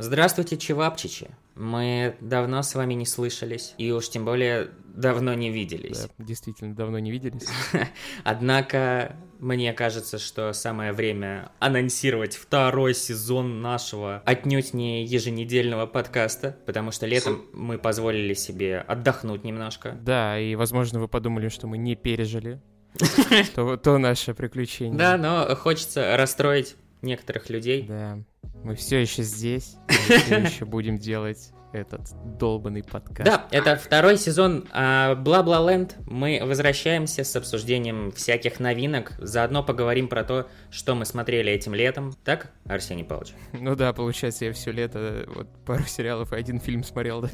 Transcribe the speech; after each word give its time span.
Здравствуйте, 0.00 0.56
чевапчичи. 0.56 1.26
Мы 1.56 2.14
давно 2.20 2.62
с 2.62 2.72
вами 2.76 2.94
не 2.94 3.04
слышались, 3.04 3.74
и 3.78 3.90
уж 3.90 4.08
тем 4.08 4.24
более 4.24 4.68
давно 4.94 5.34
не 5.34 5.50
виделись. 5.50 6.02
Да, 6.02 6.24
действительно, 6.24 6.72
давно 6.72 7.00
не 7.00 7.10
виделись. 7.10 7.48
Однако, 8.24 9.16
мне 9.40 9.72
кажется, 9.72 10.18
что 10.18 10.52
самое 10.52 10.92
время 10.92 11.50
анонсировать 11.58 12.36
второй 12.36 12.94
сезон 12.94 13.60
нашего 13.60 14.22
отнюдь 14.24 14.72
не 14.72 15.04
еженедельного 15.04 15.86
подкаста, 15.86 16.56
потому 16.64 16.92
что 16.92 17.06
летом 17.06 17.46
мы 17.52 17.76
позволили 17.76 18.34
себе 18.34 18.78
отдохнуть 18.78 19.42
немножко. 19.42 19.98
Да, 20.00 20.38
и, 20.38 20.54
возможно, 20.54 21.00
вы 21.00 21.08
подумали, 21.08 21.48
что 21.48 21.66
мы 21.66 21.76
не 21.76 21.96
пережили 21.96 22.60
то, 23.56 23.76
то 23.76 23.98
наше 23.98 24.32
приключение. 24.32 24.96
Да, 24.96 25.16
но 25.16 25.56
хочется 25.56 26.16
расстроить 26.16 26.76
некоторых 27.02 27.50
людей. 27.50 27.82
Да, 27.82 28.18
мы 28.64 28.74
все 28.74 29.00
еще 29.00 29.22
здесь, 29.22 29.76
мы 29.88 30.18
все 30.18 30.36
еще 30.38 30.64
будем 30.64 30.98
делать 30.98 31.52
этот 31.72 32.08
долбанный 32.38 32.82
подкаст. 32.82 33.24
Да, 33.24 33.46
это 33.50 33.76
второй 33.76 34.16
сезон 34.16 34.66
Бла-Бла 34.72 35.70
Ленд. 35.70 35.96
Мы 36.06 36.40
возвращаемся 36.42 37.24
с 37.24 37.36
обсуждением 37.36 38.10
всяких 38.12 38.60
новинок. 38.60 39.12
Заодно 39.18 39.62
поговорим 39.62 40.08
про 40.08 40.24
то, 40.24 40.48
что 40.70 40.94
мы 40.94 41.04
смотрели 41.04 41.52
этим 41.52 41.74
летом. 41.74 42.14
Так, 42.24 42.52
Арсений 42.64 43.04
Павлович? 43.04 43.34
Ну 43.52 43.76
да, 43.76 43.92
получается, 43.92 44.46
я 44.46 44.52
все 44.52 44.72
лето 44.72 45.24
вот 45.28 45.48
пару 45.64 45.84
сериалов 45.84 46.32
и 46.32 46.36
один 46.36 46.60
фильм 46.60 46.82
смотрел, 46.82 47.22
да. 47.22 47.30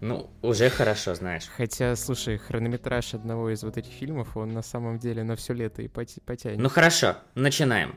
Ну, 0.00 0.30
уже 0.42 0.70
хорошо, 0.70 1.14
знаешь. 1.14 1.44
Хотя, 1.56 1.96
слушай, 1.96 2.38
хронометраж 2.38 3.14
одного 3.14 3.50
из 3.50 3.62
вот 3.64 3.76
этих 3.76 3.92
фильмов, 3.92 4.36
он 4.36 4.50
на 4.50 4.62
самом 4.62 4.98
деле 4.98 5.24
на 5.24 5.36
все 5.36 5.52
лето 5.52 5.82
и 5.82 5.88
потянет. 5.88 6.58
Ну 6.58 6.68
хорошо, 6.68 7.16
начинаем. 7.34 7.96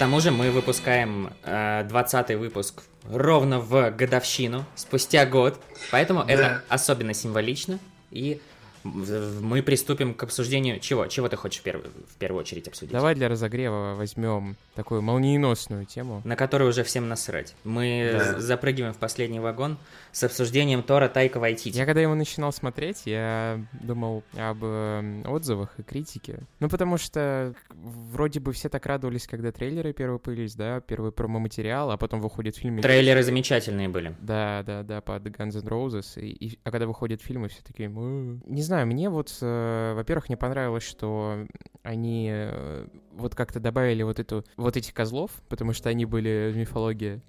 Тому 0.00 0.18
же 0.20 0.30
мы 0.30 0.50
выпускаем 0.50 1.30
э, 1.42 1.84
20 1.84 2.30
выпуск 2.38 2.84
ровно 3.12 3.60
в 3.60 3.90
годовщину, 3.90 4.64
спустя 4.74 5.26
год. 5.26 5.60
Поэтому 5.90 6.24
да. 6.24 6.32
это 6.32 6.64
особенно 6.70 7.12
символично. 7.12 7.78
И 8.10 8.40
мы 8.84 9.62
приступим 9.62 10.14
к 10.14 10.22
обсуждению 10.22 10.80
чего? 10.80 11.06
Чего 11.06 11.28
ты 11.28 11.36
хочешь 11.36 11.60
в, 11.60 11.62
перв... 11.62 11.82
в 11.84 12.16
первую 12.18 12.40
очередь 12.40 12.68
обсудить? 12.68 12.92
Давай 12.92 13.14
для 13.14 13.28
разогрева 13.28 13.94
возьмем 13.96 14.56
такую 14.74 15.02
молниеносную 15.02 15.84
тему. 15.86 16.22
На 16.24 16.36
которую 16.36 16.70
уже 16.70 16.84
всем 16.84 17.08
насрать. 17.08 17.54
Мы 17.64 18.10
да. 18.12 18.40
запрыгиваем 18.40 18.94
в 18.94 18.98
последний 18.98 19.40
вагон 19.40 19.78
с 20.12 20.24
обсуждением 20.24 20.82
Тора 20.82 21.08
Тайка 21.08 21.38
Вайтити. 21.38 21.76
Я 21.76 21.86
когда 21.86 22.00
его 22.00 22.14
начинал 22.14 22.52
смотреть, 22.52 23.02
я 23.04 23.60
думал 23.72 24.22
об 24.36 24.58
э, 24.62 25.22
отзывах 25.26 25.78
и 25.78 25.82
критике. 25.82 26.40
Ну, 26.58 26.68
потому 26.68 26.96
что 26.96 27.54
вроде 27.70 28.40
бы 28.40 28.52
все 28.52 28.68
так 28.68 28.86
радовались, 28.86 29.26
когда 29.26 29.52
трейлеры 29.52 29.92
первые 29.92 30.18
появились, 30.18 30.54
да, 30.54 30.80
первый 30.80 31.12
промо-материал, 31.12 31.90
а 31.90 31.96
потом 31.96 32.20
выходит 32.20 32.56
фильм. 32.56 32.80
Трейлеры 32.80 33.22
замечательные 33.22 33.88
были. 33.88 34.14
Да, 34.20 34.62
да, 34.66 34.82
да, 34.82 35.00
под 35.00 35.26
Guns 35.26 35.60
N' 35.60 35.68
Roses. 35.68 36.20
И, 36.20 36.30
и, 36.30 36.58
а 36.64 36.70
когда 36.70 36.86
выходят 36.86 37.20
фильмы, 37.22 37.48
все 37.48 37.62
такие... 37.62 37.88
Не 37.88 38.62
знаю, 38.70 38.86
мне 38.86 39.10
вот, 39.10 39.36
э, 39.40 39.92
во-первых, 39.94 40.28
не 40.28 40.36
понравилось, 40.36 40.84
что 40.84 41.46
они 41.82 42.28
э, 42.32 42.86
вот 43.12 43.34
как-то 43.34 43.58
добавили 43.58 44.02
вот 44.04 44.20
эту 44.20 44.44
вот 44.56 44.76
этих 44.76 44.94
козлов, 44.94 45.30
потому 45.48 45.72
что 45.72 45.88
они 45.88 46.06
были 46.06 46.52
в 46.52 46.56
мифологии. 46.56 47.20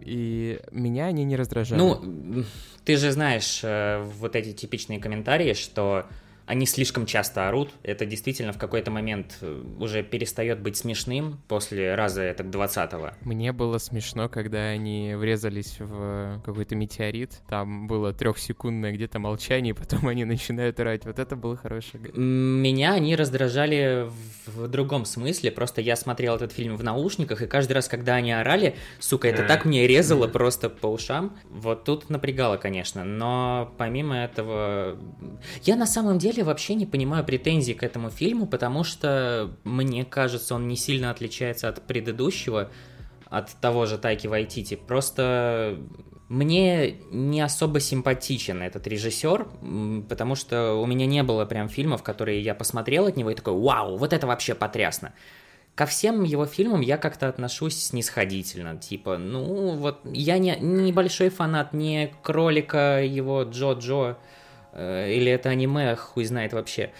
И 0.00 0.60
меня 0.70 1.06
они 1.06 1.24
не 1.24 1.36
раздражали. 1.36 1.78
Ну, 1.78 2.44
ты 2.84 2.96
же 2.96 3.12
знаешь 3.12 3.60
э, 3.62 4.02
вот 4.18 4.36
эти 4.36 4.52
типичные 4.52 5.00
комментарии, 5.00 5.52
что 5.52 6.06
они 6.46 6.64
слишком 6.64 7.06
часто 7.06 7.48
орут. 7.48 7.72
Это 7.82 8.06
действительно 8.06 8.52
в 8.52 8.58
какой-то 8.58 8.90
момент 8.90 9.38
э, 9.40 9.62
уже 9.78 10.02
перестает 10.02 10.60
быть 10.60 10.76
смешным 10.76 11.40
после 11.48 11.94
раза 11.94 12.22
это 12.22 12.44
20-го. 12.44 13.10
Мне 13.22 13.52
было 13.52 13.78
смешно, 13.78 14.28
когда 14.28 14.68
они 14.68 15.14
врезались 15.16 15.76
в 15.80 16.40
какой-то 16.44 16.76
метеорит. 16.76 17.42
Там 17.48 17.88
было 17.88 18.12
трехсекундное 18.12 18.92
где-то 18.92 19.18
молчание, 19.18 19.74
и 19.74 19.76
потом 19.76 20.06
они 20.08 20.24
начинают 20.24 20.78
орать. 20.78 21.04
Вот 21.04 21.18
это 21.18 21.34
было 21.34 21.56
хорошее. 21.56 22.02
Меня 22.14 22.94
они 22.94 23.16
раздражали 23.16 24.08
в 24.46 24.68
другом 24.68 25.04
смысле. 25.04 25.50
Просто 25.50 25.80
я 25.80 25.96
смотрел 25.96 26.36
этот 26.36 26.52
фильм 26.52 26.76
в 26.76 26.84
наушниках, 26.84 27.42
и 27.42 27.46
каждый 27.46 27.72
раз, 27.72 27.88
когда 27.88 28.14
они 28.14 28.32
орали, 28.32 28.76
сука, 29.00 29.28
это 29.28 29.42
так 29.42 29.64
мне 29.64 29.86
резало 29.86 30.28
просто 30.28 30.70
по 30.70 30.86
ушам. 30.86 31.36
Вот 31.50 31.84
тут 31.84 32.08
напрягало, 32.08 32.56
конечно. 32.56 33.04
Но 33.04 33.74
помимо 33.78 34.16
этого... 34.16 34.96
Я 35.62 35.74
на 35.74 35.86
самом 35.86 36.18
деле 36.18 36.35
деле 36.36 36.46
вообще 36.46 36.74
не 36.74 36.86
понимаю 36.86 37.24
претензий 37.24 37.74
к 37.74 37.82
этому 37.82 38.10
фильму, 38.10 38.46
потому 38.46 38.84
что, 38.84 39.50
мне 39.64 40.04
кажется, 40.04 40.54
он 40.54 40.68
не 40.68 40.76
сильно 40.76 41.10
отличается 41.10 41.68
от 41.68 41.82
предыдущего, 41.86 42.70
от 43.28 43.50
того 43.60 43.86
же 43.86 43.98
Тайки 43.98 44.26
Вайтити. 44.26 44.76
Просто 44.76 45.78
мне 46.28 46.98
не 47.10 47.40
особо 47.40 47.80
симпатичен 47.80 48.62
этот 48.62 48.86
режиссер, 48.86 49.48
потому 50.08 50.34
что 50.34 50.74
у 50.74 50.86
меня 50.86 51.06
не 51.06 51.22
было 51.22 51.44
прям 51.44 51.68
фильмов, 51.68 52.02
которые 52.02 52.40
я 52.40 52.54
посмотрел 52.54 53.06
от 53.06 53.16
него 53.16 53.30
и 53.30 53.34
такой, 53.34 53.54
вау, 53.54 53.96
вот 53.96 54.12
это 54.12 54.26
вообще 54.26 54.54
потрясно. 54.54 55.12
Ко 55.74 55.84
всем 55.84 56.22
его 56.22 56.46
фильмам 56.46 56.80
я 56.80 56.96
как-то 56.96 57.28
отношусь 57.28 57.76
снисходительно, 57.76 58.78
типа, 58.78 59.18
ну 59.18 59.76
вот 59.76 60.00
я 60.04 60.38
не 60.38 60.56
небольшой 60.58 61.28
фанат 61.28 61.74
не 61.74 62.14
кролика 62.22 63.02
его 63.02 63.42
Джо-Джо, 63.42 64.12
Э, 64.12 64.14
или 64.78 65.30
это 65.30 65.48
аниме, 65.50 65.96
хуй 65.96 66.24
знает 66.24 66.52
вообще. 66.52 66.90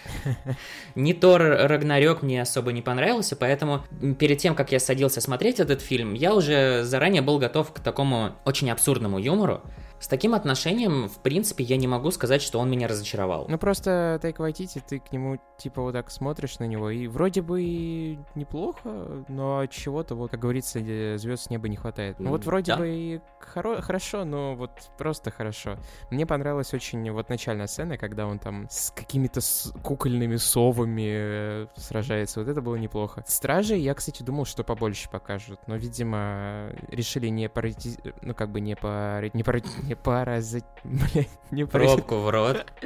Не 0.94 1.12
Тор 1.12 1.42
Рагнарёк 1.42 2.22
мне 2.22 2.40
особо 2.40 2.72
не 2.72 2.82
понравился, 2.82 3.36
поэтому 3.36 3.84
перед 4.18 4.38
тем, 4.38 4.54
как 4.54 4.72
я 4.72 4.80
садился 4.80 5.20
смотреть 5.20 5.60
этот 5.60 5.82
фильм, 5.82 6.14
я 6.14 6.34
уже 6.34 6.84
заранее 6.84 7.22
был 7.22 7.38
готов 7.38 7.72
к 7.72 7.80
такому 7.80 8.32
очень 8.44 8.70
абсурдному 8.70 9.18
юмору. 9.18 9.62
С 9.98 10.08
таким 10.08 10.34
отношением, 10.34 11.08
в 11.08 11.18
принципе, 11.18 11.64
я 11.64 11.76
не 11.76 11.86
могу 11.86 12.10
сказать, 12.10 12.42
что 12.42 12.58
он 12.58 12.70
меня 12.70 12.88
разочаровал. 12.88 13.46
Ну 13.48 13.58
просто 13.58 14.18
Тайк 14.20 14.38
Вайтити, 14.38 14.82
ты 14.86 14.98
к 15.00 15.12
нему 15.12 15.38
типа 15.56 15.82
вот 15.82 15.92
так 15.92 16.10
смотришь 16.10 16.58
на 16.58 16.64
него, 16.64 16.90
и 16.90 17.06
вроде 17.06 17.42
бы 17.42 17.62
и 17.62 18.18
неплохо, 18.34 19.24
но 19.28 19.66
чего-то, 19.66 20.14
вот, 20.14 20.30
как 20.30 20.40
говорится, 20.40 20.78
звезд 20.80 21.44
с 21.44 21.50
неба 21.50 21.68
не 21.68 21.76
хватает. 21.76 22.18
Ну 22.18 22.30
вот 22.30 22.44
вроде 22.44 22.72
да? 22.72 22.78
бы 22.78 22.88
и 22.88 23.20
хоро- 23.54 23.80
хорошо, 23.80 24.24
но 24.24 24.54
вот 24.54 24.70
просто 24.98 25.30
хорошо. 25.30 25.76
Мне 26.10 26.26
понравилась 26.26 26.74
очень 26.74 27.10
вот 27.10 27.28
начальная 27.28 27.66
сцена, 27.66 27.96
когда 27.96 28.26
он 28.26 28.38
там 28.38 28.66
с 28.70 28.90
какими-то 28.90 29.40
с 29.40 29.72
кукольными 29.82 30.36
совами 30.36 31.08
э, 31.08 31.66
сражается. 31.76 32.40
Вот 32.40 32.48
это 32.48 32.60
было 32.60 32.76
неплохо. 32.76 33.24
Стражи 33.26 33.76
я, 33.76 33.94
кстати, 33.94 34.22
думал, 34.22 34.44
что 34.44 34.64
побольше 34.64 35.08
покажут, 35.10 35.60
но, 35.66 35.76
видимо, 35.76 36.70
решили 36.90 37.28
не 37.28 37.48
парати... 37.48 37.96
ну 38.22 38.34
как 38.34 38.50
бы 38.50 38.60
не 38.60 38.76
по... 38.76 39.22
не, 39.32 39.42
пар... 39.42 39.62
не 39.86 39.96
паразит... 39.96 40.64
Блядь, 40.84 41.28
не. 41.50 41.66
Пробку 41.66 42.16
в 42.16 42.30
рот. 42.30 42.66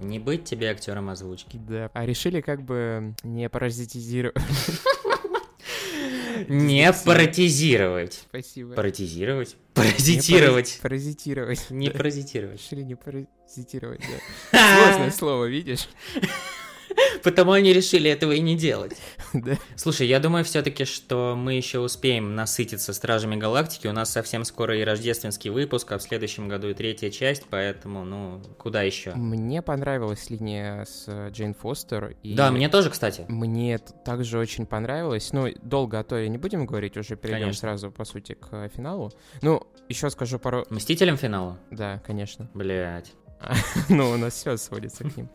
Не 0.00 0.18
быть 0.18 0.44
тебе 0.44 0.70
актером 0.70 1.10
озвучки. 1.10 1.58
Да. 1.58 1.90
А 1.92 2.04
решили 2.04 2.40
как 2.40 2.62
бы 2.62 3.14
не 3.22 3.48
паразитизировать. 3.48 4.36
Не 6.48 6.92
паразитировать. 6.92 8.24
Спасибо. 8.28 8.74
Паразитировать. 8.74 9.56
Паразитировать. 9.74 10.78
Паразитировать. 10.82 11.70
Не 11.70 11.90
паразитировать. 11.90 12.60
Решили 12.60 12.82
не 12.82 12.96
паразитировать, 12.96 14.02
да. 14.52 14.82
Сложное 14.82 15.10
слово, 15.10 15.46
видишь? 15.46 15.88
Потому 17.22 17.52
они 17.52 17.72
решили 17.72 18.10
этого 18.10 18.32
и 18.32 18.40
не 18.40 18.56
делать. 18.56 18.96
Да. 19.34 19.58
Слушай, 19.76 20.06
я 20.06 20.20
думаю 20.20 20.42
все-таки, 20.42 20.86
что 20.86 21.34
мы 21.36 21.52
еще 21.52 21.80
успеем 21.80 22.34
насытиться 22.34 22.94
Стражами 22.94 23.36
Галактики. 23.36 23.86
У 23.86 23.92
нас 23.92 24.10
совсем 24.10 24.42
скоро 24.44 24.78
и 24.78 24.82
рождественский 24.82 25.50
выпуск, 25.50 25.92
а 25.92 25.98
в 25.98 26.02
следующем 26.02 26.48
году 26.48 26.68
и 26.70 26.74
третья 26.74 27.10
часть, 27.10 27.44
поэтому, 27.50 28.04
ну, 28.04 28.40
куда 28.56 28.82
еще? 28.82 29.12
Мне 29.14 29.60
понравилась 29.60 30.30
линия 30.30 30.86
с 30.86 31.04
э, 31.08 31.28
Джейн 31.30 31.52
Фостер. 31.52 32.16
И 32.22 32.34
да, 32.34 32.50
мне 32.50 32.70
тоже, 32.70 32.88
кстати. 32.88 33.26
Мне 33.28 33.76
также 33.78 34.38
очень 34.38 34.64
понравилось. 34.64 35.30
Ну, 35.32 35.48
долго 35.62 35.98
о 35.98 36.04
той 36.04 36.26
не 36.30 36.38
будем 36.38 36.64
говорить, 36.64 36.96
уже 36.96 37.14
перейдем 37.14 37.42
конечно. 37.42 37.60
сразу, 37.60 37.90
по 37.90 38.04
сути, 38.04 38.32
к 38.32 38.70
финалу. 38.74 39.12
Ну, 39.42 39.62
еще 39.90 40.08
скажу 40.08 40.38
пару... 40.38 40.64
Мстителям 40.70 41.18
финала? 41.18 41.58
Да, 41.70 42.00
конечно. 42.06 42.48
Блять. 42.54 43.12
Ну, 43.88 44.10
у 44.10 44.16
нас 44.16 44.34
все 44.34 44.56
сводится 44.56 45.04
к 45.04 45.16
ним. 45.16 45.28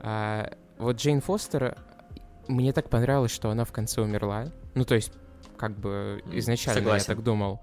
А, 0.00 0.50
вот 0.80 0.96
Джейн 0.96 1.20
Фостер, 1.20 1.76
мне 2.48 2.72
так 2.72 2.88
понравилось, 2.88 3.30
что 3.30 3.50
она 3.50 3.64
в 3.64 3.72
конце 3.72 4.00
умерла. 4.00 4.46
Ну, 4.74 4.84
то 4.84 4.94
есть, 4.94 5.12
как 5.56 5.78
бы 5.78 6.22
изначально 6.32 6.80
Согласен. 6.80 7.04
я 7.10 7.14
так 7.14 7.24
думал. 7.24 7.60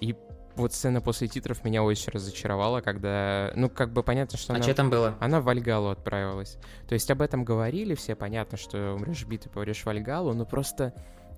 И 0.00 0.14
вот 0.56 0.72
сцена 0.72 1.00
после 1.00 1.28
титров 1.28 1.64
меня 1.64 1.82
очень 1.82 2.10
разочаровала, 2.12 2.80
когда, 2.80 3.52
ну, 3.54 3.68
как 3.68 3.92
бы 3.92 4.02
понятно, 4.02 4.38
что 4.38 4.52
а 4.52 4.56
она... 4.56 4.62
что 4.64 4.74
там 4.74 4.90
было? 4.90 5.16
Она 5.20 5.40
в 5.40 5.44
Вальгалу 5.44 5.88
отправилась. 5.88 6.58
То 6.88 6.94
есть 6.94 7.10
об 7.10 7.22
этом 7.22 7.44
говорили 7.44 7.94
все, 7.94 8.14
понятно, 8.14 8.56
что 8.56 8.94
умрешь 8.94 9.24
бит 9.26 9.46
и 9.46 9.48
поврешь 9.48 9.84
Вальгалу, 9.84 10.32
но 10.34 10.44
просто 10.44 10.94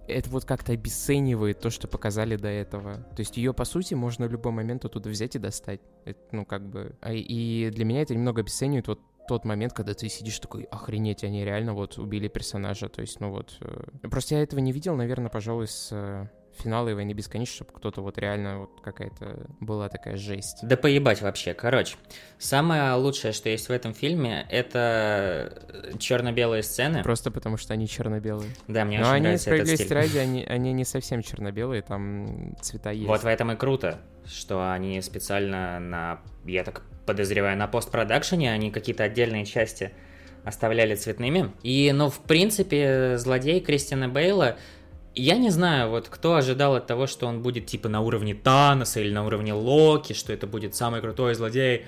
это 0.07 0.31
вот 0.31 0.45
как-то 0.45 0.73
обесценивает 0.73 1.61
то, 1.61 1.71
что 1.71 1.87
показали 1.87 2.37
до 2.37 2.49
этого. 2.49 2.95
То 3.15 3.21
есть 3.21 3.37
ее, 3.37 3.53
по 3.53 3.65
сути, 3.65 3.95
можно 3.95 4.27
в 4.27 4.33
любой 4.33 4.53
момент 4.53 4.85
оттуда 4.85 5.11
взять 5.11 5.37
и 5.37 5.39
достать. 5.39 5.81
Это, 6.05 6.21
ну, 6.33 6.47
как 6.47 6.67
бы... 6.67 6.97
А, 7.01 7.13
и 7.13 7.71
для 7.71 7.85
меня 7.85 8.03
это 8.03 8.15
немного 8.15 8.41
обесценивает 8.41 8.89
вот 8.89 9.01
тот 9.29 9.45
момент, 9.45 9.73
когда 9.73 9.95
ты 9.95 10.09
сидишь 10.09 10.41
такой, 10.41 10.65
охренеть, 10.65 11.23
они 11.23 11.45
реально 11.45 11.75
вот 11.75 11.99
убили 11.99 12.29
персонажа. 12.29 12.89
То 12.89 13.03
есть, 13.03 13.21
ну 13.21 13.31
вот... 13.31 13.57
Э, 13.61 14.09
просто 14.09 14.35
я 14.35 14.43
этого 14.43 14.59
не 14.61 14.73
видел, 14.73 14.97
наверное, 14.97 15.31
пожалуй, 15.31 15.69
с 15.69 16.29
э, 16.59 16.63
финала 16.63 16.89
и 16.89 16.95
войны 16.95 17.13
бесконечности, 17.13 17.57
чтобы 17.57 17.73
кто-то 17.73 18.03
вот 18.03 18.19
реально 18.19 18.61
вот 18.61 18.81
какая-то 18.83 19.47
была 19.61 19.89
такая 19.89 20.17
жесть. 20.17 20.59
Да 20.63 20.77
поебать 20.77 21.23
вообще. 21.23 21.55
Короче, 21.55 21.97
самое 22.39 22.93
лучшее, 22.95 23.33
что 23.33 23.49
есть 23.49 23.69
в 23.69 23.73
этом 23.73 23.95
фильме, 23.95 24.47
это 24.51 25.63
черно-белые 25.99 26.63
сцены. 26.63 27.03
Просто 27.03 27.31
потому 27.31 27.57
что 27.57 27.75
они 27.75 27.89
черно-белые. 27.89 28.51
Да, 28.67 28.85
мне 28.85 28.99
Но 28.99 29.05
очень 29.05 29.15
они, 29.15 29.23
нравится 29.23 29.55
этот 29.55 29.69
стиль. 29.69 29.93
ради, 29.95 30.19
они, 30.19 30.45
они 30.45 30.73
не 30.73 30.85
совсем 30.85 31.23
черно-белые, 31.23 31.83
там 31.83 32.57
цвета 32.61 32.91
есть. 32.91 33.07
Вот 33.07 33.23
в 33.23 33.27
этом 33.27 33.53
и 33.53 33.57
круто, 33.57 33.99
что 34.27 34.71
они 34.71 35.01
специально 35.01 35.79
на, 35.79 36.21
я 36.45 36.65
так 36.65 36.83
подозреваю, 37.07 37.57
на 37.57 37.67
постпродакшене, 37.67 38.53
они 38.53 38.71
какие-то 38.71 39.05
отдельные 39.05 39.45
части 39.45 39.93
оставляли 40.45 40.95
цветными. 40.95 41.53
И, 41.63 41.91
ну, 41.93 42.11
в 42.11 42.21
принципе, 42.21 43.17
злодей 43.17 43.61
Кристина 43.61 44.09
Бейла 44.09 44.57
я 45.23 45.37
не 45.37 45.51
знаю, 45.51 45.91
вот 45.91 46.09
кто 46.09 46.37
ожидал 46.37 46.77
от 46.77 46.87
того, 46.87 47.07
что 47.07 47.27
он 47.27 47.43
будет 47.43 47.67
типа 47.67 47.89
на 47.89 48.01
уровне 48.01 48.35
Таноса 48.35 49.01
или 49.01 49.13
на 49.13 49.25
уровне 49.27 49.53
Локи, 49.53 50.13
что 50.13 50.33
это 50.33 50.47
будет 50.47 50.75
самый 50.75 51.01
крутой 51.01 51.35
злодей 51.35 51.87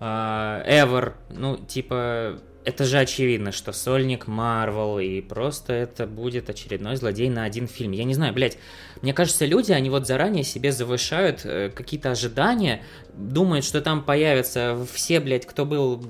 uh, 0.00 0.66
ever. 0.66 1.14
Ну, 1.30 1.56
типа, 1.56 2.38
это 2.64 2.84
же 2.84 2.98
очевидно, 2.98 3.52
что 3.52 3.72
сольник 3.72 4.26
Марвел, 4.26 4.98
и 4.98 5.20
просто 5.20 5.72
это 5.72 6.06
будет 6.06 6.48
очередной 6.48 6.96
злодей 6.96 7.28
на 7.28 7.44
один 7.44 7.66
фильм. 7.66 7.92
Я 7.92 8.04
не 8.04 8.14
знаю, 8.14 8.32
блядь, 8.32 8.58
мне 9.00 9.12
кажется, 9.12 9.46
люди, 9.46 9.72
они 9.72 9.90
вот 9.90 10.06
заранее 10.06 10.44
себе 10.44 10.72
завышают 10.72 11.40
э, 11.44 11.70
какие-то 11.70 12.12
ожидания, 12.12 12.82
думают, 13.14 13.64
что 13.64 13.80
там 13.80 14.02
появятся 14.02 14.86
все, 14.92 15.20
блядь, 15.20 15.46
кто 15.46 15.66
был 15.66 16.02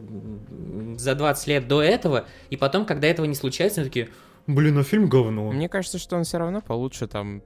за 0.98 1.14
20 1.14 1.46
лет 1.46 1.68
до 1.68 1.82
этого, 1.82 2.26
и 2.50 2.56
потом, 2.56 2.84
когда 2.84 3.08
этого 3.08 3.26
не 3.26 3.34
случается, 3.34 3.80
они 3.80 3.88
такие, 3.88 4.08
Блин, 4.46 4.78
а 4.78 4.82
фильм 4.82 5.08
говно. 5.08 5.50
Мне 5.52 5.68
кажется, 5.68 5.98
что 5.98 6.16
он 6.16 6.24
все 6.24 6.38
равно 6.38 6.60
получше 6.60 7.06
там 7.06 7.42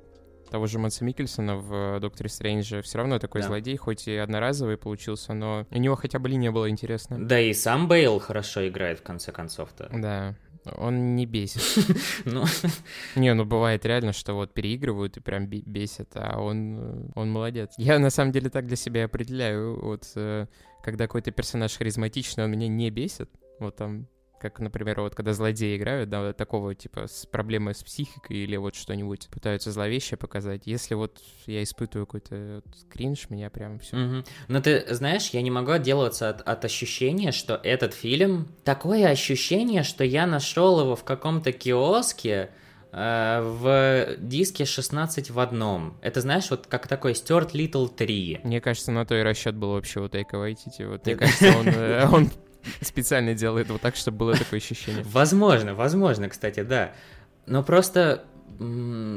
того 0.51 0.67
же 0.67 0.79
Мэнса 0.79 1.05
Микельсона 1.05 1.57
в 1.57 2.01
«Докторе 2.01 2.29
Стрэнджа». 2.29 2.83
Все 2.83 2.99
равно 2.99 3.19
такой 3.19 3.43
да. 3.43 3.49
злодей, 3.49 3.77
хоть 3.77 4.09
и 4.09 4.17
одноразовый 4.17 4.77
получился, 4.77 5.35
но 5.35 5.67
у 5.71 5.79
него 5.79 5.97
хотя 5.97 6.19
бы 6.19 6.29
линия 6.29 6.51
была 6.51 6.71
интересная. 6.71 7.19
Да 7.19 7.41
и 7.41 7.53
сам 7.53 7.89
Бейл 7.89 8.19
хорошо 8.19 8.67
играет 8.67 9.01
в 9.01 9.03
конце 9.03 9.33
концов-то. 9.33 9.91
Да. 9.93 10.37
Он 10.77 11.15
не 11.15 11.27
бесит. 11.27 11.63
Ну. 12.25 12.45
Не, 13.15 13.35
ну 13.35 13.45
бывает 13.45 13.85
реально, 13.87 14.13
что 14.13 14.35
вот 14.35 14.53
переигрывают 14.53 15.17
и 15.17 15.21
прям 15.21 15.47
бесит, 15.47 16.11
а 16.15 16.41
он, 16.41 17.13
он 17.15 17.31
молодец. 17.31 17.75
Я 17.77 17.99
на 17.99 18.11
самом 18.11 18.33
деле 18.33 18.51
так 18.51 18.67
для 18.67 18.77
себя 18.77 19.05
определяю, 19.05 19.81
вот 19.81 20.11
э, 20.17 20.47
когда 20.83 21.07
какой-то 21.07 21.31
персонаж 21.31 21.77
харизматичный, 21.77 22.45
он 22.45 22.51
меня 22.51 22.67
не 22.67 22.91
бесит, 22.91 23.31
вот 23.61 23.77
там 23.77 24.09
как, 24.41 24.61
например, 24.61 25.01
вот 25.01 25.15
когда 25.15 25.33
злодеи 25.33 25.77
играют, 25.77 26.11
да, 26.11 26.33
такого 26.33 26.75
типа 26.75 27.07
с 27.07 27.27
проблемой 27.27 27.75
с 27.75 27.83
психикой 27.83 28.39
или 28.39 28.57
вот 28.57 28.75
что-нибудь 28.75 29.29
пытаются 29.31 29.73
зловеще 29.73 30.17
показать. 30.17 30.63
Если 30.67 30.95
вот 30.95 31.19
я 31.47 31.63
испытываю 31.63 32.07
какой-то 32.07 32.63
вот 32.65 32.77
кринж, 32.91 33.31
меня 33.31 33.51
прям 33.51 33.79
все. 33.79 33.97
Угу. 33.97 34.25
Но 34.49 34.61
ты 34.61 34.85
знаешь, 34.95 35.31
я 35.31 35.43
не 35.43 35.51
могу 35.51 35.73
отделываться 35.73 36.29
от, 36.29 36.43
от 36.43 36.65
ощущения, 36.65 37.33
что 37.33 37.61
этот 37.63 37.95
фильм 37.95 38.49
такое 38.65 39.09
ощущение, 39.09 39.83
что 39.83 40.05
я 40.05 40.27
нашел 40.27 40.81
его 40.81 40.97
в 40.97 41.05
каком-то 41.05 41.53
киоске 41.53 42.51
э, 42.93 43.41
в 43.43 44.17
диске 44.19 44.65
16 44.65 45.31
в 45.31 45.41
одном. 45.41 45.97
Это 46.03 46.21
знаешь, 46.21 46.51
вот 46.51 46.67
как 46.67 46.89
такой 46.89 47.15
Стюарт 47.15 47.55
Литл 47.55 47.87
3. 47.87 48.41
Мне 48.45 48.61
кажется, 48.61 48.93
на 48.93 49.07
то 49.07 49.15
и 49.15 49.23
расчет 49.23 49.55
был 49.55 49.73
вообще 49.73 50.01
у 50.01 50.09
Тайка 50.09 50.39
Вайтити. 50.39 50.83
Вот, 50.83 51.07
мне 51.07 51.17
кажется, 51.17 51.57
он, 51.59 51.69
э, 51.69 52.09
он 52.13 52.31
специально 52.81 53.35
делает 53.35 53.69
вот 53.71 53.81
так, 53.81 53.97
чтобы 53.97 54.19
было 54.19 54.37
такое 54.37 54.59
ощущение. 54.61 55.05
Возможно, 55.05 55.75
возможно, 55.75 56.29
кстати, 56.29 56.63
да. 56.63 56.93
Но 57.47 57.63
просто 57.63 58.25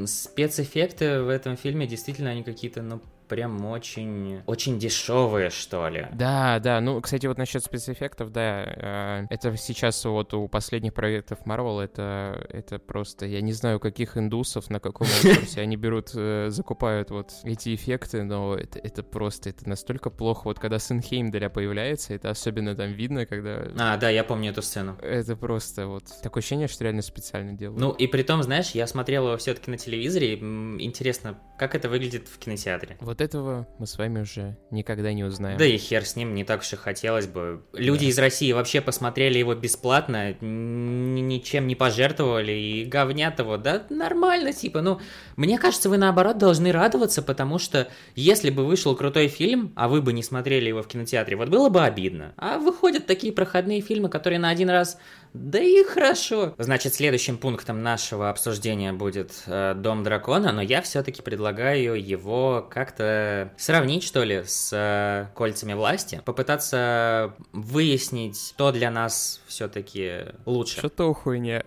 спецэффекты 0.06 1.22
в 1.22 1.28
этом 1.28 1.56
фильме 1.56 1.86
действительно 1.86 2.30
они 2.30 2.42
какие-то, 2.42 2.82
ну, 2.82 3.00
прям 3.30 3.64
очень, 3.64 4.42
очень 4.46 4.78
дешевые, 4.78 5.50
что 5.50 5.88
ли. 5.88 6.08
Да, 6.12 6.58
да, 6.58 6.80
ну, 6.80 7.00
кстати, 7.00 7.26
вот 7.26 7.38
насчет 7.38 7.62
спецэффектов, 7.62 8.32
да, 8.32 8.64
э, 8.66 9.26
это 9.30 9.56
сейчас 9.56 10.04
вот 10.04 10.34
у 10.34 10.48
последних 10.48 10.92
проектов 10.92 11.38
Marvel, 11.46 11.80
это, 11.80 12.44
это 12.50 12.80
просто, 12.80 13.26
я 13.26 13.40
не 13.40 13.52
знаю, 13.52 13.78
каких 13.78 14.16
индусов, 14.16 14.68
на 14.68 14.80
каком 14.80 15.06
ресурсе 15.06 15.60
они 15.60 15.76
берут, 15.76 16.10
э, 16.14 16.48
закупают 16.50 17.10
вот 17.10 17.30
эти 17.44 17.72
эффекты, 17.76 18.24
но 18.24 18.56
это, 18.56 18.80
это 18.80 19.04
просто, 19.04 19.50
это 19.50 19.68
настолько 19.68 20.10
плохо, 20.10 20.42
вот 20.46 20.58
когда 20.58 20.80
сын 20.80 21.00
Хеймдаля 21.00 21.48
появляется, 21.48 22.12
это 22.14 22.30
особенно 22.30 22.74
там 22.74 22.90
видно, 22.90 23.26
когда... 23.26 23.68
А, 23.78 23.96
да, 23.96 24.10
я 24.10 24.24
помню 24.24 24.50
эту 24.50 24.62
сцену. 24.62 24.96
Это 25.00 25.36
просто 25.36 25.86
вот 25.86 26.02
такое 26.20 26.40
ощущение, 26.40 26.66
что 26.66 26.82
реально 26.82 27.02
специально 27.02 27.52
делают. 27.52 27.80
Ну, 27.80 27.92
и 27.92 28.08
при 28.08 28.24
том, 28.24 28.42
знаешь, 28.42 28.72
я 28.72 28.88
смотрел 28.88 29.19
его 29.28 29.36
все-таки 29.36 29.70
на 29.70 29.78
телевизоре, 29.78 30.34
интересно, 30.34 31.38
как 31.58 31.74
это 31.74 31.88
выглядит 31.88 32.28
в 32.28 32.38
кинотеатре. 32.38 32.96
Вот 33.00 33.20
этого 33.20 33.68
мы 33.78 33.86
с 33.86 33.98
вами 33.98 34.20
уже 34.20 34.56
никогда 34.70 35.12
не 35.12 35.24
узнаем. 35.24 35.58
Да 35.58 35.66
и 35.66 35.76
хер 35.76 36.04
с 36.04 36.16
ним, 36.16 36.34
не 36.34 36.44
так 36.44 36.60
уж 36.60 36.72
и 36.72 36.76
хотелось 36.76 37.26
бы. 37.26 37.62
Люди 37.72 38.06
да. 38.06 38.10
из 38.10 38.18
России 38.18 38.52
вообще 38.52 38.80
посмотрели 38.80 39.38
его 39.38 39.54
бесплатно, 39.54 40.34
ничем 40.40 41.66
не 41.66 41.74
пожертвовали, 41.74 42.52
и 42.52 42.84
говнят 42.84 43.38
его, 43.38 43.56
да 43.56 43.86
нормально, 43.90 44.52
типа, 44.52 44.80
ну, 44.80 45.00
мне 45.36 45.58
кажется, 45.58 45.88
вы 45.88 45.98
наоборот 45.98 46.38
должны 46.38 46.72
радоваться, 46.72 47.22
потому 47.22 47.58
что 47.58 47.88
если 48.14 48.50
бы 48.50 48.64
вышел 48.64 48.96
крутой 48.96 49.28
фильм, 49.28 49.72
а 49.76 49.88
вы 49.88 50.02
бы 50.02 50.12
не 50.12 50.22
смотрели 50.22 50.68
его 50.68 50.82
в 50.82 50.88
кинотеатре, 50.88 51.36
вот 51.36 51.48
было 51.48 51.68
бы 51.68 51.82
обидно. 51.82 52.32
А 52.36 52.58
выходят 52.58 53.06
такие 53.06 53.32
проходные 53.32 53.80
фильмы, 53.80 54.08
которые 54.08 54.38
на 54.38 54.48
один 54.48 54.70
раз 54.70 54.98
да 55.32 55.60
и 55.60 55.84
хорошо. 55.84 56.54
Значит, 56.58 56.94
следующим 56.94 57.38
пунктом 57.38 57.82
нашего 57.82 58.30
обсуждения 58.30 58.92
будет 58.92 59.44
э, 59.46 59.74
Дом 59.76 60.02
дракона, 60.02 60.50
но 60.52 60.60
я 60.60 60.82
все-таки 60.82 61.22
предлагаю 61.22 62.04
его 62.04 62.66
как-то 62.68 63.52
сравнить, 63.56 64.02
что 64.02 64.24
ли, 64.24 64.42
с 64.44 64.70
э, 64.72 65.32
кольцами 65.36 65.74
власти. 65.74 66.20
Попытаться 66.24 67.34
выяснить, 67.52 68.54
что 68.56 68.72
для 68.72 68.90
нас 68.90 69.40
все-таки 69.46 70.26
лучше. 70.46 70.78
Что-то 70.78 71.14
хуйня. 71.14 71.62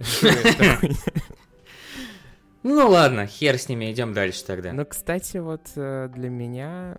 Ну 2.63 2.89
ладно, 2.89 3.27
хер 3.27 3.57
с 3.57 3.69
ними, 3.69 3.91
идем 3.91 4.13
дальше 4.13 4.43
тогда. 4.45 4.73
Ну, 4.73 4.85
кстати, 4.85 5.37
вот 5.37 5.61
э, 5.75 6.09
для 6.13 6.29
меня 6.29 6.97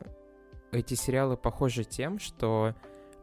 эти 0.73 0.95
сериалы 0.95 1.37
похожи 1.37 1.85
тем, 1.85 2.19
что 2.19 2.75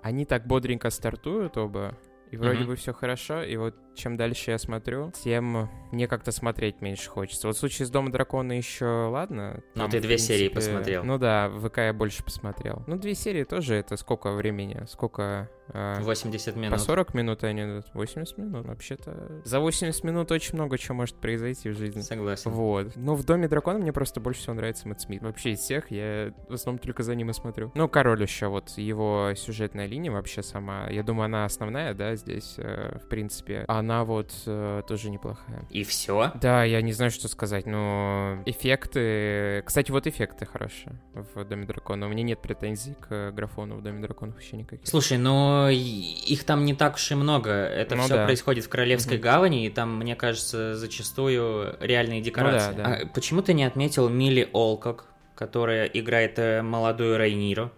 они 0.02 0.26
так 0.26 0.48
бодренько 0.48 0.90
стартуют 0.90 1.58
оба, 1.58 1.98
и 2.32 2.38
вроде 2.38 2.62
mm-hmm. 2.62 2.66
бы 2.66 2.76
все 2.76 2.94
хорошо, 2.94 3.44
и 3.44 3.58
вот 3.58 3.76
чем 3.96 4.18
дальше 4.18 4.52
я 4.52 4.58
смотрю, 4.58 5.12
тем 5.24 5.70
мне 5.92 6.08
как-то 6.08 6.32
смотреть 6.32 6.82
меньше 6.82 7.10
хочется. 7.10 7.48
Вот 7.48 7.56
в 7.56 7.60
случае 7.60 7.86
с 7.86 7.90
Дома 7.90 8.12
Дракона 8.12 8.54
еще 8.54 8.86
ладно. 8.86 9.62
Ну, 9.76 9.86
ты 9.86 10.00
две 10.00 10.10
принципе... 10.10 10.38
серии 10.38 10.50
посмотрел. 10.50 11.04
Ну 11.04 11.18
да, 11.18 11.50
в 11.50 11.68
ВК 11.68 11.78
я 11.78 11.94
больше 11.94 12.24
посмотрел. 12.24 12.84
Ну, 12.88 12.98
две 12.98 13.16
серии 13.16 13.44
тоже 13.44 13.76
это 13.76 13.98
сколько 13.98 14.32
времени? 14.32 14.86
Сколько 14.88 15.50
80 15.74 16.56
а, 16.56 16.60
минут. 16.60 16.72
По 16.72 16.78
40 16.78 17.14
минут 17.14 17.44
они 17.44 17.62
идут. 17.62 17.86
80 17.94 18.38
минут, 18.38 18.66
вообще-то. 18.66 19.42
За 19.46 19.60
80 19.60 20.04
минут 20.04 20.32
очень 20.32 20.56
много 20.56 20.78
чего 20.78 20.96
может 20.96 21.16
произойти 21.16 21.70
в 21.70 21.78
жизни. 21.78 22.02
Согласен. 22.02 22.52
Вот. 22.52 22.96
Но 22.96 23.16
в 23.16 23.24
Доме 23.24 23.48
Дракона 23.48 23.80
мне 23.80 23.94
просто 23.94 24.20
больше 24.20 24.42
всего 24.42 24.56
нравится 24.56 24.88
Мэтт 24.88 25.02
Смит. 25.02 25.22
Вообще 25.22 25.52
из 25.52 25.60
всех 25.60 25.92
я 25.92 26.34
в 26.50 26.54
основном 26.54 26.80
только 26.80 27.04
за 27.04 27.16
ним 27.16 27.30
и 27.30 27.34
смотрю. 27.34 27.72
Ну, 27.76 27.88
Король 27.88 28.22
еще, 28.22 28.48
вот 28.48 28.70
его 28.78 29.32
сюжетная 29.36 29.86
линия 29.86 30.12
вообще 30.12 30.44
сама. 30.44 30.88
Я 30.90 31.04
думаю, 31.04 31.26
она 31.26 31.46
основная, 31.46 31.94
да, 31.94 32.16
здесь, 32.16 32.56
э, 32.58 33.00
в 33.04 33.08
принципе. 33.08 33.64
Она 33.82 34.04
вот 34.04 34.32
э, 34.46 34.84
тоже 34.88 35.10
неплохая. 35.10 35.66
И 35.72 35.84
все? 35.84 36.32
Да, 36.36 36.64
я 36.64 36.84
не 36.84 36.94
знаю, 36.94 37.10
что 37.10 37.28
сказать, 37.28 37.66
но 37.66 38.38
эффекты... 38.46 39.64
Кстати, 39.66 39.90
вот 39.90 40.06
эффекты 40.06 40.46
хорошие 40.46 41.02
в 41.16 41.44
Доме 41.44 41.66
Дракона. 41.66 42.06
У 42.06 42.10
меня 42.10 42.22
нет 42.22 42.40
претензий 42.40 42.94
к 42.94 43.32
графону 43.32 43.78
в 43.78 43.82
Доме 43.82 44.00
Дракона 44.00 44.34
вообще 44.34 44.58
никаких. 44.58 44.88
Слушай, 44.88 45.18
ну 45.18 45.68
их 45.68 46.44
там 46.44 46.64
не 46.64 46.76
так 46.76 46.94
уж 46.96 47.12
и 47.12 47.16
много. 47.16 47.50
Это 47.50 47.96
ну, 47.96 48.04
все 48.04 48.18
да. 48.18 48.26
происходит 48.26 48.66
в 48.66 48.70
Королевской 48.70 49.18
угу. 49.18 49.24
гавани, 49.24 49.66
и 49.66 49.70
там, 49.72 49.98
мне 49.98 50.16
кажется, 50.16 50.76
зачастую 50.76 51.76
реальные 51.80 52.22
декорации. 52.22 52.72
Ну, 52.72 52.78
да, 52.78 52.84
да. 52.84 52.96
А 53.02 53.08
почему 53.08 53.42
ты 53.42 53.54
не 53.54 53.64
отметил 53.64 54.10
Милли 54.10 54.48
Олкок, 54.54 55.06
которая 55.34 55.88
играет 55.88 56.38
э, 56.38 56.62
молодую 56.62 57.18
Рейниру? 57.18 57.72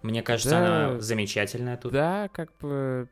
Мне 0.00 0.22
кажется, 0.22 0.50
да, 0.52 0.86
она 0.86 1.00
замечательная 1.00 1.76
тут. 1.76 1.92
Да, 1.92 2.30
как 2.32 2.56
бы 2.56 3.10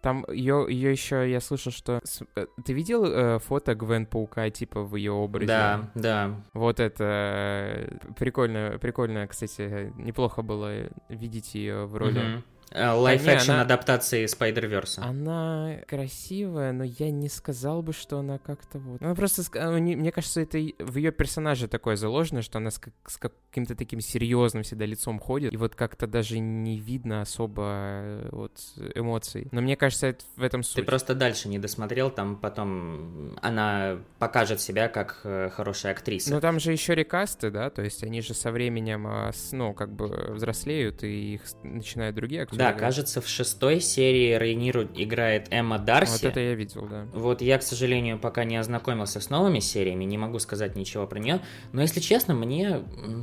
там 0.00 0.24
ее, 0.30 0.66
ее 0.68 0.92
еще 0.92 1.30
я 1.30 1.40
слышал, 1.40 1.72
что... 1.72 2.00
Э, 2.36 2.46
ты 2.64 2.72
видел 2.72 3.04
э, 3.04 3.38
фото 3.40 3.74
Гвен 3.74 4.06
Паука, 4.06 4.48
типа, 4.50 4.82
в 4.82 4.96
ее 4.96 5.12
образе? 5.12 5.46
Да, 5.46 5.90
да. 5.94 6.34
Вот 6.54 6.80
это 6.80 7.04
э, 7.04 7.98
прикольно, 8.16 8.78
прикольно, 8.80 9.26
кстати, 9.26 9.92
неплохо 9.96 10.42
было 10.42 10.88
видеть 11.08 11.54
ее 11.54 11.86
в 11.86 11.96
роли. 11.96 12.36
Угу. 12.36 12.42
live-action 12.74 13.50
она- 13.52 13.62
адаптации 13.62 14.24
Spider-Verse. 14.26 15.00
Она 15.00 15.76
красивая, 15.86 16.72
но 16.72 16.84
я 16.84 17.10
не 17.10 17.28
сказал 17.28 17.82
бы, 17.82 17.92
что 17.92 18.18
она 18.18 18.38
как-то 18.38 18.78
вот... 18.78 19.02
Она 19.02 19.14
просто... 19.14 19.42
не- 19.78 19.96
Мне 19.96 20.12
кажется, 20.12 20.40
это 20.40 20.58
в 20.78 20.96
ее 20.96 21.12
персонаже 21.12 21.68
такое 21.68 21.96
заложено, 21.96 22.42
что 22.42 22.58
она 22.58 22.70
с, 22.70 22.78
как- 22.78 22.92
с 23.06 23.16
каким-то 23.16 23.74
таким 23.74 24.00
серьезным 24.00 24.62
всегда 24.62 24.84
лицом 24.86 25.18
ходит, 25.18 25.52
и 25.52 25.56
вот 25.56 25.74
как-то 25.74 26.06
даже 26.06 26.38
не 26.38 26.78
видно 26.78 27.22
особо 27.22 27.62
э, 27.66 28.28
вот 28.32 28.58
эмоций. 28.94 29.48
Но 29.52 29.60
мне 29.60 29.76
кажется, 29.76 30.08
это 30.08 30.24
в 30.36 30.42
этом 30.42 30.62
Ты 30.62 30.68
суть. 30.68 30.86
просто 30.86 31.14
дальше 31.14 31.48
не 31.48 31.58
досмотрел, 31.58 32.10
там 32.10 32.36
потом 32.36 33.36
она 33.42 33.98
покажет 34.18 34.60
себя 34.60 34.88
как 34.88 35.20
э, 35.24 35.48
хорошая 35.50 35.92
актриса. 35.92 36.30
Но 36.30 36.40
там 36.40 36.60
же 36.60 36.72
еще 36.72 36.94
рекасты, 36.94 37.50
да, 37.50 37.70
то 37.70 37.82
есть 37.82 38.02
они 38.04 38.20
же 38.20 38.34
со 38.34 38.50
временем, 38.52 39.06
а, 39.06 39.30
ну, 39.52 39.72
как 39.74 39.92
бы 39.92 40.08
взрослеют, 40.30 41.02
и 41.04 41.34
их 41.34 41.42
начинают 41.62 42.14
другие 42.16 42.42
актеры. 42.42 42.57
Да, 42.58 42.70
играть. 42.70 42.80
кажется, 42.80 43.20
в 43.20 43.28
шестой 43.28 43.80
серии 43.80 44.36
Рейниру 44.36 44.88
играет 44.94 45.48
Эмма 45.50 45.78
Дарси. 45.78 46.24
Вот 46.24 46.24
это 46.24 46.40
я 46.40 46.54
видел, 46.54 46.86
да. 46.90 47.06
Вот 47.12 47.40
я, 47.40 47.58
к 47.58 47.62
сожалению, 47.62 48.18
пока 48.18 48.44
не 48.44 48.56
ознакомился 48.56 49.20
с 49.20 49.30
новыми 49.30 49.60
сериями, 49.60 50.04
не 50.04 50.18
могу 50.18 50.38
сказать 50.38 50.76
ничего 50.76 51.06
про 51.06 51.18
нее. 51.18 51.40
Но, 51.72 51.82
если 51.82 52.00
честно, 52.00 52.34
мне 52.34 52.82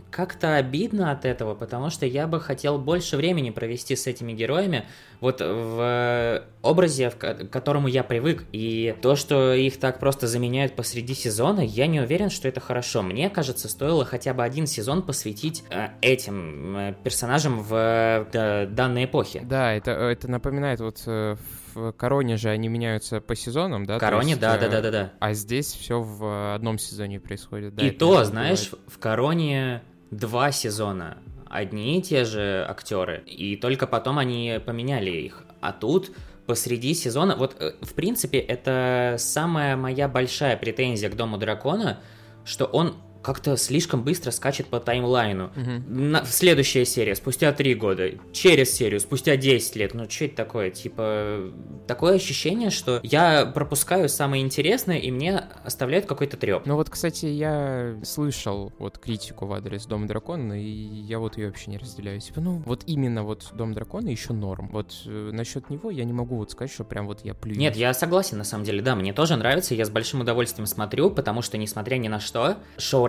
как-то 0.10 0.56
обидно 0.56 1.12
от 1.12 1.26
этого, 1.26 1.56
потому 1.56 1.90
что 1.90 2.06
я 2.06 2.28
бы 2.28 2.40
хотел 2.40 2.78
больше 2.78 3.18
времени 3.18 3.50
провести 3.50 3.96
с 3.96 4.08
этими 4.08 4.34
героями, 4.34 4.86
вот 5.20 5.42
в 5.42 6.44
образе, 6.62 7.10
в 7.10 7.18
ко- 7.18 7.34
к 7.36 7.50
которому 7.50 7.88
я 7.88 8.04
привык. 8.04 8.46
И 8.52 8.96
то, 9.02 9.16
что 9.16 9.54
их 9.54 9.80
так 9.80 10.00
просто 10.00 10.28
заменяют 10.28 10.76
посреди 10.76 11.14
сезона, 11.14 11.62
я 11.62 11.88
не 11.88 12.00
уверен, 12.00 12.30
что 12.30 12.48
это 12.48 12.60
хорошо. 12.60 13.02
Мне 13.02 13.30
кажется, 13.30 13.70
стоило 13.70 14.06
хотя 14.06 14.34
бы 14.34 14.44
один 14.44 14.68
сезон 14.68 15.02
посвятить 15.04 15.64
э, 15.70 15.90
этим 16.02 16.76
э, 16.78 16.96
персонажам 17.04 17.62
в 17.62 18.28
э, 18.34 18.68
данной 18.68 19.06
эпохе. 19.06 19.42
Да, 19.44 19.74
это, 19.74 19.92
это 19.92 20.30
напоминает 20.30 20.80
вот 20.80 21.04
э, 21.06 21.36
в 21.74 21.92
Короне 21.92 22.38
же 22.38 22.50
они 22.50 22.68
меняются 22.68 23.22
по 23.22 23.36
сезонам, 23.36 23.86
да? 23.86 24.00
Короне, 24.00 24.30
есть, 24.30 24.42
да, 24.42 24.58
э, 24.58 24.60
да, 24.60 24.68
да, 24.70 24.82
да, 24.82 24.92
да. 24.92 25.14
А 25.20 25.34
здесь 25.34 25.74
все 25.74 26.02
в 26.02 26.56
одном 26.56 26.80
сезоне 26.80 27.20
происходит. 27.20 27.76
Да, 27.76 27.86
и 27.86 27.92
то, 27.92 28.08
бывает. 28.10 28.28
знаешь, 28.28 28.72
в 28.88 28.98
Короне 28.98 29.84
два 30.12 30.52
сезона 30.52 31.18
одни 31.46 32.00
и 32.00 32.02
те 32.02 32.26
же 32.26 32.66
актеры, 32.68 33.24
и 33.26 33.56
только 33.56 33.88
потом 33.88 34.18
они 34.18 34.60
поменяли 34.66 35.12
их. 35.12 35.44
А 35.62 35.72
тут 35.72 36.12
посреди 36.46 36.94
сезона, 36.94 37.36
вот 37.36 37.56
э, 37.60 37.74
в 37.82 37.94
принципе 37.94 38.40
это 38.40 39.16
самая 39.18 39.76
моя 39.76 40.08
большая 40.08 40.58
претензия 40.58 41.10
к 41.10 41.16
Дому 41.16 41.38
Дракона, 41.38 42.00
что 42.44 42.66
он 42.66 42.96
как-то 43.26 43.58
слишком 43.58 44.04
быстро 44.04 44.30
скачет 44.30 44.68
по 44.68 44.80
таймлайну. 44.80 45.52
Мгм. 45.56 46.12
На, 46.12 46.24
следующая 46.26 46.86
серия, 46.86 47.16
спустя 47.16 47.52
три 47.54 47.74
года, 47.74 48.12
через 48.32 48.72
серию, 48.72 49.00
спустя 49.00 49.36
10 49.36 49.76
лет. 49.78 49.94
Ну, 49.96 50.08
что 50.08 50.26
это 50.26 50.36
такое? 50.36 50.70
Типа, 50.70 51.52
такое 51.88 52.16
ощущение, 52.16 52.70
что 52.70 53.00
я 53.02 53.48
пропускаю 53.48 54.10
самое 54.10 54.44
интересное, 54.44 55.00
и 55.00 55.10
мне 55.10 55.40
оставляют 55.64 56.06
какой-то 56.06 56.38
треп. 56.38 56.68
Ну 56.68 56.76
вот, 56.76 56.92
кстати, 56.92 57.26
я 57.26 57.96
слышал 58.04 58.72
вот 58.78 59.00
критику 59.00 59.48
в 59.48 59.54
адрес 59.54 59.88
Дома 59.88 60.08
Дракона, 60.08 60.62
и 60.62 60.70
я 60.70 61.18
вот 61.18 61.38
ее 61.38 61.48
вообще 61.48 61.72
не 61.72 61.80
разделяю. 61.80 62.20
Типа, 62.20 62.42
ну, 62.42 62.62
вот 62.64 62.84
именно 62.86 63.24
вот 63.24 63.50
Дом 63.54 63.74
Дракона 63.74 64.10
еще 64.10 64.34
норм. 64.34 64.70
Вот 64.72 64.94
э, 65.08 65.32
насчет 65.34 65.72
него 65.72 65.90
я 65.90 66.04
не 66.04 66.14
могу 66.14 66.38
вот 66.38 66.52
сказать, 66.52 66.72
что 66.72 66.84
прям 66.84 67.08
вот 67.08 67.26
я 67.26 67.34
плюю. 67.34 67.58
Нет, 67.58 67.76
я 67.76 67.92
согласен, 67.96 68.38
на 68.38 68.44
самом 68.44 68.66
деле, 68.66 68.84
да, 68.84 68.96
мне 68.96 69.14
тоже 69.14 69.36
нравится, 69.36 69.74
я 69.74 69.86
с 69.86 69.90
большим 69.90 70.22
удовольствием 70.22 70.68
смотрю, 70.68 71.10
потому 71.10 71.42
что, 71.42 71.58
несмотря 71.58 71.98
ни 71.98 72.08
на 72.08 72.20
что, 72.20 72.58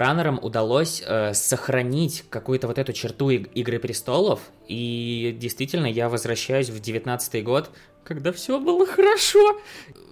шоураннерам 0.06 0.38
удалось 0.42 1.02
э, 1.04 1.34
сохранить 1.34 2.24
какую-то 2.30 2.66
вот 2.66 2.78
эту 2.78 2.92
черту 2.92 3.30
иг- 3.30 3.50
Игры 3.54 3.78
Престолов, 3.78 4.40
и 4.68 5.36
действительно, 5.38 5.86
я 5.86 6.08
возвращаюсь 6.08 6.70
в 6.70 6.80
девятнадцатый 6.80 7.42
год, 7.42 7.70
когда 8.04 8.30
все 8.32 8.60
было 8.60 8.86
хорошо. 8.86 9.60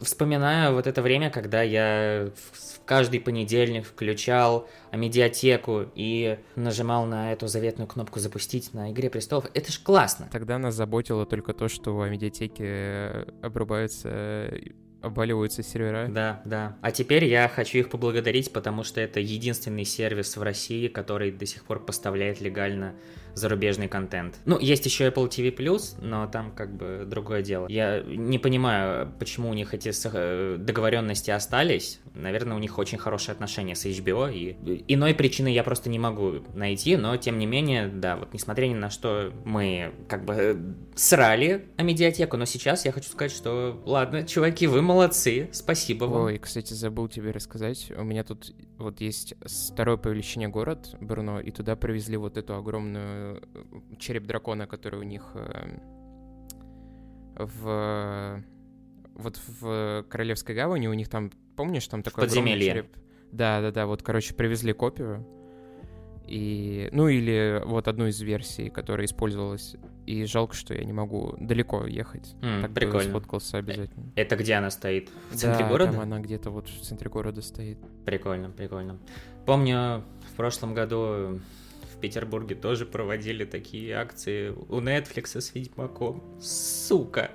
Вспоминаю 0.02 0.74
вот 0.74 0.86
это 0.86 1.00
время, 1.00 1.30
когда 1.30 1.62
я 1.62 2.30
в 2.52 2.80
каждый 2.84 3.20
понедельник 3.20 3.86
включал 3.86 4.68
медиатеку 4.92 5.86
и 5.94 6.38
нажимал 6.56 7.06
на 7.06 7.32
эту 7.32 7.46
заветную 7.46 7.86
кнопку 7.86 8.18
«Запустить» 8.18 8.74
на 8.74 8.90
Игре 8.90 9.10
Престолов. 9.10 9.46
Это 9.54 9.70
ж 9.70 9.80
классно. 9.80 10.28
Тогда 10.32 10.58
нас 10.58 10.74
заботило 10.74 11.24
только 11.24 11.52
то, 11.52 11.68
что 11.68 11.96
в 11.96 12.08
медиатеке 12.08 12.64
э, 12.64 13.24
обрубаются, 13.42 14.08
э, 14.10 14.58
обваливаются 15.04 15.62
сервера. 15.62 16.08
Да, 16.08 16.40
да. 16.44 16.76
А 16.80 16.90
теперь 16.90 17.24
я 17.24 17.48
хочу 17.48 17.78
их 17.78 17.90
поблагодарить, 17.90 18.52
потому 18.52 18.84
что 18.84 19.00
это 19.00 19.20
единственный 19.20 19.84
сервис 19.84 20.36
в 20.36 20.42
России, 20.42 20.88
который 20.88 21.30
до 21.30 21.46
сих 21.46 21.64
пор 21.64 21.84
поставляет 21.84 22.40
легально 22.40 22.94
зарубежный 23.34 23.88
контент. 23.88 24.36
Ну, 24.44 24.58
есть 24.58 24.84
еще 24.86 25.08
Apple 25.08 25.28
TV+, 25.28 25.80
но 26.00 26.26
там 26.26 26.52
как 26.52 26.74
бы 26.74 27.04
другое 27.06 27.42
дело. 27.42 27.66
Я 27.68 28.02
не 28.02 28.38
понимаю, 28.38 29.12
почему 29.18 29.50
у 29.50 29.54
них 29.54 29.74
эти 29.74 29.92
э, 30.12 30.56
договоренности 30.58 31.30
остались. 31.30 32.00
Наверное, 32.14 32.56
у 32.56 32.60
них 32.60 32.78
очень 32.78 32.98
хорошие 32.98 33.32
отношения 33.32 33.74
с 33.74 33.84
HBO, 33.86 34.32
и 34.32 34.84
иной 34.88 35.14
причины 35.14 35.48
я 35.48 35.64
просто 35.64 35.90
не 35.90 35.98
могу 35.98 36.44
найти, 36.54 36.96
но 36.96 37.16
тем 37.16 37.38
не 37.38 37.46
менее, 37.46 37.88
да, 37.88 38.16
вот 38.16 38.32
несмотря 38.32 38.66
ни 38.66 38.74
на 38.74 38.90
что, 38.90 39.32
мы 39.44 39.92
как 40.08 40.24
бы 40.24 40.34
э, 40.34 40.56
срали 40.94 41.66
о 41.76 41.82
медиатеку, 41.82 42.36
но 42.36 42.44
сейчас 42.44 42.84
я 42.84 42.92
хочу 42.92 43.10
сказать, 43.10 43.32
что 43.32 43.82
ладно, 43.84 44.26
чуваки, 44.26 44.66
вы 44.66 44.82
молодцы, 44.82 45.48
спасибо 45.52 46.04
вам. 46.04 46.24
Ой, 46.24 46.38
кстати, 46.38 46.72
забыл 46.72 47.08
тебе 47.08 47.30
рассказать. 47.30 47.92
У 47.96 48.04
меня 48.04 48.24
тут 48.24 48.54
вот 48.78 49.00
есть 49.00 49.34
второе 49.44 49.96
по 49.96 50.08
величине 50.08 50.48
город 50.48 50.96
Брно, 51.00 51.40
и 51.40 51.50
туда 51.50 51.76
привезли 51.76 52.16
вот 52.16 52.36
эту 52.36 52.56
огромную 52.56 53.42
э, 53.54 53.96
череп 53.98 54.24
дракона, 54.24 54.66
который 54.66 55.00
у 55.00 55.04
них 55.04 55.30
э, 55.34 55.78
в 57.36 58.44
вот 59.14 59.40
в 59.58 60.04
Королевской 60.08 60.54
гавани 60.54 60.88
у 60.88 60.92
них 60.92 61.08
там, 61.08 61.30
помнишь, 61.56 61.86
там 61.86 62.02
такой 62.02 62.24
огромный 62.24 62.52
подземелье. 62.52 62.72
череп. 62.72 62.96
Да, 63.32 63.60
да, 63.60 63.70
да. 63.70 63.86
Вот, 63.86 64.02
короче, 64.02 64.34
привезли 64.34 64.72
копию. 64.72 65.26
И, 66.26 66.88
ну, 66.92 67.08
или 67.08 67.62
вот 67.64 67.88
одну 67.88 68.06
из 68.06 68.20
версий, 68.20 68.70
которая 68.70 69.06
использовалась. 69.06 69.76
И 70.06 70.24
жалко, 70.26 70.54
что 70.54 70.74
я 70.74 70.84
не 70.84 70.92
могу 70.92 71.34
далеко 71.38 71.86
ехать. 71.86 72.34
М, 72.42 72.62
так 72.62 72.74
прикольно. 72.74 73.10
сфоткался 73.10 73.58
обязательно. 73.58 74.12
Это 74.16 74.36
где 74.36 74.54
она 74.54 74.70
стоит? 74.70 75.08
В 75.30 75.36
центре 75.36 75.64
Да, 75.64 75.70
города? 75.70 75.92
там 75.92 76.00
она 76.00 76.20
где-то 76.20 76.50
вот 76.50 76.68
в 76.68 76.80
центре 76.82 77.08
города 77.08 77.40
стоит. 77.42 77.78
Прикольно, 78.04 78.50
прикольно. 78.50 78.98
Помню, 79.46 80.04
в 80.32 80.36
прошлом 80.36 80.74
году 80.74 81.40
в 81.94 82.00
Петербурге 82.00 82.54
тоже 82.54 82.84
проводили 82.84 83.44
такие 83.44 83.94
акции 83.94 84.50
у 84.50 84.80
Netflix 84.80 85.40
с 85.40 85.54
Ведьмаком. 85.54 86.22
Сука! 86.40 87.30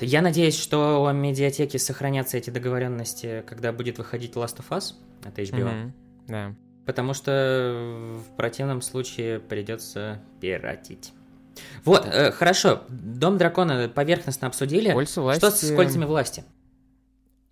Я 0.00 0.22
надеюсь, 0.22 0.58
что 0.58 1.02
у 1.02 1.12
медиатеки 1.12 1.76
сохранятся 1.76 2.38
эти 2.38 2.50
договоренности, 2.50 3.44
когда 3.46 3.72
будет 3.72 3.98
выходить 3.98 4.32
Last 4.34 4.58
of 4.58 4.68
Us 4.70 4.94
от 5.24 5.38
HBO. 5.38 5.64
Мгм. 5.64 5.92
Да. 6.28 6.54
Потому 6.86 7.14
что 7.14 8.18
в 8.26 8.36
противном 8.36 8.82
случае 8.82 9.40
придется 9.40 10.20
пиратить. 10.40 11.12
Вот, 11.84 12.04
э, 12.06 12.30
хорошо. 12.32 12.82
Дом 12.88 13.38
дракона 13.38 13.88
поверхностно 13.88 14.48
обсудили. 14.48 14.92
Кольца 14.92 15.22
власти... 15.22 15.38
Что 15.38 15.50
с 15.50 15.74
кольцами 15.74 16.04
власти? 16.04 16.44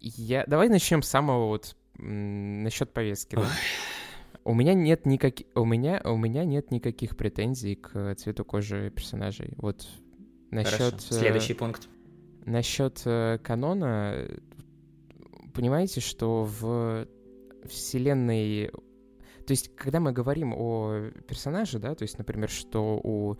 Я... 0.01 0.45
Давай 0.47 0.69
начнем 0.69 1.03
с 1.03 1.09
самого 1.09 1.47
вот 1.47 1.77
насчет 1.97 2.93
повестки. 2.93 3.37
да. 3.37 3.47
У 4.45 4.55
меня 4.55 4.75
нет 4.75 5.07
никаких, 5.07 5.47
у 5.55 5.65
меня 5.65 6.01
у 6.05 6.17
меня 6.17 6.45
нет 6.45 6.73
никаких 6.73 7.17
претензий 7.17 7.77
к 7.77 8.15
цвету 8.17 8.45
кожи 8.45 8.91
персонажей. 8.91 9.55
Вот 9.57 9.87
насчет 10.51 10.79
Хорошо. 10.79 10.97
э, 11.11 11.19
Следующий 11.21 11.55
пункт. 11.55 11.89
насчет 12.45 13.01
э, 13.05 13.39
канона, 13.43 14.15
э, 14.17 14.39
понимаете, 15.55 16.01
что 16.01 16.45
в 16.45 17.07
вселенной, 17.69 18.73
то 19.47 19.53
есть 19.53 19.75
когда 19.77 20.01
мы 20.01 20.13
говорим 20.13 20.53
о 20.57 21.11
персонаже, 21.29 21.79
да, 21.79 21.95
то 21.95 22.03
есть, 22.03 22.19
например, 22.19 22.49
что 22.49 23.01
у 23.03 23.37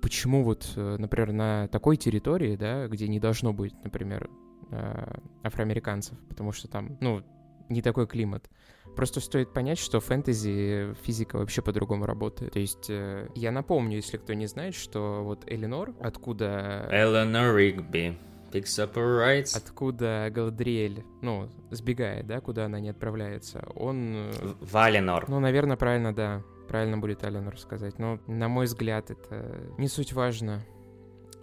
почему 0.00 0.44
вот, 0.44 0.70
э, 0.76 0.96
например, 0.98 1.32
на 1.32 1.68
такой 1.68 1.96
территории, 1.96 2.56
да, 2.56 2.88
где 2.88 3.08
не 3.08 3.18
должно 3.18 3.54
быть, 3.54 3.72
например, 3.84 4.28
э, 4.70 5.14
афроамериканцев, 5.42 6.18
потому 6.28 6.52
что 6.52 6.68
там, 6.68 6.98
ну, 7.00 7.22
не 7.70 7.80
такой 7.80 8.06
климат. 8.06 8.50
Просто 8.96 9.20
стоит 9.20 9.54
понять, 9.54 9.78
что 9.78 10.00
фэнтези 10.00 10.94
физика 11.02 11.38
вообще 11.38 11.62
по-другому 11.62 12.04
работает. 12.04 12.52
То 12.52 12.58
есть 12.60 12.90
э, 12.90 13.28
я 13.34 13.50
напомню, 13.50 13.96
если 13.96 14.18
кто 14.18 14.34
не 14.34 14.46
знает, 14.46 14.74
что 14.74 15.22
вот 15.24 15.44
Элинор, 15.50 15.94
откуда 16.00 16.86
Eleanor 16.92 17.56
Rigby 17.56 18.16
picks 18.54 18.78
up 18.78 18.94
rights. 18.94 19.56
откуда 19.56 20.30
Галадриэль, 20.30 21.04
ну, 21.22 21.48
сбегает, 21.70 22.26
да, 22.26 22.40
куда 22.40 22.66
она 22.66 22.78
не 22.78 22.90
отправляется, 22.90 23.66
он, 23.74 24.14
э, 24.14 24.54
Валенор. 24.60 25.28
ну, 25.28 25.40
наверное, 25.40 25.76
правильно, 25.76 26.14
да, 26.14 26.42
правильно 26.68 26.98
будет 26.98 27.24
Эленор 27.24 27.58
сказать, 27.58 27.98
но, 27.98 28.20
на 28.26 28.48
мой 28.48 28.66
взгляд, 28.66 29.10
это 29.10 29.60
не 29.76 29.88
суть 29.88 30.12
важно. 30.12 30.62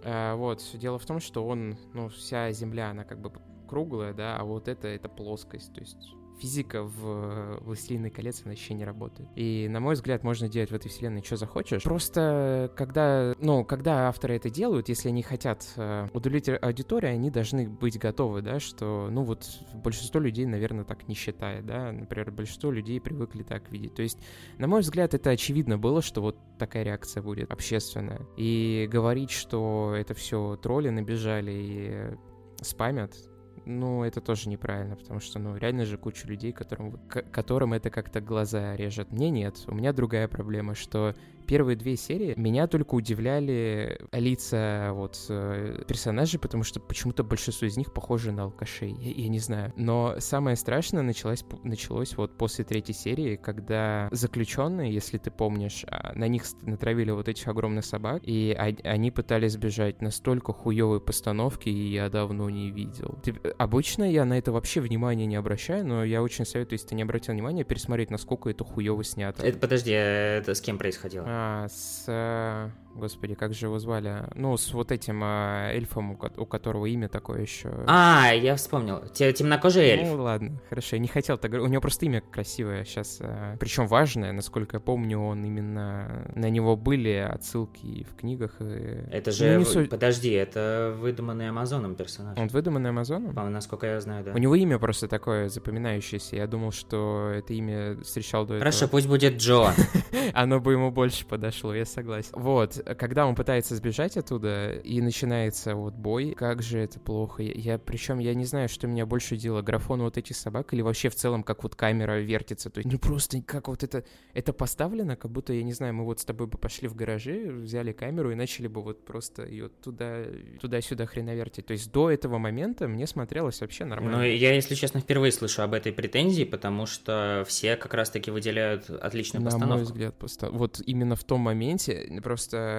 А, 0.04 0.34
вот, 0.36 0.62
дело 0.74 0.98
в 0.98 1.06
том, 1.06 1.20
что 1.20 1.46
он, 1.46 1.76
ну, 1.92 2.08
вся 2.08 2.50
Земля, 2.52 2.90
она 2.90 3.04
как 3.04 3.20
бы 3.20 3.30
круглая, 3.68 4.14
да, 4.14 4.36
а 4.36 4.44
вот 4.44 4.68
это, 4.68 4.88
это 4.88 5.08
плоскость, 5.08 5.72
то 5.74 5.80
есть 5.80 6.14
физика 6.40 6.82
в 6.82 7.60
«Властелине 7.62 8.10
колец» 8.10 8.42
вообще 8.44 8.74
не 8.74 8.84
работает. 8.84 9.28
И, 9.36 9.68
на 9.68 9.80
мой 9.80 9.94
взгляд, 9.94 10.24
можно 10.24 10.48
делать 10.48 10.70
в 10.70 10.74
этой 10.74 10.88
вселенной 10.88 11.22
что 11.22 11.36
захочешь. 11.36 11.82
Просто 11.82 12.72
когда, 12.76 13.34
ну, 13.40 13.64
когда 13.64 14.08
авторы 14.08 14.36
это 14.36 14.50
делают, 14.50 14.88
если 14.88 15.08
они 15.08 15.22
хотят 15.22 15.66
э, 15.76 16.08
удовлетворить 16.12 16.62
аудиторию, 16.62 17.12
они 17.12 17.30
должны 17.30 17.68
быть 17.68 17.98
готовы, 17.98 18.42
да, 18.42 18.60
что, 18.60 19.08
ну, 19.10 19.22
вот 19.22 19.46
большинство 19.74 20.20
людей, 20.20 20.46
наверное, 20.46 20.84
так 20.84 21.08
не 21.08 21.14
считает, 21.14 21.66
да, 21.66 21.92
например, 21.92 22.30
большинство 22.30 22.70
людей 22.70 23.00
привыкли 23.00 23.42
так 23.42 23.70
видеть. 23.70 23.94
То 23.94 24.02
есть, 24.02 24.18
на 24.58 24.66
мой 24.66 24.80
взгляд, 24.80 25.14
это 25.14 25.30
очевидно 25.30 25.78
было, 25.78 26.02
что 26.02 26.20
вот 26.20 26.36
такая 26.58 26.82
реакция 26.82 27.22
будет 27.22 27.50
общественная. 27.50 28.26
И 28.36 28.88
говорить, 28.90 29.30
что 29.30 29.94
это 29.96 30.14
все 30.14 30.56
тролли 30.56 30.88
набежали 30.90 31.52
и 31.52 32.64
спамят, 32.64 33.14
ну, 33.64 34.04
это 34.04 34.20
тоже 34.20 34.48
неправильно, 34.48 34.96
потому 34.96 35.20
что, 35.20 35.38
ну, 35.38 35.56
реально 35.56 35.84
же 35.84 35.96
куча 35.96 36.26
людей, 36.26 36.52
которым, 36.52 36.98
которым 37.08 37.72
это 37.72 37.90
как-то 37.90 38.20
глаза 38.20 38.76
режет. 38.76 39.12
Мне 39.12 39.30
нет. 39.30 39.56
У 39.66 39.74
меня 39.74 39.92
другая 39.92 40.28
проблема, 40.28 40.74
что 40.74 41.14
первые 41.42 41.76
две 41.76 41.96
серии 41.96 42.34
меня 42.36 42.66
только 42.66 42.94
удивляли 42.94 44.00
лица 44.12 44.90
вот 44.92 45.18
э, 45.28 45.84
персонажей, 45.86 46.40
потому 46.40 46.64
что 46.64 46.80
почему-то 46.80 47.24
большинство 47.24 47.66
из 47.66 47.76
них 47.76 47.92
похожи 47.92 48.32
на 48.32 48.44
алкашей. 48.44 48.94
Я, 48.98 49.10
я 49.10 49.28
не 49.28 49.38
знаю. 49.38 49.72
Но 49.76 50.16
самое 50.18 50.56
страшное 50.56 51.02
началось, 51.02 51.44
началось 51.62 52.16
вот 52.16 52.36
после 52.36 52.64
третьей 52.64 52.94
серии, 52.94 53.36
когда 53.36 54.08
заключенные, 54.10 54.92
если 54.92 55.18
ты 55.18 55.30
помнишь, 55.30 55.84
а, 55.88 56.12
на 56.14 56.28
них 56.28 56.44
натравили 56.62 57.10
вот 57.10 57.28
этих 57.28 57.46
огромных 57.48 57.84
собак, 57.84 58.22
и 58.24 58.56
они 58.84 59.10
пытались 59.10 59.52
сбежать 59.52 60.00
настолько 60.00 60.52
хуевой 60.52 61.00
постановки, 61.00 61.68
и 61.68 61.92
я 61.92 62.08
давно 62.08 62.48
не 62.50 62.70
видел. 62.70 63.18
Ты, 63.22 63.34
обычно 63.58 64.10
я 64.10 64.24
на 64.24 64.38
это 64.38 64.52
вообще 64.52 64.80
внимания 64.80 65.26
не 65.26 65.36
обращаю, 65.36 65.86
но 65.86 66.04
я 66.04 66.22
очень 66.22 66.44
советую, 66.44 66.78
если 66.78 66.88
ты 66.88 66.94
не 66.94 67.02
обратил 67.02 67.34
внимания, 67.34 67.64
пересмотреть, 67.64 68.10
насколько 68.10 68.50
это 68.50 68.64
хуево 68.64 69.04
снято. 69.04 69.44
Это, 69.44 69.58
подожди, 69.58 69.92
а 69.92 70.38
это 70.38 70.54
с 70.54 70.60
кем 70.60 70.78
происходило? 70.78 71.24
А, 71.28 71.41
с 71.68 72.04
э, 72.08 72.68
Господи, 72.94 73.34
как 73.34 73.54
же 73.54 73.66
его 73.66 73.78
звали? 73.78 74.28
Ну, 74.34 74.56
с 74.56 74.72
вот 74.72 74.92
этим 74.92 75.22
э, 75.24 75.72
эльфом, 75.74 76.12
у 76.12 76.46
которого 76.46 76.86
имя 76.86 77.08
такое 77.08 77.40
еще. 77.40 77.70
А, 77.86 78.32
я 78.32 78.56
вспомнил. 78.56 79.02
Темнокожий 79.08 79.84
эльф. 79.84 80.08
Ну, 80.08 80.22
ладно, 80.22 80.60
хорошо. 80.68 80.96
Я 80.96 81.00
не 81.00 81.08
хотел 81.08 81.38
так 81.38 81.50
говорить. 81.50 81.68
У 81.68 81.72
него 81.72 81.80
просто 81.80 82.06
имя 82.06 82.20
красивое 82.20 82.84
сейчас. 82.84 83.18
Э, 83.20 83.56
причем 83.58 83.86
важное, 83.86 84.32
насколько 84.32 84.76
я 84.76 84.80
помню, 84.80 85.18
он 85.18 85.44
именно... 85.44 86.30
На 86.34 86.50
него 86.50 86.76
были 86.76 87.28
отсылки 87.32 88.04
в 88.04 88.14
книгах. 88.14 88.56
И... 88.60 89.04
Это 89.10 89.30
ну, 89.30 89.36
же... 89.36 89.58
Ну, 89.58 89.64
суть... 89.64 89.90
Подожди, 89.90 90.30
это 90.30 90.94
выдуманный 90.98 91.48
Амазоном 91.48 91.94
персонаж. 91.94 92.38
Он 92.38 92.48
выдуманный 92.48 92.90
Амазоном? 92.90 93.34
Насколько 93.52 93.86
я 93.86 94.00
знаю, 94.00 94.24
да. 94.24 94.32
У 94.32 94.38
него 94.38 94.54
имя 94.54 94.78
просто 94.78 95.08
такое 95.08 95.48
запоминающееся. 95.48 96.36
Я 96.36 96.46
думал, 96.46 96.72
что 96.72 97.30
это 97.34 97.54
имя 97.54 97.96
встречал 98.02 98.44
до 98.44 98.54
этого. 98.54 98.70
Хорошо, 98.70 98.88
пусть 98.88 99.08
будет 99.08 99.36
Джо. 99.36 99.72
Оно 100.34 100.60
бы 100.60 100.72
ему 100.72 100.90
больше 100.90 101.26
подошло, 101.26 101.74
я 101.74 101.84
согласен. 101.84 102.30
Вот 102.34 102.81
когда 102.98 103.26
он 103.26 103.34
пытается 103.34 103.76
сбежать 103.76 104.16
оттуда, 104.16 104.72
и 104.72 105.00
начинается 105.00 105.74
вот 105.74 105.94
бой, 105.94 106.34
как 106.36 106.62
же 106.62 106.78
это 106.78 107.00
плохо. 107.00 107.42
Я, 107.42 107.78
причем 107.78 108.18
я 108.18 108.34
не 108.34 108.44
знаю, 108.44 108.68
что 108.68 108.86
меня 108.86 109.06
больше 109.06 109.36
дело, 109.36 109.62
графон 109.62 110.02
вот 110.02 110.18
этих 110.18 110.36
собак 110.36 110.72
или 110.74 110.82
вообще 110.82 111.08
в 111.08 111.14
целом, 111.14 111.42
как 111.42 111.62
вот 111.62 111.74
камера 111.74 112.20
вертится. 112.20 112.70
То 112.70 112.78
есть, 112.78 112.90
ну 112.90 112.98
просто 112.98 113.40
как 113.42 113.68
вот 113.68 113.82
это, 113.82 114.04
это 114.34 114.52
поставлено, 114.52 115.16
как 115.16 115.30
будто, 115.30 115.52
я 115.52 115.62
не 115.62 115.72
знаю, 115.72 115.94
мы 115.94 116.04
вот 116.04 116.20
с 116.20 116.24
тобой 116.24 116.46
бы 116.46 116.58
пошли 116.58 116.88
в 116.88 116.94
гаражи, 116.94 117.50
взяли 117.50 117.92
камеру 117.92 118.30
и 118.32 118.34
начали 118.34 118.66
бы 118.66 118.82
вот 118.82 119.04
просто 119.04 119.44
ее 119.46 119.68
туда, 119.68 120.24
туда-сюда 120.60 121.06
хреновертить. 121.06 121.66
То 121.66 121.72
есть 121.72 121.90
до 121.92 122.10
этого 122.10 122.38
момента 122.38 122.88
мне 122.88 123.06
смотрелось 123.06 123.60
вообще 123.60 123.84
нормально. 123.84 124.18
Ну, 124.18 124.24
я, 124.24 124.54
если 124.54 124.74
честно, 124.74 125.00
впервые 125.00 125.32
слышу 125.32 125.62
об 125.62 125.74
этой 125.74 125.92
претензии, 125.92 126.44
потому 126.44 126.86
что 126.86 127.44
все 127.46 127.76
как 127.76 127.94
раз-таки 127.94 128.30
выделяют 128.30 128.90
отличную 128.90 129.44
постановку. 129.44 129.68
На 129.70 129.76
мой 129.76 129.84
взгляд, 129.84 130.14
поста... 130.18 130.50
вот 130.50 130.80
именно 130.86 131.16
в 131.16 131.24
том 131.24 131.40
моменте 131.40 132.20
просто 132.22 132.71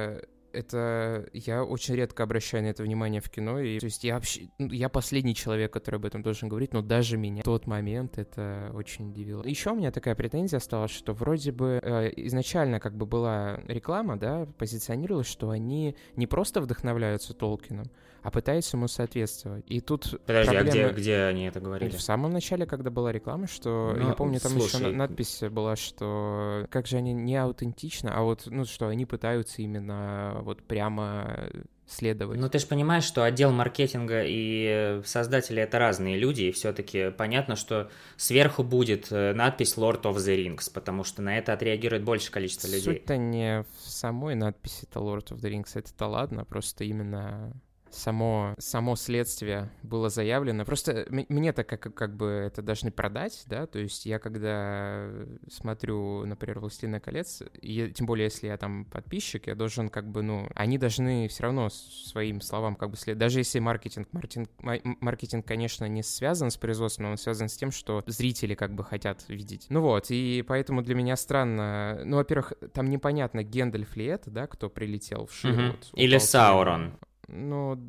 это 0.53 1.27
я 1.33 1.63
очень 1.63 1.95
редко 1.95 2.23
обращаю 2.23 2.63
на 2.63 2.67
это 2.67 2.83
внимание 2.83 3.19
в 3.19 3.29
кино. 3.29 3.59
И, 3.59 3.79
то 3.79 3.85
есть 3.85 4.03
я 4.03 4.15
вообще, 4.15 4.49
ну, 4.59 4.67
я 4.67 4.87
последний 4.87 5.35
человек, 5.35 5.73
который 5.73 5.95
об 5.95 6.05
этом 6.05 6.21
должен 6.21 6.47
говорить, 6.47 6.73
но 6.73 6.81
даже 6.81 7.17
меня 7.17 7.41
в 7.41 7.45
тот 7.45 7.67
момент 7.67 8.17
это 8.17 8.71
очень 8.73 9.09
удивило. 9.09 9.43
Еще 9.43 9.71
у 9.71 9.75
меня 9.75 9.91
такая 9.91 10.15
претензия 10.15 10.57
осталась, 10.57 10.91
что 10.91 11.13
вроде 11.13 11.51
бы 11.51 11.79
э, 11.81 12.11
изначально 12.27 12.79
как 12.79 12.95
бы 12.95 13.05
была 13.05 13.59
реклама, 13.67 14.17
да, 14.17 14.45
позиционировалась, 14.57 15.27
что 15.27 15.49
они 15.49 15.95
не 16.15 16.27
просто 16.27 16.61
вдохновляются 16.61 17.33
Толкином, 17.33 17.87
а 18.23 18.31
пытаются 18.31 18.77
ему 18.77 18.87
соответствовать. 18.87 19.65
И 19.67 19.81
тут 19.81 20.19
Подожди, 20.25 20.51
проблема... 20.51 20.59
а 20.59 20.89
где, 20.89 20.89
где 20.89 21.17
они 21.23 21.45
это 21.45 21.59
говорили? 21.59 21.91
В 21.91 22.01
самом 22.01 22.31
начале, 22.31 22.65
когда 22.65 22.89
была 22.89 23.11
реклама, 23.11 23.47
что... 23.47 23.93
Ну, 23.97 24.07
я 24.07 24.13
помню, 24.13 24.39
там 24.39 24.53
слушай... 24.53 24.79
еще 24.79 24.91
надпись 24.91 25.41
была, 25.51 25.75
что 25.75 26.65
как 26.71 26.87
же 26.87 26.97
они 26.97 27.13
не 27.13 27.35
аутентично, 27.35 28.15
а 28.15 28.21
вот, 28.21 28.43
ну, 28.45 28.63
что 28.63 28.87
они 28.87 29.05
пытаются 29.05 29.61
именно 29.61 30.39
вот 30.41 30.63
прямо 30.63 31.49
следовать. 31.85 32.39
Ну, 32.39 32.47
ты 32.47 32.59
же 32.59 32.67
понимаешь, 32.67 33.03
что 33.03 33.23
отдел 33.23 33.51
маркетинга 33.51 34.23
и 34.25 35.01
создатели 35.03 35.61
это 35.61 35.79
разные 35.79 36.17
люди, 36.17 36.43
и 36.43 36.51
все-таки 36.53 37.11
понятно, 37.11 37.57
что 37.57 37.91
сверху 38.15 38.63
будет 38.63 39.11
э, 39.11 39.33
надпись 39.33 39.77
Lord 39.77 40.03
of 40.03 40.15
the 40.15 40.37
Rings, 40.37 40.71
потому 40.73 41.03
что 41.03 41.21
на 41.21 41.37
это 41.37 41.51
отреагирует 41.51 42.03
больше 42.03 42.31
количество 42.31 42.67
людей. 42.67 42.83
Суть-то 42.83 43.17
не 43.17 43.63
в 43.63 43.89
самой 43.89 44.35
надписи 44.35 44.87
это 44.89 44.99
Lord 44.99 45.27
of 45.31 45.41
the 45.41 45.51
Rings, 45.51 45.71
это-то 45.73 46.07
ладно, 46.07 46.45
просто 46.45 46.85
именно 46.85 47.53
само, 47.95 48.55
само 48.57 48.95
следствие 48.95 49.69
было 49.83 50.09
заявлено. 50.09 50.65
Просто 50.65 51.05
мне 51.09 51.53
так 51.53 51.67
как, 51.67 51.93
как 51.93 52.15
бы 52.15 52.27
это 52.27 52.61
должны 52.61 52.91
продать, 52.91 53.43
да, 53.47 53.65
то 53.65 53.79
есть 53.79 54.05
я 54.05 54.19
когда 54.19 55.09
смотрю, 55.49 56.25
например, 56.25 56.59
«Властелина 56.59 56.99
колец», 56.99 57.43
и, 57.61 57.91
тем 57.91 58.05
более, 58.05 58.25
если 58.25 58.47
я 58.47 58.57
там 58.57 58.85
подписчик, 58.85 59.47
я 59.47 59.55
должен 59.55 59.89
как 59.89 60.09
бы, 60.09 60.21
ну, 60.21 60.47
они 60.55 60.77
должны 60.77 61.27
все 61.27 61.43
равно 61.43 61.69
своим 61.69 62.41
словам 62.41 62.75
как 62.75 62.89
бы 62.89 62.97
следовать. 62.97 63.19
Даже 63.19 63.39
если 63.39 63.59
маркетинг, 63.59 64.07
маркетинг, 64.11 64.49
маркетинг, 64.59 65.45
конечно, 65.45 65.85
не 65.85 66.03
связан 66.03 66.51
с 66.51 66.57
производством, 66.57 67.11
он 67.11 67.17
связан 67.17 67.49
с 67.49 67.55
тем, 67.55 67.71
что 67.71 68.03
зрители 68.07 68.55
как 68.55 68.73
бы 68.73 68.83
хотят 68.83 69.23
видеть. 69.27 69.67
Ну 69.69 69.81
вот, 69.81 70.07
и 70.09 70.43
поэтому 70.47 70.81
для 70.81 70.95
меня 70.95 71.15
странно, 71.15 72.01
ну, 72.03 72.17
во-первых, 72.17 72.53
там 72.73 72.89
непонятно, 72.89 73.43
Гендальф 73.43 73.95
ли 73.95 74.05
это, 74.05 74.31
да, 74.31 74.47
кто 74.47 74.69
прилетел 74.69 75.27
в 75.27 75.33
Широт. 75.33 75.89
Угу. 75.91 76.01
Или 76.01 76.17
Саурон. 76.17 76.97
Ну, 77.27 77.79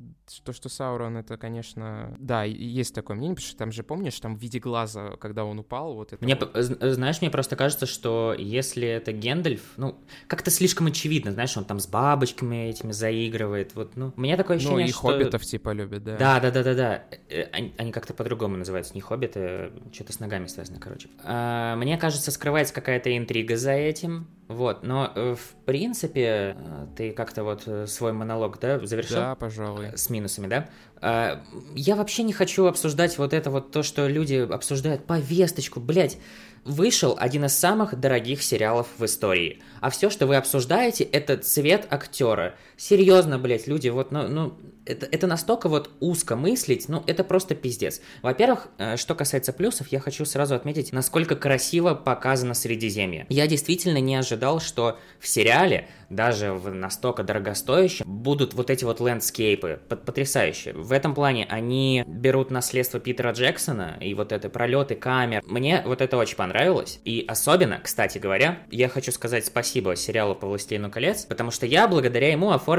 то, 0.44 0.53
что 0.53 0.68
Саурон, 0.68 1.16
это, 1.16 1.37
конечно... 1.37 2.14
Да, 2.18 2.44
есть 2.44 2.94
такое 2.94 3.16
мнение, 3.16 3.35
потому 3.35 3.49
что 3.49 3.59
там 3.59 3.73
же, 3.73 3.83
помнишь, 3.83 4.18
там 4.20 4.37
в 4.37 4.40
виде 4.40 4.61
глаза, 4.61 5.16
когда 5.18 5.44
он 5.44 5.59
упал, 5.59 5.94
вот 5.94 6.12
это... 6.12 6.25
Мне, 6.25 6.37
вот... 6.37 6.51
знаешь, 6.55 7.20
мне 7.20 7.31
просто 7.31 7.57
кажется, 7.57 7.87
что 7.87 8.35
если 8.38 8.87
это 8.87 9.12
Гендальф, 9.12 9.61
ну, 9.77 9.99
как-то 10.29 10.51
слишком 10.51 10.87
очевидно, 10.87 11.33
знаешь, 11.33 11.57
он 11.57 11.64
там 11.64 11.81
с 11.81 11.87
бабочками 11.88 12.68
этими 12.68 12.92
заигрывает, 12.92 13.75
вот, 13.75 13.97
ну, 13.97 14.12
у 14.16 14.20
меня 14.20 14.37
такое 14.37 14.57
ощущение, 14.57 14.85
Ну, 14.85 14.88
и 14.88 14.92
что... 14.92 15.01
хоббитов 15.01 15.42
типа 15.42 15.70
любят, 15.70 16.05
да. 16.05 16.16
Да, 16.16 16.40
да, 16.40 16.51
да, 16.51 16.62
да, 16.62 16.75
да. 16.75 17.05
Э, 17.29 17.42
они, 17.53 17.75
они 17.77 17.92
как-то 17.92 18.14
по-другому 18.14 18.57
называются, 18.57 18.94
не 18.94 19.01
хоббиты, 19.01 19.40
а 19.40 19.73
что-то 19.92 20.12
с 20.12 20.20
ногами 20.20 20.47
связано, 20.47 20.79
короче. 20.79 21.09
А, 21.25 21.75
мне 21.77 21.99
кажется, 21.99 22.31
скрывается 22.31 22.73
какая-то 22.73 23.16
интрига 23.16 23.57
за 23.57 23.73
этим, 23.73 24.29
вот, 24.48 24.83
но 24.83 25.11
э, 25.14 25.35
в 25.35 25.64
принципе 25.64 26.57
э, 26.57 26.87
ты 26.96 27.12
как-то 27.12 27.44
вот 27.44 27.68
свой 27.87 28.12
монолог, 28.12 28.59
да, 28.61 28.85
завершил? 28.85 29.16
Да, 29.16 29.35
пожалуй. 29.35 29.96
С 29.96 30.11
минусами, 30.11 30.46
да? 30.46 30.68
А, 31.07 31.42
я 31.74 31.96
вообще 31.96 32.22
не 32.22 32.33
хочу 32.33 32.64
обсуждать 32.64 33.18
вот 33.18 33.35
это 33.35 33.50
вот 33.50 33.70
то, 33.70 33.83
что 33.83 34.07
люди 34.07 34.37
обсуждают 34.37 35.04
повесточку, 35.04 35.80
блядь. 35.80 36.18
Вышел 36.64 37.14
один 37.18 37.44
из 37.44 37.52
самых 37.52 38.00
дорогих 38.00 38.42
сериалов 38.42 38.88
в 38.96 39.04
истории. 39.04 39.62
А 39.83 39.90
все, 39.90 40.09
что 40.09 40.26
вы 40.26 40.37
обсуждаете, 40.37 41.04
это 41.04 41.37
цвет 41.37 41.87
актера. 41.90 42.54
Серьезно, 42.87 43.38
блядь, 43.38 43.66
люди, 43.66 43.88
вот, 43.88 44.12
ну, 44.12 44.29
ну 44.29 44.59
это, 44.85 45.09
это 45.11 45.27
настолько 45.27 45.70
вот 45.70 45.88
узко 46.01 46.37
мыслить, 46.37 46.87
ну, 46.87 47.03
это 47.07 47.25
просто 47.25 47.55
пиздец. 47.55 48.03
Во-первых, 48.20 48.68
э, 48.77 48.99
что 48.99 49.14
касается 49.14 49.55
плюсов, 49.55 49.88
я 49.88 50.01
хочу 50.01 50.27
сразу 50.27 50.55
отметить, 50.55 50.92
насколько 50.92 51.35
красиво 51.35 51.94
показано 51.94 52.53
Средиземье. 52.53 53.25
Я 53.31 53.47
действительно 53.47 53.97
не 54.03 54.16
ожидал, 54.16 54.61
что 54.61 54.99
в 55.18 55.27
сериале, 55.27 55.88
даже 56.11 56.53
в 56.53 56.75
настолько 56.75 57.23
дорогостоящем, 57.23 58.05
будут 58.07 58.53
вот 58.53 58.68
эти 58.68 58.85
вот 58.85 59.01
лендскейпы, 59.01 59.81
потрясающие. 59.88 60.75
В 60.75 60.92
этом 60.92 61.14
плане 61.14 61.47
они 61.49 62.05
берут 62.07 62.51
наследство 62.51 63.01
Питера 63.01 63.33
Джексона 63.33 63.97
и 63.99 64.12
вот 64.12 64.31
это 64.31 64.51
пролеты 64.51 64.94
камер. 64.94 65.42
Мне 65.47 65.83
вот 65.87 66.03
это 66.03 66.18
очень 66.18 66.37
понравилось. 66.37 67.01
И 67.07 67.25
особенно, 67.27 67.81
кстати 67.83 68.18
говоря, 68.18 68.59
я 68.70 68.90
хочу 68.90 69.11
сказать 69.11 69.47
спасибо 69.47 69.97
сериалу 69.97 70.35
по 70.35 70.47
«Властелину 70.47 70.90
колец», 70.90 71.25
потому 71.25 71.51
что 71.51 71.64
я 71.64 71.88
благодаря 71.88 72.31
ему 72.31 72.51
оформил 72.51 72.73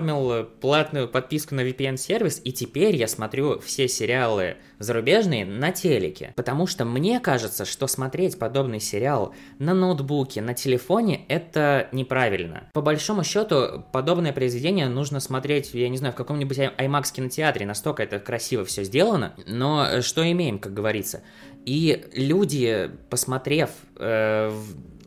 платную 0.62 1.08
подписку 1.08 1.56
на 1.56 1.62
VPN 1.62 1.96
онлайн-сервис, 1.96 2.42
и 2.44 2.52
теперь 2.52 2.96
я 2.96 3.08
смотрю 3.08 3.60
все 3.60 3.88
сериалы 3.88 4.58
зарубежные 4.80 5.46
на 5.46 5.72
телеке. 5.72 6.34
Потому 6.36 6.68
что 6.68 6.86
мне 6.86 7.20
кажется, 7.20 7.66
что 7.66 7.88
смотреть 7.88 8.38
подобный 8.38 8.80
сериал 8.80 9.34
на 9.60 9.74
ноутбуке, 9.74 10.42
на 10.42 10.54
телефоне, 10.54 11.26
это 11.30 11.88
неправильно. 11.92 12.70
По 12.74 12.82
большому 12.82 13.24
счету, 13.24 13.84
подобное 13.92 14.34
произведение 14.34 14.88
нужно 14.88 15.20
смотреть, 15.20 15.74
я 15.74 15.90
не 15.90 15.98
знаю, 15.98 16.14
в 16.14 16.18
каком-нибудь 16.18 16.58
IMAX 16.58 17.14
кинотеатре, 17.14 17.66
настолько 17.66 18.04
это 18.04 18.20
красиво 18.20 18.66
все 18.66 18.84
сделано. 18.84 19.34
Но 19.48 20.02
что 20.02 20.30
имеем, 20.30 20.60
как 20.60 20.74
говорится? 20.74 21.22
И 21.66 22.06
люди, 22.14 22.92
посмотрев, 23.10 23.70
э, 23.98 24.52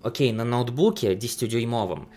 окей, 0.03 0.33
на 0.33 0.44
ноутбуке 0.44 1.14
10-дюймовом, 1.14 2.07
в 2.07 2.09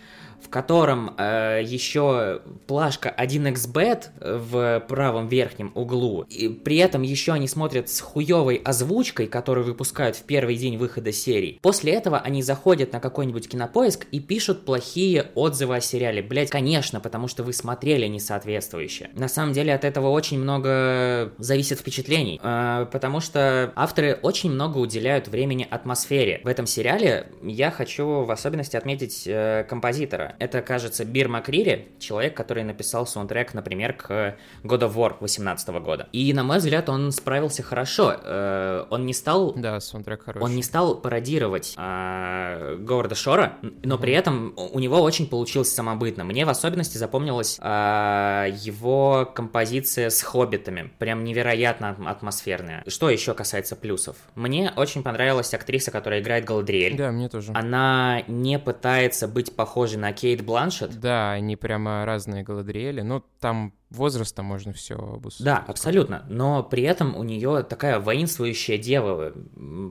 котором 0.52 1.16
э, 1.18 1.62
еще 1.64 2.42
плашка 2.68 3.14
1xbet 3.18 4.10
в 4.20 4.84
правом 4.88 5.28
верхнем 5.28 5.72
углу, 5.74 6.26
и 6.30 6.48
при 6.50 6.78
этом 6.78 7.02
еще 7.02 7.34
они 7.34 7.48
смотрят 7.48 7.90
с 7.90 8.02
хуевой 8.02 8.58
озвучкой, 8.58 9.28
которую 9.28 9.66
выпускают 9.66 10.16
в 10.16 10.24
первый 10.24 10.56
день 10.58 10.78
выхода 10.78 11.12
серии. 11.12 11.58
После 11.62 11.94
этого 11.94 12.20
они 12.20 12.44
заходят 12.44 12.94
на 12.94 13.00
какой-нибудь 13.00 13.50
кинопоиск 13.50 14.06
и 14.12 14.20
пишут 14.20 14.66
плохие 14.66 15.32
отзывы 15.36 15.78
о 15.78 15.82
сериале. 15.82 16.22
Блять, 16.22 16.50
конечно, 16.50 17.00
потому 17.00 17.28
что 17.28 17.44
вы 17.44 17.54
смотрели 17.54 18.06
несоответствующее. 18.08 19.10
На 19.14 19.28
самом 19.28 19.54
деле 19.54 19.74
от 19.74 19.86
этого 19.86 20.10
очень 20.10 20.40
много 20.40 21.34
зависит 21.38 21.80
впечатлений, 21.80 22.40
э, 22.44 22.86
потому 22.92 23.22
что 23.22 23.72
авторы 23.76 24.20
очень 24.22 24.52
много 24.52 24.78
уделяют 24.78 25.28
времени 25.28 25.68
атмосфере. 25.70 26.42
В 26.44 26.48
этом 26.48 26.68
сериале 26.68 27.28
я 27.42 27.72
хочу 27.72 28.24
в 28.24 28.32
особенности 28.32 28.76
отметить 28.76 29.24
э, 29.26 29.66
композитора. 29.68 30.36
Это, 30.42 30.64
кажется, 30.64 31.06
Бир 31.06 31.28
Макрири, 31.28 31.90
человек, 32.00 32.36
который 32.36 32.64
написал 32.64 33.06
саундтрек, 33.06 33.54
например, 33.54 33.94
к 33.94 34.36
God 34.64 34.80
of 34.80 34.96
War 34.96 35.10
2018 35.20 35.70
года. 35.84 36.10
И, 36.14 36.34
на 36.34 36.44
мой 36.44 36.58
взгляд, 36.58 36.90
он 36.90 37.12
справился 37.12 37.62
хорошо. 37.62 38.16
Э, 38.24 38.86
он 38.90 39.06
не 39.06 39.14
стал... 39.14 39.54
Да, 39.54 39.80
саундтрек 39.80 40.24
хороший. 40.24 40.44
Он 40.44 40.56
не 40.56 40.64
стал 40.64 40.96
пародировать 40.96 41.76
э, 41.78 42.76
Говарда 42.80 43.14
Шора, 43.14 43.60
но 43.84 44.00
при 44.00 44.14
этом 44.14 44.56
у 44.58 44.80
него 44.80 45.02
очень 45.02 45.28
получилось 45.28 45.72
самобытно. 45.72 46.24
Мне 46.24 46.44
в 46.44 46.50
особенности 46.50 46.98
запомнилась 46.98 47.60
э, 47.62 48.48
его 48.62 49.32
композиция 49.36 50.10
с 50.10 50.24
хоббитами. 50.24 50.92
Прям 50.98 51.24
невероятно 51.24 51.96
атмосферная. 52.08 52.84
Что 52.88 53.12
еще 53.12 53.36
касается 53.36 53.76
плюсов? 53.76 54.16
Мне 54.34 54.74
очень 54.76 55.04
понравилась 55.04 55.54
актриса, 55.54 55.92
которая 55.92 56.20
играет 56.20 56.46
Галадриэль. 56.46 56.98
Да, 56.98 57.12
мне 57.12 57.30
тоже. 57.30 57.52
Она 57.54 58.24
не 58.28 58.58
пытается 58.58 59.28
быть 59.28 59.56
похожей 59.56 60.00
на 60.00 60.12
Кейт 60.32 60.46
Бланшет. 60.46 60.98
Да, 61.00 61.32
они 61.32 61.58
прямо 61.58 62.06
разные 62.06 62.44
Галадриэли. 62.44 63.02
Ну, 63.02 63.22
там 63.40 63.74
возраста 63.92 64.42
можно 64.42 64.74
все 64.74 64.96
обусловить. 64.96 65.44
Да, 65.44 65.64
абсолютно. 65.68 66.26
Но 66.30 66.64
при 66.64 66.84
этом 66.84 67.16
у 67.16 67.24
нее 67.24 67.64
такая 67.64 68.00
воинствующая 68.00 68.78
дева 68.78 69.34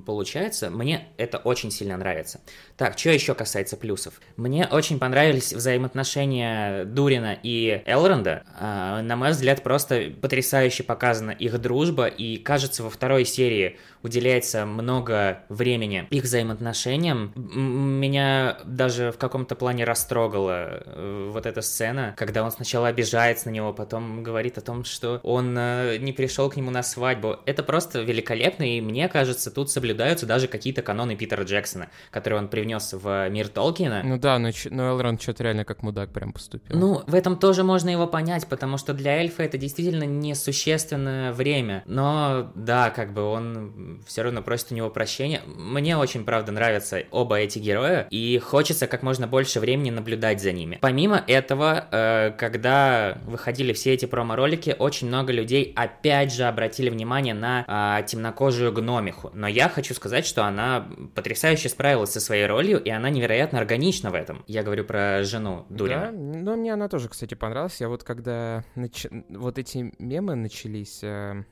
получается. 0.07 0.71
Мне 0.71 1.09
это 1.19 1.39
очень 1.39 1.71
сильно 1.71 1.97
нравится. 1.97 2.41
Так, 2.77 2.99
что 2.99 3.11
еще 3.11 3.35
касается 3.35 3.77
плюсов? 3.77 4.21
Мне 4.37 4.67
очень 4.67 4.99
понравились 4.99 5.53
взаимоотношения 5.53 6.85
Дурина 6.87 7.37
и 7.43 7.83
Элронда. 7.85 8.45
А, 8.59 9.03
на 9.03 9.17
мой 9.17 9.31
взгляд, 9.33 9.63
просто 9.63 10.11
потрясающе 10.21 10.83
показана 10.83 11.31
их 11.31 11.61
дружба. 11.61 12.07
И 12.07 12.39
кажется, 12.39 12.83
во 12.83 12.91
второй 12.91 13.27
серии 13.27 13.79
уделяется 14.03 14.65
много 14.65 15.43
времени 15.51 16.07
их 16.11 16.25
взаимоотношениям. 16.25 17.33
Меня 17.37 18.59
даже 18.65 19.13
в 19.13 19.19
каком-то 19.19 19.55
плане 19.57 19.85
растрогала 19.85 20.83
э, 20.87 21.31
вот 21.31 21.45
эта 21.45 21.61
сцена, 21.61 22.15
когда 22.17 22.43
он 22.43 22.51
сначала 22.51 22.89
обижается 22.89 23.49
на 23.49 23.53
него, 23.53 23.75
потом 23.75 23.90
потом 23.91 24.23
говорит 24.23 24.57
о 24.57 24.61
том, 24.61 24.85
что 24.85 25.19
он 25.25 25.57
э, 25.59 25.97
не 25.97 26.13
пришел 26.13 26.49
к 26.49 26.57
нему 26.57 26.71
на 26.71 26.85
свадьбу. 26.85 27.39
Это 27.45 27.65
просто 27.65 28.03
великолепно, 28.03 28.63
и 28.63 28.81
мне 28.81 29.09
кажется, 29.09 29.51
тут 29.51 29.69
соблюдаются 29.69 30.27
даже 30.27 30.47
какие-то 30.47 30.81
каноны 30.81 31.17
Питера 31.17 31.43
Джексона, 31.43 31.89
которые 32.13 32.39
он 32.39 32.47
привнес 32.47 32.93
в 32.93 33.29
мир 33.31 33.49
Толкина. 33.49 34.03
Ну 34.05 34.17
да, 34.17 34.39
но, 34.39 34.51
но 34.71 34.91
Элронд 34.91 35.21
что-то 35.21 35.43
реально 35.43 35.65
как 35.65 35.83
мудак 35.83 36.13
прям 36.13 36.33
поступил. 36.33 36.79
Ну, 36.79 37.03
в 37.05 37.17
этом 37.17 37.37
тоже 37.37 37.65
можно 37.65 37.91
его 37.91 38.07
понять, 38.07 38.47
потому 38.47 38.79
что 38.79 38.95
для 38.95 39.17
эльфа 39.17 39.43
это 39.43 39.59
действительно 39.59 40.05
несущественное 40.05 41.33
время. 41.33 41.83
Но 41.87 42.53
да, 42.55 42.91
как 42.91 43.13
бы 43.13 43.23
он 43.23 44.03
все 44.07 44.23
равно 44.23 44.41
просит 44.41 44.71
у 44.71 44.77
него 44.77 44.89
прощения. 44.91 45.41
Мне 45.47 45.97
очень, 45.97 46.25
правда, 46.25 46.53
нравятся 46.53 47.03
оба 47.11 47.41
эти 47.41 47.59
героя, 47.59 48.07
и 48.11 48.39
хочется 48.39 48.87
как 48.87 49.03
можно 49.03 49.27
больше 49.27 49.59
времени 49.59 49.91
наблюдать 49.91 50.41
за 50.41 50.53
ними. 50.53 50.79
Помимо 50.81 51.25
этого, 51.27 51.89
э, 51.91 52.31
когда 52.39 53.19
выходили 53.27 53.73
все 53.81 53.95
эти 53.95 54.05
промо-ролики, 54.05 54.77
очень 54.79 55.09
много 55.09 55.33
людей 55.33 55.73
опять 55.75 56.33
же 56.35 56.45
обратили 56.45 56.91
внимание 56.91 57.33
на 57.33 57.65
а, 57.67 58.03
темнокожую 58.03 58.73
гномиху. 58.73 59.31
Но 59.33 59.49
я 59.49 59.71
хочу 59.71 59.95
сказать, 59.95 60.27
что 60.27 60.45
она 60.45 60.87
потрясающе 61.15 61.71
справилась 61.71 62.11
со 62.11 62.21
своей 62.21 62.45
ролью, 62.45 62.79
и 62.83 62.91
она 62.91 63.09
невероятно 63.09 63.59
органична 63.59 64.11
в 64.11 64.15
этом. 64.15 64.45
Я 64.47 64.63
говорю 64.63 64.85
про 64.85 65.25
жену 65.25 65.65
Дурина. 65.71 66.13
Да, 66.13 66.13
но 66.13 66.57
мне 66.57 66.75
она 66.75 66.89
тоже, 66.89 67.09
кстати, 67.09 67.35
понравилась. 67.35 67.81
Я 67.81 67.89
вот 67.89 68.05
когда 68.05 68.65
нач... 68.75 69.07
вот 69.31 69.59
эти 69.59 69.95
мемы 69.99 70.35
начались, 70.35 71.03
э, 71.03 71.45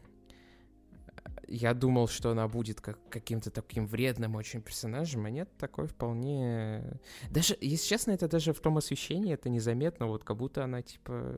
я 1.47 1.73
думал, 1.73 2.09
что 2.09 2.31
она 2.31 2.47
будет 2.47 2.83
как 2.83 2.99
каким-то 3.09 3.51
таким 3.51 3.87
вредным 3.87 4.37
очень 4.37 4.61
персонажем, 4.61 5.25
а 5.25 5.31
нет, 5.31 5.49
такой 5.57 5.87
вполне... 5.87 7.01
Даже, 7.31 7.57
если 7.63 7.89
честно, 7.89 8.11
это 8.11 8.29
даже 8.29 8.53
в 8.53 8.61
том 8.61 8.77
освещении 8.77 9.33
это 9.33 9.49
незаметно, 9.49 10.07
вот 10.07 10.25
как 10.25 10.37
будто 10.37 10.63
она, 10.63 10.83
типа, 10.83 11.37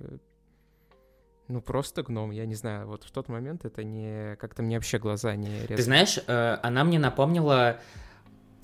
ну, 1.51 1.61
просто 1.61 2.03
гном, 2.03 2.31
я 2.31 2.47
не 2.47 2.55
знаю, 2.55 2.87
вот 2.87 3.05
в 3.05 3.11
тот 3.11 3.29
момент 3.29 3.65
это 3.65 3.83
не... 3.83 4.37
Как-то 4.37 4.63
мне 4.63 4.77
вообще 4.77 4.99
глаза 4.99 5.35
не 5.35 5.49
резали. 5.49 5.77
Ты 5.77 5.83
знаешь, 5.83 6.19
э, 6.27 6.59
она 6.63 6.85
мне 6.85 6.99
напомнила 6.99 7.81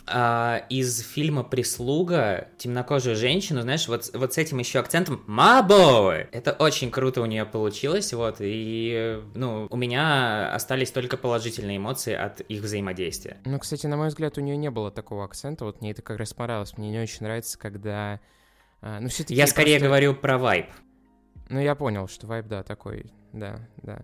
а, 0.09 0.63
из 0.69 1.01
фильма 1.01 1.43
«Прислуга» 1.43 2.49
темнокожую 2.59 3.17
женщину, 3.17 3.63
знаешь, 3.63 3.89
вот, 3.89 4.09
вот 4.15 4.35
с 4.35 4.39
этим 4.39 4.59
еще 4.59 4.79
акцентом 4.79 5.21
«Мабой!» 5.27 6.29
Это 6.31 6.53
очень 6.53 6.93
круто 6.93 7.23
у 7.23 7.27
нее 7.27 7.45
получилось, 7.45 8.13
вот, 8.13 8.37
и, 8.39 9.21
ну, 9.35 9.67
у 9.69 9.77
меня 9.77 10.55
остались 10.55 10.93
только 10.93 11.17
положительные 11.17 11.79
эмоции 11.79 12.15
от 12.15 12.41
их 12.41 12.63
взаимодействия. 12.63 13.39
Ну, 13.45 13.59
кстати, 13.59 13.87
на 13.89 13.97
мой 13.97 14.09
взгляд, 14.09 14.39
у 14.39 14.41
нее 14.41 14.57
не 14.57 14.71
было 14.71 14.93
такого 14.93 15.25
акцента, 15.25 15.65
вот 15.65 15.81
мне 15.81 15.91
это 15.91 16.03
как 16.03 16.19
раз 16.19 16.33
понравилось, 16.33 16.79
мне 16.79 16.91
не 16.91 17.01
очень 17.01 17.23
нравится, 17.23 17.59
когда... 17.59 18.21
А, 18.81 19.01
ну, 19.01 19.09
все-таки 19.09 19.35
Я 19.35 19.49
скорее 19.49 19.81
просто... 19.81 19.87
говорю 19.87 20.15
про 20.15 20.39
вайб. 20.39 20.67
Ну, 21.49 21.61
я 21.61 21.75
понял, 21.75 22.09
что 22.09 22.27
вайб, 22.27 22.47
да, 22.47 22.63
такой, 22.63 23.13
да, 23.33 23.61
да. 23.83 24.03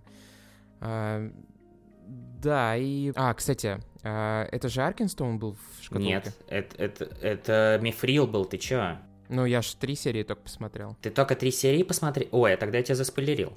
А, 0.81 1.31
да, 2.07 2.77
и... 2.77 3.13
А, 3.15 3.35
кстати, 3.35 3.81
а, 4.03 4.47
это 4.51 4.69
же 4.69 4.83
Аркинстоун 4.83 5.39
был 5.39 5.55
в 5.55 5.83
шкатулке? 5.83 6.09
Нет, 6.09 6.33
это, 6.49 6.83
это, 6.83 7.05
это 7.21 7.79
Мифрил 7.83 8.27
был, 8.27 8.45
ты 8.45 8.59
чё? 8.59 8.99
Ну, 9.29 9.45
я 9.45 9.63
ж 9.63 9.75
три 9.75 9.95
серии 9.95 10.23
только 10.23 10.43
посмотрел. 10.43 10.97
Ты 11.01 11.11
только 11.11 11.35
три 11.35 11.51
серии 11.51 11.83
посмотрел? 11.83 12.29
Ой, 12.33 12.55
а 12.55 12.57
тогда 12.57 12.79
я 12.79 12.85
тебя 12.85 12.97
заспойлерил. 12.97 13.55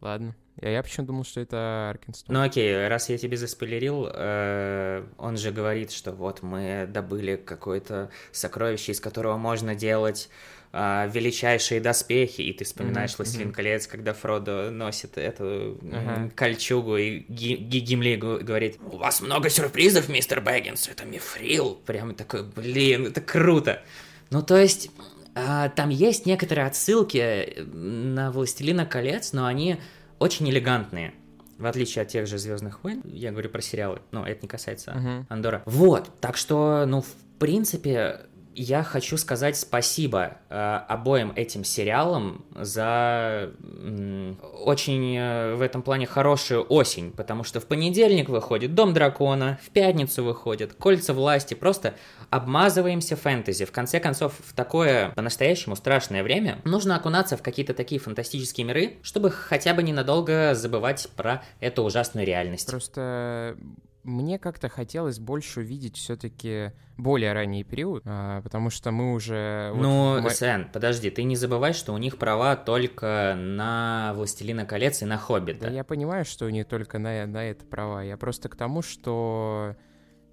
Ладно. 0.00 0.34
Я, 0.60 0.70
я 0.70 0.82
почему 0.82 1.06
думал, 1.06 1.24
что 1.24 1.40
это 1.40 1.90
Аркинстоун. 1.90 2.34
Ну 2.34 2.44
окей, 2.44 2.86
раз 2.88 3.08
я 3.08 3.18
тебе 3.18 3.36
заспойлерил, 3.36 4.08
э, 4.12 5.04
он 5.18 5.36
же 5.36 5.50
говорит, 5.52 5.90
что 5.90 6.12
вот 6.12 6.42
мы 6.42 6.86
добыли 6.88 7.36
какое-то 7.36 8.10
сокровище, 8.32 8.92
из 8.92 9.00
которого 9.00 9.36
можно 9.36 9.74
делать 9.74 10.28
а, 10.72 11.08
величайшие 11.08 11.80
доспехи, 11.80 12.42
и 12.42 12.52
ты 12.52 12.64
вспоминаешь 12.64 13.10
mm-hmm. 13.10 13.16
«Властелин 13.18 13.52
колец», 13.52 13.88
когда 13.88 14.12
Фродо 14.12 14.70
носит 14.70 15.18
эту 15.18 15.78
uh-huh. 15.82 16.30
кольчугу, 16.30 16.96
и 16.96 17.24
Ги- 17.28 17.56
Гимли 17.56 18.14
говорит, 18.14 18.78
у 18.80 18.98
вас 18.98 19.20
много 19.20 19.50
сюрпризов, 19.50 20.08
мистер 20.08 20.40
Бэггинс, 20.40 20.88
это 20.88 21.04
мифрил. 21.04 21.74
Прям 21.86 22.14
такой, 22.14 22.44
блин, 22.44 23.06
это 23.06 23.20
круто. 23.20 23.82
Ну, 24.30 24.42
то 24.42 24.56
есть, 24.56 24.92
а, 25.34 25.70
там 25.70 25.88
есть 25.88 26.24
некоторые 26.24 26.68
отсылки 26.68 27.64
на 27.66 28.30
«Властелина 28.30 28.86
колец», 28.86 29.32
но 29.32 29.46
они 29.46 29.78
очень 30.20 30.48
элегантные. 30.48 31.14
В 31.58 31.66
отличие 31.66 32.02
от 32.02 32.08
тех 32.08 32.28
же 32.28 32.38
Звездных 32.38 32.84
войн, 32.84 33.02
я 33.04 33.32
говорю 33.32 33.50
про 33.50 33.60
сериалы, 33.60 34.02
но 34.12 34.24
это 34.24 34.42
не 34.42 34.48
касается 34.48 34.92
uh-huh. 34.92 35.24
Андора. 35.28 35.62
Вот, 35.66 36.10
так 36.20 36.36
что, 36.36 36.84
ну, 36.86 37.00
в 37.00 37.12
принципе, 37.40 38.20
я 38.60 38.82
хочу 38.82 39.16
сказать 39.16 39.56
спасибо 39.56 40.36
э, 40.50 40.80
обоим 40.86 41.32
этим 41.34 41.64
сериалам 41.64 42.44
за 42.54 43.50
э, 43.58 44.34
очень 44.64 45.16
э, 45.16 45.54
в 45.54 45.62
этом 45.62 45.80
плане 45.80 46.06
хорошую 46.06 46.66
осень, 46.68 47.10
потому 47.10 47.42
что 47.42 47.60
в 47.60 47.66
понедельник 47.66 48.28
выходит 48.28 48.74
Дом 48.74 48.92
дракона, 48.92 49.58
в 49.64 49.70
пятницу 49.70 50.22
выходит 50.22 50.74
Кольца 50.74 51.14
власти, 51.14 51.54
просто 51.54 51.94
обмазываемся 52.28 53.16
фэнтези. 53.16 53.64
В 53.64 53.72
конце 53.72 53.98
концов, 53.98 54.34
в 54.38 54.54
такое 54.54 55.10
по-настоящему 55.10 55.74
страшное 55.74 56.22
время 56.22 56.60
нужно 56.64 56.96
окунаться 56.96 57.38
в 57.38 57.42
какие-то 57.42 57.72
такие 57.72 57.98
фантастические 57.98 58.66
миры, 58.66 58.98
чтобы 59.02 59.30
хотя 59.30 59.72
бы 59.72 59.82
ненадолго 59.82 60.54
забывать 60.54 61.08
про 61.16 61.42
эту 61.60 61.82
ужасную 61.82 62.26
реальность. 62.26 62.66
Просто 62.66 63.56
мне 64.02 64.38
как-то 64.38 64.68
хотелось 64.68 65.18
больше 65.18 65.60
увидеть 65.60 65.96
все-таки 65.96 66.72
более 66.96 67.32
ранний 67.32 67.64
период, 67.64 68.02
а, 68.06 68.40
потому 68.42 68.70
что 68.70 68.90
мы 68.90 69.12
уже... 69.12 69.72
Ну, 69.76 70.20
вот, 70.20 70.32
Сэн, 70.32 70.70
подожди, 70.72 71.10
ты 71.10 71.22
не 71.22 71.36
забывай, 71.36 71.72
что 71.72 71.92
у 71.92 71.98
них 71.98 72.18
права 72.18 72.56
только 72.56 73.34
на 73.36 74.12
«Властелина 74.14 74.64
колец» 74.64 75.02
и 75.02 75.04
на 75.04 75.18
«Хоббита». 75.18 75.66
Да 75.66 75.70
я 75.70 75.84
понимаю, 75.84 76.24
что 76.24 76.46
у 76.46 76.48
них 76.50 76.66
только 76.66 76.98
на, 76.98 77.26
на 77.26 77.44
это 77.44 77.64
права. 77.66 78.02
Я 78.02 78.16
просто 78.16 78.48
к 78.48 78.56
тому, 78.56 78.82
что 78.82 79.76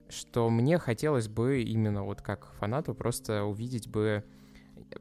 что 0.10 0.50
мне 0.50 0.78
хотелось 0.78 1.28
бы 1.28 1.62
именно 1.64 2.04
вот 2.04 2.22
как 2.22 2.54
фанату 2.60 2.96
просто 2.96 3.44
увидеть 3.44 3.90
бы 3.90 4.24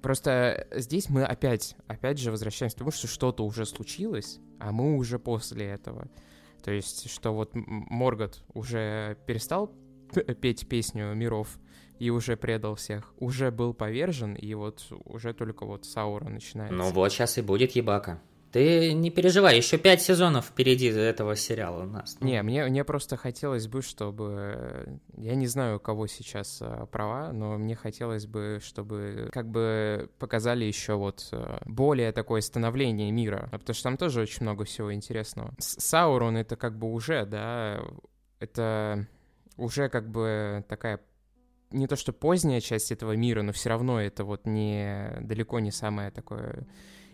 Просто 0.03 0.67
здесь 0.73 1.09
мы 1.09 1.25
опять, 1.25 1.77
опять 1.87 2.19
же 2.19 2.31
возвращаемся 2.31 2.77
к 2.77 2.79
тому, 2.79 2.91
что 2.91 3.07
что-то 3.07 3.45
уже 3.45 3.67
случилось, 3.67 4.41
а 4.59 4.73
мы 4.73 4.97
уже 4.97 5.19
после 5.19 5.67
этого. 5.67 6.09
То 6.67 6.73
есть, 6.73 7.09
что 7.09 7.33
вот 7.33 7.53
Моргот 7.55 8.43
уже 8.53 9.17
перестал 9.25 9.71
петь 10.41 10.69
песню 10.69 11.15
миров 11.15 11.61
и 12.01 12.11
уже 12.11 12.37
предал 12.37 12.75
всех, 12.75 13.15
уже 13.19 13.53
был 13.53 13.73
повержен, 13.73 14.35
и 14.35 14.53
вот 14.55 14.85
уже 15.05 15.33
только 15.33 15.65
вот 15.65 15.85
Саура 15.85 16.29
начинается. 16.29 16.77
Ну 16.77 16.91
вот 16.91 17.13
сейчас 17.13 17.39
и 17.39 17.43
будет 17.43 17.77
ебака. 17.77 18.21
Ты 18.57 18.95
не 18.95 19.11
переживай, 19.11 19.55
еще 19.59 19.77
пять 19.77 20.01
сезонов 20.01 20.47
впереди 20.47 20.87
этого 20.87 21.37
сериала 21.37 21.83
у 21.83 21.87
нас. 21.87 22.17
Не, 22.23 22.43
мне, 22.43 22.65
мне 22.65 22.85
просто 22.85 23.19
хотелось 23.19 23.69
бы, 23.69 23.83
чтобы... 23.83 24.99
Я 25.19 25.35
не 25.35 25.47
знаю, 25.47 25.77
у 25.77 25.79
кого 25.79 26.07
сейчас 26.07 26.61
а, 26.63 26.87
права, 26.87 27.33
но 27.33 27.59
мне 27.59 27.77
хотелось 27.77 28.25
бы, 28.25 28.59
чтобы 28.65 29.29
как 29.31 29.51
бы 29.51 30.09
показали 30.19 30.65
еще 30.65 30.95
вот 30.95 31.29
а, 31.33 31.61
более 31.67 32.13
такое 32.13 32.41
становление 32.41 33.13
мира, 33.13 33.51
потому 33.53 33.75
что 33.75 33.83
там 33.83 33.99
тоже 33.99 34.23
очень 34.23 34.41
много 34.41 34.65
всего 34.65 34.91
интересного. 34.95 35.53
Саурон 35.59 36.39
это 36.39 36.57
как 36.57 36.79
бы 36.79 36.91
уже, 36.91 37.27
да, 37.27 37.85
это 38.39 39.07
уже 39.59 39.91
как 39.91 40.11
бы 40.11 40.65
такая 40.67 41.03
не 41.73 41.87
то 41.87 41.97
что 41.97 42.15
поздняя 42.15 42.63
часть 42.63 42.91
этого 42.91 43.17
мира, 43.17 43.43
но 43.43 43.53
все 43.53 43.69
равно 43.69 44.01
это 44.01 44.25
вот 44.25 44.47
не 44.47 45.15
далеко 45.21 45.61
не 45.61 45.73
самое 45.73 46.11
такое 46.11 46.67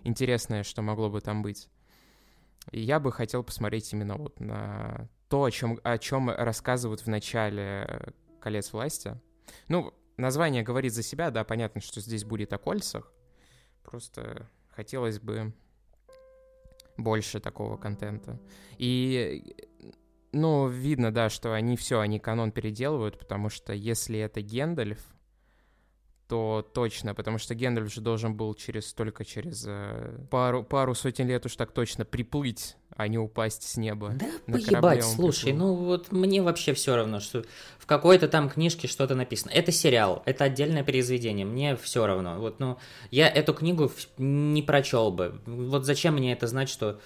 интересное, 0.04 0.62
что 0.62 0.82
могло 0.82 1.10
бы 1.10 1.20
там 1.20 1.42
быть. 1.42 1.68
И 2.70 2.80
я 2.80 3.00
бы 3.00 3.10
хотел 3.12 3.42
посмотреть 3.42 3.92
именно 3.92 4.16
вот 4.16 4.38
на 4.40 5.08
то, 5.28 5.44
о 5.44 5.50
чем, 5.50 5.80
о 5.82 5.98
чем 5.98 6.30
рассказывают 6.30 7.00
в 7.00 7.08
начале 7.08 8.14
«Колец 8.40 8.72
власти». 8.72 9.20
Ну, 9.68 9.92
название 10.16 10.62
говорит 10.62 10.92
за 10.92 11.02
себя, 11.02 11.30
да, 11.30 11.44
понятно, 11.44 11.80
что 11.80 12.00
здесь 12.00 12.24
будет 12.24 12.52
о 12.52 12.58
кольцах. 12.58 13.12
Просто 13.82 14.48
хотелось 14.68 15.18
бы 15.18 15.52
больше 16.96 17.40
такого 17.40 17.76
контента. 17.76 18.38
И, 18.78 19.56
ну, 20.32 20.68
видно, 20.68 21.12
да, 21.12 21.28
что 21.28 21.52
они 21.52 21.76
все, 21.76 22.00
они 22.00 22.18
канон 22.18 22.52
переделывают, 22.52 23.18
потому 23.18 23.48
что 23.48 23.72
если 23.72 24.18
это 24.18 24.40
Гендальф, 24.40 25.00
то 26.28 26.66
точно, 26.72 27.14
потому 27.14 27.38
что 27.38 27.54
Гендальф 27.54 27.92
же 27.92 28.00
должен 28.00 28.34
был 28.34 28.54
через 28.54 28.92
только 28.92 29.24
через 29.24 29.64
э, 29.66 30.18
пару, 30.30 30.62
пару 30.62 30.94
сотен 30.94 31.28
лет 31.28 31.44
уж 31.44 31.56
так 31.56 31.72
точно 31.72 32.04
приплыть, 32.04 32.76
а 32.96 33.08
не 33.08 33.18
упасть 33.18 33.62
с 33.64 33.76
неба. 33.76 34.14
Да 34.14 34.26
поебать, 34.46 35.04
слушай, 35.04 35.46
приплыл. 35.46 35.76
ну 35.76 35.84
вот 35.84 36.12
мне 36.12 36.42
вообще 36.42 36.72
все 36.74 36.96
равно, 36.96 37.20
что 37.20 37.44
в 37.78 37.86
какой-то 37.86 38.28
там 38.28 38.48
книжке 38.48 38.88
что-то 38.88 39.14
написано. 39.14 39.50
Это 39.50 39.72
сериал, 39.72 40.22
это 40.24 40.44
отдельное 40.44 40.84
произведение, 40.84 41.44
мне 41.44 41.76
все 41.76 42.06
равно. 42.06 42.38
Вот, 42.38 42.60
ну, 42.60 42.78
я 43.10 43.28
эту 43.28 43.54
книгу 43.54 43.90
не 44.18 44.62
прочел 44.62 45.10
бы. 45.10 45.40
Вот 45.46 45.84
зачем 45.84 46.14
мне 46.14 46.32
это 46.32 46.46
знать, 46.46 46.68
что 46.68 47.00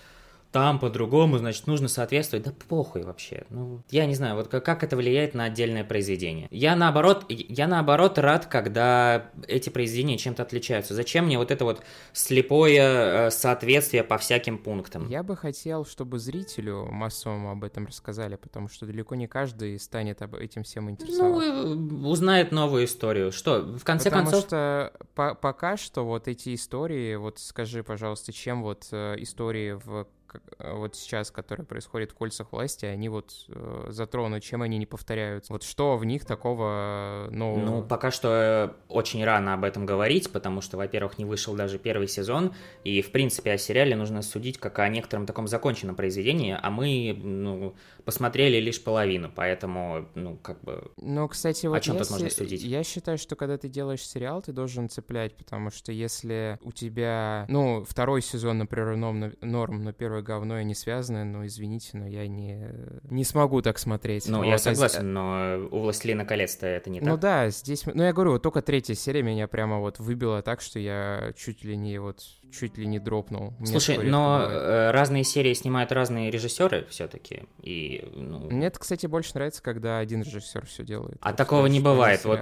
там 0.57 0.79
по-другому, 0.79 1.37
значит, 1.37 1.67
нужно 1.67 1.87
соответствовать. 1.87 2.47
Да 2.47 2.53
похуй 2.67 3.03
вообще. 3.03 3.45
Ну, 3.51 3.83
я 3.91 4.07
не 4.07 4.15
знаю, 4.15 4.37
вот 4.37 4.49
как, 4.49 4.65
как 4.65 4.83
это 4.85 4.97
влияет 4.97 5.35
на 5.35 5.45
отдельное 5.45 5.85
произведение. 5.85 6.49
Я 6.51 6.75
наоборот, 6.77 7.27
я 7.29 7.69
наоборот 7.69 8.19
рад, 8.19 8.47
когда 8.47 9.31
эти 9.47 9.69
произведения 9.69 10.17
чем-то 10.17 10.43
отличаются. 10.43 10.95
Зачем 10.95 11.27
мне 11.27 11.37
вот 11.37 11.51
это 11.51 11.67
вот 11.67 11.83
слепое 12.15 13.27
э, 13.27 13.31
соответствие 13.33 14.03
по 14.03 14.17
всяким 14.17 14.57
пунктам? 14.57 15.11
Я 15.11 15.23
бы 15.23 15.37
хотел, 15.37 15.85
чтобы 15.85 16.19
зрителю 16.19 16.87
массовому 16.87 17.51
об 17.51 17.63
этом 17.63 17.87
рассказали, 17.87 18.37
потому 18.37 18.71
что 18.71 18.87
далеко 18.87 19.15
не 19.15 19.27
каждый 19.27 19.79
станет 19.79 20.23
об 20.23 20.37
этим 20.37 20.63
всем 20.63 20.89
интересоваться. 20.89 21.53
Ну, 21.53 22.09
узнает 22.09 22.51
новую 22.51 22.87
историю. 22.87 23.31
Что, 23.31 23.61
в 23.61 23.85
конце 23.85 24.09
потому 24.09 24.31
концов... 24.31 24.45
Потому 24.45 24.89
что 24.89 24.93
по 25.15 25.35
пока 25.35 25.77
что 25.77 26.07
вот 26.07 26.29
эти 26.29 26.55
истории, 26.55 27.17
вот 27.17 27.41
скажи, 27.41 27.85
пожалуйста, 27.85 28.33
чем 28.33 28.63
вот 28.63 28.89
э, 28.91 29.17
истории 29.19 29.73
в 29.73 30.07
Э, 30.26 30.26
вот 30.59 30.97
сейчас, 30.97 31.31
которые 31.31 31.67
происходят 31.67 32.13
в 32.13 32.15
кольцах 32.15 32.53
власти, 32.53 32.87
они 32.87 33.09
вот 33.09 33.33
э, 33.49 33.87
затронут, 33.91 34.43
чем 34.43 34.63
они 34.63 34.79
не 34.79 34.87
повторяются. 34.87 35.53
Вот 35.53 35.63
что 35.63 35.97
в 35.97 36.05
них 36.05 36.25
такого 36.25 37.29
нового? 37.31 37.65
Ну, 37.65 37.83
пока 37.83 38.11
что 38.11 38.29
э, 38.69 38.93
очень 38.93 39.25
рано 39.25 39.55
об 39.55 39.65
этом 39.65 39.87
говорить, 39.87 40.31
потому 40.31 40.61
что, 40.61 40.77
во-первых, 40.77 41.19
не 41.19 41.25
вышел 41.25 41.55
даже 41.55 41.79
первый 41.79 42.09
сезон, 42.09 42.53
и, 42.85 43.03
в 43.03 43.13
принципе, 43.13 43.53
о 43.53 43.59
сериале 43.59 43.97
нужно 43.97 44.23
судить 44.23 44.59
как 44.59 44.79
о 44.79 44.89
некотором 44.89 45.27
таком 45.27 45.47
законченном 45.49 45.97
произведении, 45.97 46.57
а 46.61 46.71
мы, 46.71 47.19
ну, 47.23 47.75
посмотрели 48.05 48.59
лишь 48.59 48.83
половину, 48.83 49.31
поэтому, 49.35 50.09
ну, 50.15 50.37
как 50.37 50.61
бы... 50.63 50.91
Ну, 50.97 51.29
кстати, 51.29 51.67
вот 51.67 51.77
о 51.77 51.81
чем 51.81 51.99
тут 51.99 52.11
можно 52.11 52.31
судить? 52.31 52.63
Я 52.63 52.85
считаю, 52.85 53.19
что 53.19 53.37
когда 53.37 53.59
ты 53.59 53.69
делаешь 53.69 54.07
сериал, 54.07 54.43
ты 54.43 54.53
должен 54.53 54.89
цеплять, 54.89 55.37
потому 55.37 55.71
что 55.71 55.93
если 55.93 56.59
у 56.63 56.73
тебя, 56.73 57.47
ну, 57.49 57.85
второй 57.89 58.23
сезон, 58.23 58.59
например, 58.59 58.97
норм, 58.97 59.33
норм 59.41 59.85
но 59.85 59.93
первый 59.93 60.23
говно 60.27 60.59
и 60.59 60.65
не 60.65 60.75
связаны, 60.75 61.25
ну, 61.25 61.47
извините, 61.47 61.91
но 61.95 62.07
я 62.07 62.27
не, 62.27 62.69
не 63.05 63.25
смогу 63.25 63.63
так 63.63 63.79
смотреть. 63.79 64.29
Ну, 64.29 64.39
вот, 64.39 64.45
я 64.47 64.59
согласен, 64.59 65.13
но 65.13 65.69
у 65.71 65.81
«Властелина 65.81 66.25
колец»-то 66.25 66.67
это 66.67 66.91
не 66.91 67.01
ну 67.01 67.07
так. 67.07 67.15
Ну 67.15 67.21
да, 67.21 67.51
здесь... 67.51 67.87
Ну, 67.87 68.03
я 68.03 68.13
говорю, 68.13 68.33
вот 68.33 68.43
только 68.43 68.63
третья 68.63 68.95
серия 68.95 69.23
меня 69.23 69.47
прямо 69.49 69.79
вот 69.79 69.99
выбила 69.99 70.43
так, 70.43 70.61
что 70.61 70.79
я 70.79 71.33
чуть 71.37 71.65
ли 71.65 71.77
не 71.77 71.99
вот 71.99 72.21
чуть 72.53 72.79
ли 72.79 72.87
не 72.87 72.99
дропнул. 72.99 73.55
Слушай, 73.65 73.99
но 73.99 74.39
бывает. 74.39 74.63
Э, 74.63 74.91
разные 74.93 75.25
серии 75.25 75.53
снимают 75.55 75.93
разные 75.93 76.31
режиссеры 76.31 76.87
все-таки. 76.89 77.45
И, 77.63 78.09
ну... 78.15 78.51
Мне, 78.51 78.71
кстати, 78.71 79.07
больше 79.07 79.33
нравится, 79.35 79.63
когда 79.63 79.99
один 79.99 80.23
режиссер 80.23 80.67
все 80.67 80.85
делает. 80.85 81.19
А 81.21 81.31
вот, 81.31 81.37
такого 81.37 81.67
не 81.67 81.81
бывает. 81.81 82.25
Вот... 82.25 82.41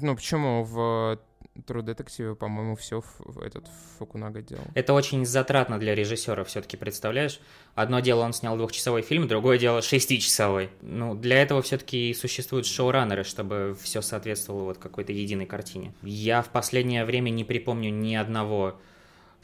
Ну 0.00 0.14
почему 0.14 0.64
в 0.64 1.18
True 1.54 1.82
Detective, 1.82 2.34
по-моему, 2.34 2.76
все 2.76 3.02
в 3.18 3.40
этот 3.40 3.66
Фукунага 3.98 4.42
делал. 4.42 4.64
Это 4.74 4.92
очень 4.92 5.24
затратно 5.24 5.78
для 5.78 5.94
режиссера 5.94 6.42
все-таки, 6.44 6.76
представляешь? 6.76 7.40
Одно 7.74 8.00
дело, 8.00 8.22
он 8.22 8.32
снял 8.32 8.56
двухчасовой 8.56 9.02
фильм, 9.02 9.28
другое 9.28 9.58
дело 9.58 9.80
шестичасовой. 9.80 10.70
Ну, 10.82 11.14
для 11.14 11.40
этого 11.40 11.62
все-таки 11.62 12.12
существуют 12.14 12.66
шоураннеры, 12.66 13.24
чтобы 13.24 13.76
все 13.80 14.02
соответствовало 14.02 14.64
вот 14.64 14.78
какой-то 14.78 15.12
единой 15.12 15.46
картине. 15.46 15.94
Я 16.02 16.42
в 16.42 16.48
последнее 16.48 17.04
время 17.04 17.30
не 17.30 17.44
припомню 17.44 17.90
ни 17.90 18.14
одного 18.14 18.80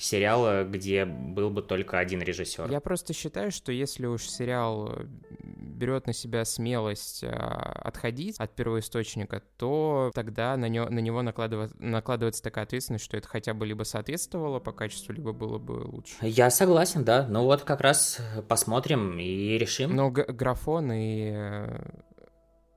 сериала, 0.00 0.64
где 0.64 1.04
был 1.04 1.50
бы 1.50 1.62
только 1.62 1.98
один 1.98 2.22
режиссер. 2.22 2.70
Я 2.70 2.80
просто 2.80 3.12
считаю, 3.12 3.50
что 3.50 3.70
если 3.70 4.06
уж 4.06 4.22
сериал 4.22 4.92
э, 4.92 5.04
берет 5.42 6.06
на 6.06 6.12
себя 6.12 6.44
смелость 6.44 7.22
а, 7.22 7.80
отходить 7.84 8.38
от 8.38 8.54
первоисточника, 8.54 9.42
то 9.58 10.10
тогда 10.14 10.56
на, 10.56 10.68
него, 10.68 10.88
на 10.88 11.00
него 11.00 11.22
накладывается, 11.22 11.76
накладывается 11.78 12.42
такая 12.42 12.64
ответственность, 12.64 13.04
что 13.04 13.16
это 13.16 13.28
хотя 13.28 13.52
бы 13.52 13.66
либо 13.66 13.82
соответствовало 13.82 14.58
по 14.58 14.72
качеству, 14.72 15.12
либо 15.12 15.32
было 15.32 15.58
бы 15.58 15.72
лучше. 15.72 16.14
Я 16.22 16.50
согласен, 16.50 17.04
да. 17.04 17.26
Ну 17.28 17.44
вот 17.44 17.62
как 17.62 17.82
раз 17.82 18.18
посмотрим 18.48 19.18
и 19.18 19.58
решим. 19.58 19.94
Но 19.94 20.10
графон 20.10 20.92
и 20.92 21.30
э, 21.34 21.82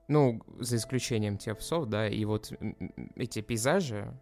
ну, 0.08 0.42
за 0.60 0.76
исключением 0.76 1.38
тех 1.38 1.58
псов, 1.58 1.88
да, 1.88 2.08
и 2.08 2.26
вот 2.26 2.52
эти 3.16 3.42
пейзажи, 3.42 4.14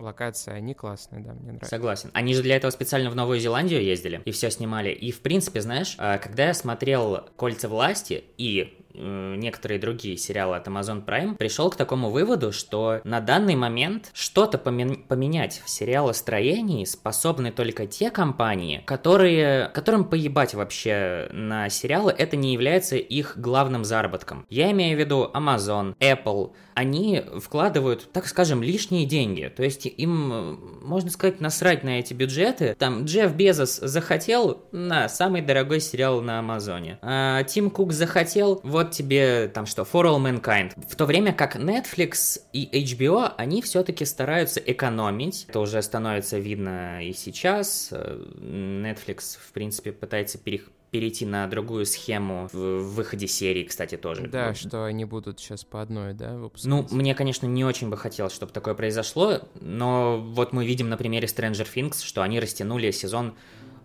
локации, 0.00 0.52
они 0.52 0.74
классные, 0.74 1.22
да, 1.22 1.32
мне 1.32 1.52
нравятся. 1.52 1.68
Согласен. 1.68 2.10
Они 2.12 2.34
же 2.34 2.42
для 2.42 2.56
этого 2.56 2.70
специально 2.70 3.10
в 3.10 3.14
Новую 3.14 3.38
Зеландию 3.38 3.82
ездили 3.82 4.22
и 4.24 4.30
все 4.30 4.50
снимали. 4.50 4.90
И, 4.90 5.12
в 5.12 5.20
принципе, 5.20 5.60
знаешь, 5.60 5.94
а, 5.98 6.18
когда 6.18 6.46
я 6.46 6.54
смотрел 6.54 7.26
«Кольца 7.36 7.68
власти» 7.68 8.24
и 8.36 8.76
некоторые 8.94 9.78
другие 9.78 10.16
сериалы 10.16 10.56
от 10.56 10.66
Amazon 10.66 11.04
Prime, 11.04 11.36
пришел 11.36 11.70
к 11.70 11.76
такому 11.76 12.10
выводу, 12.10 12.52
что 12.52 13.00
на 13.04 13.20
данный 13.20 13.56
момент 13.56 14.10
что-то 14.12 14.58
поменять 14.58 15.62
в 15.64 15.70
сериалостроении 15.70 16.84
способны 16.84 17.52
только 17.52 17.86
те 17.86 18.10
компании, 18.10 18.82
которые, 18.86 19.68
которым 19.68 20.04
поебать 20.04 20.54
вообще 20.54 21.28
на 21.32 21.68
сериалы, 21.68 22.14
это 22.16 22.36
не 22.36 22.52
является 22.52 22.96
их 22.96 23.34
главным 23.36 23.84
заработком. 23.84 24.46
Я 24.48 24.70
имею 24.72 24.96
в 24.96 25.00
виду 25.00 25.30
Amazon, 25.32 25.94
Apple, 25.98 26.52
они 26.80 27.22
вкладывают, 27.38 28.10
так 28.10 28.26
скажем, 28.26 28.62
лишние 28.62 29.04
деньги. 29.04 29.52
То 29.54 29.62
есть 29.62 29.84
им, 29.84 30.80
можно 30.82 31.10
сказать, 31.10 31.38
насрать 31.40 31.84
на 31.84 32.00
эти 32.00 32.14
бюджеты. 32.14 32.74
Там 32.78 33.04
Джефф 33.04 33.34
Безос 33.34 33.76
захотел 33.76 34.64
на 34.72 35.08
самый 35.10 35.42
дорогой 35.42 35.80
сериал 35.80 36.22
на 36.22 36.38
Амазоне. 36.38 36.98
А 37.02 37.42
Тим 37.44 37.70
Кук 37.70 37.92
захотел, 37.92 38.60
вот 38.62 38.92
тебе 38.92 39.48
там 39.48 39.66
что, 39.66 39.82
For 39.82 40.04
All 40.04 40.18
Mankind. 40.18 40.72
В 40.88 40.96
то 40.96 41.04
время 41.04 41.34
как 41.34 41.56
Netflix 41.56 42.40
и 42.54 42.66
HBO, 42.82 43.30
они 43.36 43.60
все-таки 43.60 44.06
стараются 44.06 44.58
экономить. 44.60 45.44
Это 45.48 45.60
уже 45.60 45.82
становится 45.82 46.38
видно 46.38 47.04
и 47.06 47.12
сейчас. 47.12 47.92
Netflix, 47.92 49.36
в 49.38 49.52
принципе, 49.52 49.92
пытается 49.92 50.38
перех 50.38 50.70
перейти 50.90 51.24
на 51.24 51.46
другую 51.46 51.86
схему 51.86 52.48
в 52.52 52.78
выходе 52.94 53.26
серии, 53.26 53.64
кстати, 53.64 53.96
тоже. 53.96 54.28
Да, 54.28 54.48
вот. 54.48 54.56
что 54.56 54.84
они 54.84 55.04
будут 55.04 55.40
сейчас 55.40 55.64
по 55.64 55.80
одной, 55.80 56.14
да, 56.14 56.34
выпускать? 56.34 56.68
Ну, 56.68 56.86
мне, 56.90 57.14
конечно, 57.14 57.46
не 57.46 57.64
очень 57.64 57.90
бы 57.90 57.96
хотелось, 57.96 58.32
чтобы 58.32 58.52
такое 58.52 58.74
произошло, 58.74 59.40
но 59.60 60.18
вот 60.20 60.52
мы 60.52 60.66
видим 60.66 60.88
на 60.88 60.96
примере 60.96 61.26
Stranger 61.26 61.66
Things, 61.72 62.04
что 62.04 62.22
они 62.22 62.40
растянули 62.40 62.90
сезон 62.90 63.34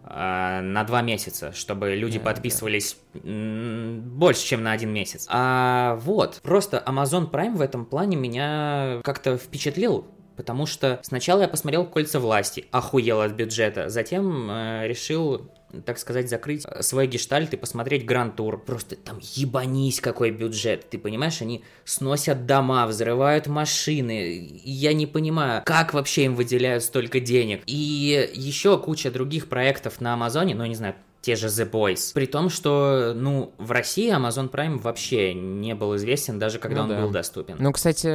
а, 0.03 0.61
на 0.61 0.83
два 0.83 1.01
месяца, 1.01 1.51
чтобы 1.51 1.95
люди 1.95 2.17
yeah, 2.17 2.23
подписывались 2.23 2.97
yeah. 3.13 3.99
больше, 3.99 4.45
чем 4.45 4.63
на 4.63 4.71
один 4.71 4.91
месяц. 4.91 5.27
А 5.29 5.95
вот, 6.01 6.41
просто 6.43 6.83
Amazon 6.85 7.29
Prime 7.29 7.55
в 7.55 7.61
этом 7.61 7.85
плане 7.85 8.15
меня 8.15 9.01
как-то 9.03 9.37
впечатлил. 9.37 10.05
Потому 10.35 10.65
что 10.65 10.99
сначала 11.01 11.41
я 11.43 11.47
посмотрел 11.47 11.85
«Кольца 11.85 12.19
власти», 12.19 12.65
охуел 12.71 13.21
от 13.21 13.31
бюджета, 13.31 13.87
затем 13.87 14.51
э, 14.51 14.85
решил 14.85 15.49
так 15.81 15.97
сказать, 15.97 16.29
закрыть 16.29 16.65
свой 16.81 17.07
гештальт 17.07 17.53
и 17.53 17.57
посмотреть 17.57 18.05
Гранд-тур. 18.05 18.63
Просто 18.63 18.95
там 18.95 19.19
ебанись 19.21 19.99
какой 19.99 20.31
бюджет. 20.31 20.89
Ты 20.89 20.97
понимаешь, 20.97 21.41
они 21.41 21.63
сносят 21.83 22.45
дома, 22.45 22.85
взрывают 22.87 23.47
машины. 23.47 24.61
Я 24.63 24.93
не 24.93 25.07
понимаю, 25.07 25.63
как 25.65 25.93
вообще 25.93 26.25
им 26.25 26.35
выделяют 26.35 26.83
столько 26.83 27.19
денег. 27.19 27.61
И 27.65 28.29
еще 28.33 28.77
куча 28.77 29.11
других 29.11 29.47
проектов 29.49 30.01
на 30.01 30.13
Амазоне, 30.13 30.55
ну, 30.55 30.65
не 30.65 30.75
знаю, 30.75 30.95
те 31.25 31.35
же 31.35 31.47
The 31.47 31.67
Boys. 31.69 32.13
При 32.13 32.27
том, 32.27 32.49
что, 32.49 33.13
ну, 33.15 33.51
в 33.57 33.71
России 33.71 34.15
Amazon 34.15 34.51
Prime 34.51 34.77
вообще 34.77 35.33
не 35.33 35.73
был 35.73 35.95
известен, 35.95 36.37
даже 36.37 36.59
когда 36.59 36.77
ну, 36.77 36.83
он 36.83 36.89
да. 36.89 37.01
был 37.01 37.09
доступен. 37.09 37.55
Ну, 37.57 37.71
кстати, 37.71 38.07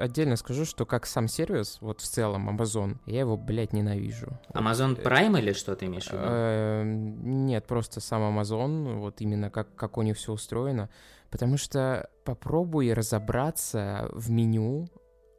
отдельно 0.00 0.34
скажу, 0.34 0.64
что 0.64 0.84
как 0.84 1.06
сам 1.06 1.28
сервис, 1.28 1.78
вот 1.80 2.00
в 2.00 2.04
целом 2.04 2.50
Amazon, 2.50 2.96
я 3.06 3.20
его, 3.20 3.36
блядь, 3.36 3.72
ненавижу. 3.72 4.36
Amazon 4.52 4.96
вот, 4.96 5.06
Prime 5.06 5.38
или 5.38 5.52
что 5.52 5.76
ты 5.76 5.86
имеешь 5.86 6.08
в 6.08 6.12
виду? 6.12 6.24
Э, 6.24 6.82
нет, 6.84 7.68
просто 7.68 8.00
сам 8.00 8.36
Amazon, 8.36 8.96
вот 8.96 9.20
именно 9.20 9.48
как, 9.48 9.72
как 9.76 9.96
у 9.96 10.02
них 10.02 10.16
все 10.16 10.32
устроено. 10.32 10.90
Потому 11.30 11.56
что 11.56 12.10
попробуй 12.24 12.92
разобраться 12.92 14.08
в 14.12 14.28
меню 14.28 14.88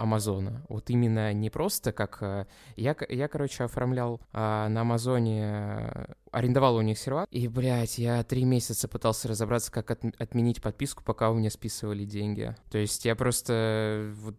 Амазона. 0.01 0.65
Вот 0.67 0.89
именно 0.89 1.31
не 1.33 1.49
просто 1.49 1.91
как... 1.91 2.17
Э, 2.21 2.45
я, 2.75 2.95
я 3.09 3.27
короче, 3.27 3.63
оформлял 3.63 4.19
а, 4.33 4.67
на 4.69 4.81
Амазоне, 4.81 5.43
э, 5.43 6.05
арендовал 6.31 6.77
у 6.77 6.81
них 6.81 6.97
сервак, 6.97 7.27
и, 7.31 7.47
блядь, 7.47 7.97
я 7.97 8.23
три 8.23 8.43
месяца 8.43 8.87
пытался 8.87 9.27
разобраться, 9.27 9.71
как 9.71 9.91
от, 9.91 10.03
отменить 10.17 10.61
подписку, 10.61 11.03
пока 11.03 11.29
у 11.29 11.35
меня 11.35 11.49
списывали 11.49 12.05
деньги. 12.05 12.55
То 12.71 12.77
есть 12.79 13.05
я 13.05 13.15
просто 13.15 13.53
э, 13.53 14.13
вот 14.15 14.35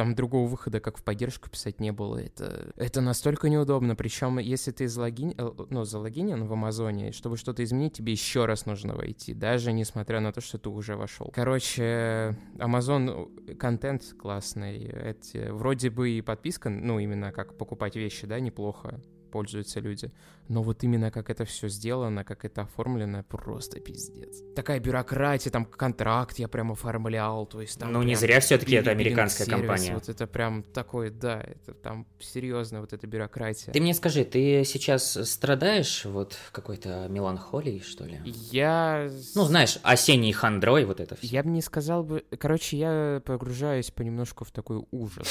там 0.00 0.14
другого 0.14 0.48
выхода, 0.48 0.80
как 0.80 0.96
в 0.96 1.02
поддержку 1.02 1.50
писать, 1.50 1.78
не 1.78 1.92
было. 1.92 2.16
Это, 2.16 2.72
это 2.76 3.02
настолько 3.02 3.50
неудобно. 3.50 3.94
Причем, 3.94 4.38
если 4.38 4.70
ты 4.70 4.88
залогин, 4.88 5.34
э, 5.36 5.50
ну, 5.68 5.84
залогинен 5.84 6.46
в 6.46 6.52
Амазоне, 6.54 7.12
чтобы 7.12 7.36
что-то 7.36 7.62
изменить, 7.62 7.92
тебе 7.92 8.12
еще 8.12 8.46
раз 8.46 8.64
нужно 8.64 8.94
войти, 8.94 9.34
даже 9.34 9.74
несмотря 9.74 10.20
на 10.20 10.32
то, 10.32 10.40
что 10.40 10.56
ты 10.56 10.70
уже 10.70 10.96
вошел. 10.96 11.30
Короче, 11.34 12.34
Amazon 12.56 13.56
контент 13.56 14.14
классный. 14.18 14.84
Эти, 14.86 15.50
вроде 15.50 15.90
бы 15.90 16.08
и 16.08 16.22
подписка, 16.22 16.70
ну, 16.70 16.98
именно 16.98 17.30
как 17.30 17.58
покупать 17.58 17.94
вещи, 17.94 18.26
да, 18.26 18.40
неплохо 18.40 19.02
пользуются 19.30 19.80
люди. 19.80 20.10
Но 20.50 20.64
вот 20.64 20.82
именно 20.82 21.12
как 21.12 21.30
это 21.30 21.44
все 21.44 21.68
сделано, 21.68 22.24
как 22.24 22.44
это 22.44 22.62
оформлено, 22.62 23.22
просто 23.22 23.78
пиздец. 23.78 24.42
Такая 24.56 24.80
бюрократия, 24.80 25.48
там 25.48 25.64
контракт 25.64 26.40
я 26.40 26.48
прям 26.48 26.72
оформлял, 26.72 27.46
то 27.46 27.60
есть 27.60 27.78
там... 27.78 27.92
Ну, 27.92 28.02
не 28.02 28.16
зря 28.16 28.40
все-таки 28.40 28.74
это 28.74 28.90
американская 28.90 29.46
компания. 29.46 29.94
Вот 29.94 30.08
это 30.08 30.26
прям 30.26 30.64
такое, 30.64 31.12
да, 31.12 31.40
это 31.40 31.72
там 31.72 32.04
серьезно 32.18 32.80
вот 32.80 32.92
эта 32.92 33.06
бюрократия. 33.06 33.70
Ты 33.70 33.80
мне 33.80 33.94
скажи, 33.94 34.24
ты 34.24 34.64
сейчас 34.64 35.16
страдаешь 35.30 36.04
вот 36.04 36.36
какой-то 36.50 37.06
меланхолией, 37.08 37.78
что 37.78 38.04
ли? 38.04 38.20
Я... 38.24 39.08
Ну, 39.36 39.44
знаешь, 39.44 39.78
осенний 39.84 40.32
хандрой, 40.32 40.84
вот 40.84 40.98
это 40.98 41.14
все. 41.14 41.28
Я 41.28 41.44
бы 41.44 41.50
не 41.50 41.62
сказал 41.62 42.02
бы... 42.02 42.24
Короче, 42.40 42.76
я 42.76 43.22
погружаюсь 43.24 43.92
понемножку 43.92 44.44
в 44.44 44.50
такой 44.50 44.84
ужас. 44.90 45.28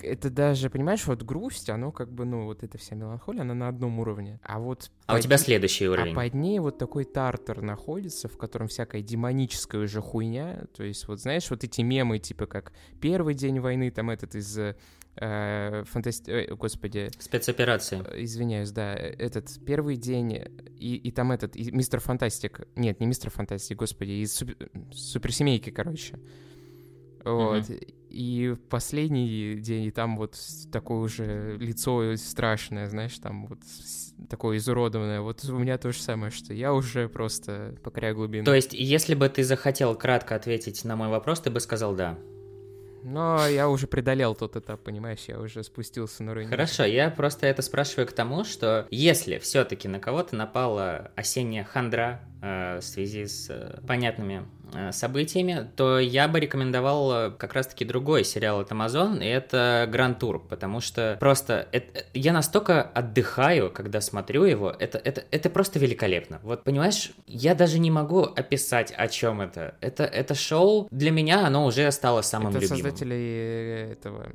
Это 0.00 0.30
даже, 0.30 0.70
понимаешь, 0.70 1.04
вот 1.06 1.24
грусть, 1.24 1.70
оно 1.70 1.90
как 1.90 2.12
бы, 2.12 2.24
ну, 2.24 2.44
вот 2.44 2.62
эта 2.62 2.78
вся 2.78 2.94
меланхолия, 2.94 3.40
она 3.40 3.54
на 3.54 3.66
одном 3.66 3.98
уровне. 3.98 4.38
А 4.46 4.58
вот... 4.58 4.90
А 5.06 5.16
у 5.16 5.18
тебя 5.18 5.38
следующий 5.38 5.88
уровень. 5.88 6.12
А 6.12 6.14
под 6.14 6.34
ней 6.34 6.58
вот 6.58 6.78
такой 6.78 7.04
тартер 7.04 7.62
находится, 7.62 8.28
в 8.28 8.36
котором 8.36 8.68
всякая 8.68 9.02
демоническая 9.02 9.82
уже 9.82 10.00
хуйня. 10.00 10.64
То 10.76 10.84
есть 10.84 11.08
вот 11.08 11.20
знаешь, 11.20 11.48
вот 11.50 11.64
эти 11.64 11.80
мемы, 11.80 12.18
типа 12.18 12.46
как 12.46 12.72
«Первый 13.00 13.34
день 13.34 13.60
войны», 13.60 13.90
там 13.90 14.10
этот 14.10 14.34
из 14.34 14.58
э, 14.58 15.84
фантасти... 15.86 16.30
Э, 16.30 16.54
господи... 16.54 17.10
Спецоперации. 17.18 18.02
Э, 18.06 18.22
извиняюсь, 18.22 18.70
да. 18.70 18.94
Этот 18.94 19.48
первый 19.64 19.96
день, 19.96 20.32
и, 20.78 20.96
и 20.96 21.10
там 21.10 21.32
этот, 21.32 21.56
и 21.56 21.70
Мистер 21.70 22.00
Фантастик. 22.00 22.66
Нет, 22.76 23.00
не 23.00 23.06
Мистер 23.06 23.30
Фантастик, 23.30 23.78
господи, 23.78 24.22
из 24.22 24.34
супер... 24.34 24.70
суперсемейки, 24.92 25.70
короче. 25.70 26.18
Вот. 27.24 27.62
Mm-hmm. 27.62 27.94
И 28.10 28.56
последний 28.68 29.54
день, 29.54 29.86
и 29.86 29.90
там 29.90 30.16
вот 30.16 30.38
такое 30.70 30.98
уже 30.98 31.56
лицо 31.56 32.14
страшное, 32.16 32.86
знаешь, 32.86 33.18
там 33.18 33.46
вот 33.46 33.58
такое 34.28 34.58
изуродованное. 34.58 35.20
Вот 35.20 35.44
у 35.44 35.58
меня 35.58 35.78
то 35.78 35.92
же 35.92 36.00
самое, 36.00 36.30
что 36.30 36.54
я 36.54 36.72
уже 36.72 37.08
просто 37.08 37.74
покоряю 37.82 38.14
глубину. 38.14 38.44
То 38.44 38.54
есть, 38.54 38.72
если 38.72 39.14
бы 39.14 39.28
ты 39.28 39.44
захотел 39.44 39.94
кратко 39.94 40.34
ответить 40.34 40.84
на 40.84 40.96
мой 40.96 41.08
вопрос, 41.08 41.40
ты 41.40 41.50
бы 41.50 41.60
сказал 41.60 41.94
«да». 41.94 42.18
Но 43.04 43.46
я 43.46 43.68
уже 43.68 43.86
преодолел 43.86 44.34
тот 44.34 44.56
этап, 44.56 44.80
понимаешь, 44.80 45.26
я 45.28 45.38
уже 45.38 45.62
спустился 45.62 46.22
на 46.22 46.32
уровень. 46.32 46.48
Хорошо, 46.48 46.84
я 46.84 47.10
просто 47.10 47.46
это 47.46 47.60
спрашиваю 47.60 48.08
к 48.08 48.12
тому, 48.12 48.44
что 48.44 48.86
если 48.90 49.36
все-таки 49.38 49.88
на 49.88 50.00
кого-то 50.00 50.34
напала 50.36 51.12
осенняя 51.14 51.64
хандра 51.64 52.22
в 52.44 52.82
связи 52.82 53.26
с 53.26 53.48
э, 53.50 53.80
понятными 53.86 54.44
Э, 54.76 54.90
событиями, 54.90 55.68
то 55.76 56.00
я 56.00 56.26
бы 56.26 56.40
рекомендовал 56.40 57.12
э, 57.12 57.30
как 57.30 57.52
раз-таки 57.54 57.84
другой 57.84 58.24
сериал 58.24 58.60
от 58.60 58.72
Amazon, 58.72 59.22
и 59.22 59.26
это 59.26 59.88
Гранд 59.90 60.18
Тур, 60.18 60.40
потому 60.40 60.80
что 60.80 61.16
просто 61.20 61.68
это, 61.70 62.04
я 62.12 62.32
настолько 62.32 62.82
отдыхаю, 62.82 63.70
когда 63.70 64.00
смотрю 64.00 64.44
его, 64.44 64.70
это, 64.70 64.98
это, 64.98 65.22
это 65.30 65.48
просто 65.48 65.78
великолепно. 65.78 66.40
Вот 66.42 66.64
понимаешь, 66.64 67.12
я 67.26 67.54
даже 67.54 67.78
не 67.78 67.92
могу 67.92 68.22
описать, 68.22 68.92
о 68.96 69.06
чем 69.06 69.42
это. 69.42 69.76
Это, 69.80 70.04
это 70.04 70.34
шоу, 70.34 70.88
для 70.90 71.12
меня 71.12 71.46
оно 71.46 71.66
уже 71.66 71.90
стало 71.92 72.22
самым 72.22 72.48
это 72.48 72.60
любимым. 72.60 72.78
Это 72.78 72.88
создатели 72.88 73.88
этого 73.92 74.32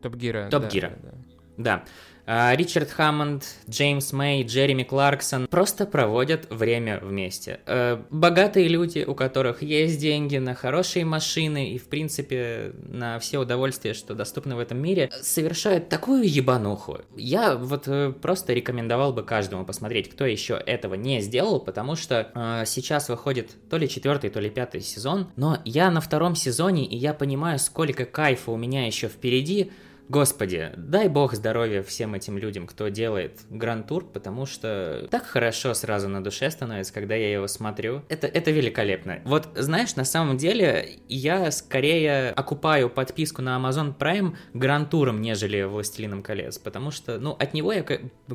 Топ 0.00 0.14
Гира. 0.14 0.48
Топ 0.48 0.68
Гира. 0.68 0.92
Да, 1.02 1.10
да. 1.10 1.14
да. 1.56 1.84
А, 2.26 2.54
Ричард 2.54 2.90
Хаммонд, 2.90 3.44
Джеймс 3.68 4.12
Мэй, 4.12 4.44
Джереми 4.44 4.84
Кларксон 4.84 5.46
просто 5.48 5.86
проводят 5.86 6.46
время 6.50 7.00
вместе. 7.00 7.60
Э, 7.66 8.02
богатые 8.10 8.68
люди, 8.68 9.04
у 9.06 9.14
которых 9.14 9.62
есть 9.62 10.00
деньги 10.00 10.36
на 10.36 10.54
хорошие 10.54 11.04
машины 11.04 11.70
и, 11.70 11.78
в 11.78 11.88
принципе, 11.88 12.74
на 12.88 13.18
все 13.18 13.38
удовольствия, 13.38 13.94
что 13.94 14.14
доступны 14.14 14.54
в 14.54 14.60
этом 14.60 14.78
мире, 14.78 15.10
совершают 15.20 15.88
такую 15.88 16.22
ебануху. 16.28 17.00
Я 17.16 17.56
вот 17.56 17.88
э, 17.88 18.12
просто 18.12 18.52
рекомендовал 18.52 19.12
бы 19.12 19.24
каждому 19.24 19.64
посмотреть, 19.64 20.08
кто 20.08 20.24
еще 20.24 20.54
этого 20.54 20.94
не 20.94 21.20
сделал, 21.20 21.60
потому 21.60 21.96
что 21.96 22.30
э, 22.34 22.64
сейчас 22.66 23.08
выходит 23.08 23.50
то 23.68 23.76
ли 23.76 23.88
четвертый, 23.88 24.30
то 24.30 24.38
ли 24.38 24.48
пятый 24.48 24.80
сезон, 24.80 25.28
но 25.36 25.58
я 25.64 25.90
на 25.90 26.00
втором 26.00 26.36
сезоне, 26.36 26.86
и 26.86 26.96
я 26.96 27.14
понимаю, 27.14 27.58
сколько 27.58 28.04
кайфа 28.04 28.52
у 28.52 28.56
меня 28.56 28.86
еще 28.86 29.08
впереди, 29.08 29.72
Господи, 30.08 30.72
дай 30.76 31.08
бог 31.08 31.34
здоровья 31.34 31.82
всем 31.82 32.14
этим 32.14 32.38
людям, 32.38 32.66
кто 32.66 32.88
делает 32.88 33.40
Гранд-тур, 33.50 34.04
потому 34.04 34.46
что 34.46 35.06
так 35.10 35.24
хорошо 35.24 35.74
сразу 35.74 36.08
на 36.08 36.22
душе 36.22 36.50
становится, 36.50 36.92
когда 36.92 37.14
я 37.14 37.32
его 37.32 37.46
смотрю. 37.46 38.02
Это, 38.08 38.26
это 38.26 38.50
великолепно. 38.50 39.20
Вот, 39.24 39.48
знаешь, 39.54 39.96
на 39.96 40.04
самом 40.04 40.36
деле, 40.36 40.98
я 41.08 41.50
скорее 41.50 42.30
окупаю 42.30 42.90
подписку 42.90 43.42
на 43.42 43.56
Amazon 43.56 43.96
Prime 43.96 44.36
Гранд-туром, 44.54 45.20
нежели 45.20 45.62
Властелином 45.62 46.22
колец, 46.22 46.58
потому 46.58 46.90
что, 46.90 47.18
ну, 47.18 47.32
от 47.32 47.54
него 47.54 47.72
я 47.72 47.84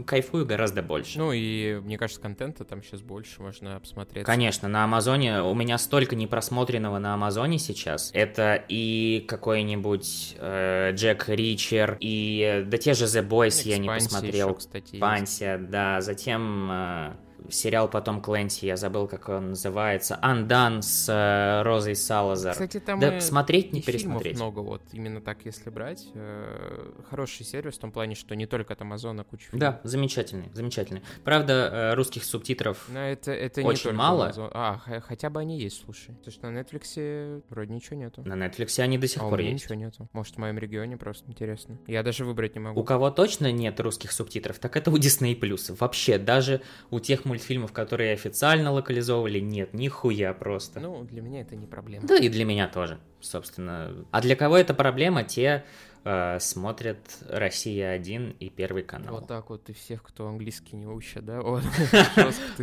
кайфую 0.05 0.45
гораздо 0.45 0.81
больше. 0.81 1.19
Ну, 1.19 1.31
и 1.31 1.75
мне 1.75 1.97
кажется, 1.97 2.21
контента 2.21 2.63
там 2.63 2.83
сейчас 2.83 3.01
больше 3.01 3.41
можно 3.41 3.79
посмотреть. 3.79 4.25
Конечно, 4.25 4.67
на 4.67 4.83
Амазоне 4.83 5.41
у 5.41 5.53
меня 5.53 5.77
столько 5.77 6.15
непросмотренного 6.15 6.99
на 6.99 7.13
Амазоне 7.13 7.59
сейчас. 7.59 8.11
Это 8.13 8.63
и 8.67 9.25
какой-нибудь 9.27 10.35
э, 10.39 10.91
Джек 10.93 11.29
Рич, 11.29 11.56
Witcher, 11.57 11.97
и 11.99 12.63
да 12.67 12.77
те 12.77 12.93
же 12.93 13.05
The 13.05 13.27
Boys 13.27 13.67
я 13.67 13.77
не 13.77 13.89
посмотрел. 13.89 14.49
Еще, 14.49 14.57
кстати, 14.57 14.97
Пансия, 14.97 15.57
да, 15.57 16.01
затем 16.01 16.69
э, 16.71 17.13
сериал 17.49 17.89
потом 17.89 18.21
Клэнси, 18.21 18.65
я 18.65 18.77
забыл, 18.77 19.07
как 19.07 19.29
он 19.29 19.49
называется, 19.49 20.17
Андан 20.21 20.81
с 20.81 21.07
э, 21.09 21.63
Розой 21.63 21.95
Салазар. 21.95 22.53
Кстати, 22.53 22.79
там 22.79 22.99
да, 22.99 23.19
смотреть, 23.19 23.73
не 23.73 23.81
пересмотреть. 23.81 24.35
много, 24.35 24.59
вот, 24.59 24.81
именно 24.91 25.21
так, 25.21 25.39
если 25.45 25.69
брать. 25.69 26.07
Э, 26.13 26.91
хороший 27.09 27.45
сервис 27.45 27.75
в 27.75 27.79
том 27.79 27.91
плане, 27.91 28.15
что 28.15 28.35
не 28.35 28.45
только 28.45 28.73
от 28.73 28.81
Амазона 28.81 29.23
куча 29.23 29.49
фильмов. 29.49 29.59
Да, 29.59 29.81
замечательный, 29.83 30.49
замечательный. 30.53 31.01
Правда, 31.23 31.69
э, 31.71 31.93
русских 31.95 32.23
субтитров 32.23 32.85
Но 32.89 32.99
это, 32.99 33.31
это 33.31 33.61
очень 33.61 33.91
не 33.91 33.95
мало. 33.95 34.29
Amazon. 34.29 34.51
А, 34.53 34.79
хотя 35.01 35.29
бы 35.29 35.39
они 35.39 35.59
есть, 35.59 35.83
слушай. 35.83 36.15
Потому 36.15 36.31
что 36.31 36.49
на 36.49 36.59
Netflix 36.59 37.43
вроде 37.49 37.73
ничего 37.73 37.97
нету. 37.97 38.21
На 38.23 38.33
Netflix 38.33 38.79
они 38.79 38.97
до 38.97 39.07
сих 39.07 39.21
а 39.21 39.29
пор 39.29 39.39
есть. 39.39 39.63
ничего 39.63 39.75
нету. 39.75 40.09
Может, 40.13 40.35
в 40.35 40.37
моем 40.37 40.57
регионе 40.57 40.97
просто 40.97 41.29
интересно. 41.29 41.77
Я 41.87 42.03
даже 42.03 42.25
выбрать 42.25 42.55
не 42.55 42.61
могу. 42.61 42.79
У 42.79 42.83
кого 42.83 43.11
точно 43.11 43.51
нет 43.51 43.79
русских 43.79 44.11
субтитров, 44.11 44.59
так 44.59 44.75
это 44.75 44.91
у 44.91 44.97
Disney+. 44.97 45.37
Вообще, 45.79 46.17
даже 46.17 46.61
у 46.89 46.99
тех 46.99 47.25
мультфильмов, 47.25 47.36
которые 47.71 48.13
официально 48.13 48.71
локализовывали, 48.71 49.39
нет, 49.39 49.73
нихуя 49.73 50.33
просто. 50.33 50.79
Ну, 50.79 51.03
для 51.03 51.21
меня 51.21 51.41
это 51.41 51.55
не 51.55 51.67
проблема. 51.67 52.07
Да 52.07 52.17
и 52.17 52.29
для 52.29 52.45
меня 52.45 52.67
тоже. 52.67 52.99
собственно. 53.21 54.05
А 54.11 54.21
для 54.21 54.35
кого 54.35 54.57
это 54.57 54.73
проблема, 54.73 55.23
те 55.23 55.65
э, 56.03 56.39
смотрят 56.39 56.97
«Россия-1» 57.29 58.37
и 58.39 58.49
Первый 58.49 58.83
канал. 58.83 59.15
Вот 59.15 59.27
так 59.27 59.49
вот 59.49 59.69
и 59.69 59.73
всех, 59.73 60.03
кто 60.03 60.27
английский 60.27 60.75
не 60.75 60.87
учат, 60.87 61.25
да? 61.25 61.41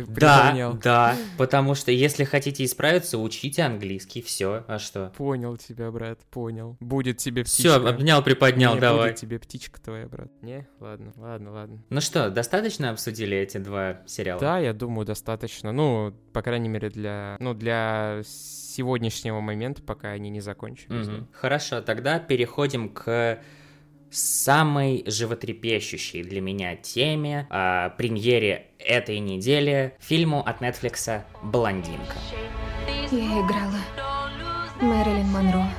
Да, 0.07 0.73
да, 0.83 1.15
потому 1.37 1.75
что 1.75 1.91
если 1.91 2.23
хотите 2.23 2.65
исправиться, 2.65 3.17
учите 3.17 3.63
английский, 3.63 4.21
все, 4.21 4.63
а 4.67 4.79
что? 4.79 5.11
Понял 5.17 5.57
тебя, 5.57 5.91
брат, 5.91 6.19
понял. 6.31 6.77
Будет 6.79 7.17
тебе 7.17 7.43
птичка. 7.43 7.79
Все, 7.79 7.87
обнял, 7.87 8.23
приподнял, 8.23 8.77
давай. 8.77 9.09
Будет 9.09 9.19
тебе 9.19 9.39
птичка 9.39 9.81
твоя, 9.81 10.07
брат. 10.07 10.31
Не? 10.41 10.67
Ладно, 10.79 11.13
ладно, 11.15 11.51
ладно. 11.51 11.83
Ну 11.89 12.01
что, 12.01 12.29
достаточно 12.29 12.89
обсудили 12.89 13.37
эти 13.37 13.57
два 13.57 14.01
сериала? 14.05 14.39
Да, 14.39 14.59
я 14.59 14.73
думаю, 14.73 15.05
достаточно. 15.05 15.71
Ну, 15.71 16.13
по 16.35 16.41
крайней 16.41 16.67
мере, 16.67 16.89
для, 16.89 17.37
ну, 17.39 17.53
для 17.53 18.19
сегодняшнего 18.25 19.39
момента, 19.39 19.81
пока 19.81 20.09
они 20.09 20.29
не 20.29 20.41
закончились. 20.41 21.07
Мгм. 21.07 21.29
Хорошо, 21.31 21.79
тогда 21.79 22.19
переходим 22.19 22.89
к 22.89 23.39
самой 24.11 25.05
животрепещущей 25.07 26.23
для 26.23 26.41
меня 26.41 26.75
теме, 26.75 27.47
а, 27.49 27.91
премьере 27.91 28.67
этой 28.79 29.19
недели, 29.19 29.95
фильму 29.99 30.41
от 30.45 30.61
Netflix 30.61 31.21
«Блондинка». 31.41 32.17
Я 33.11 33.39
играла 33.39 33.79
Мэрилин 34.81 35.27
Монро. 35.27 35.69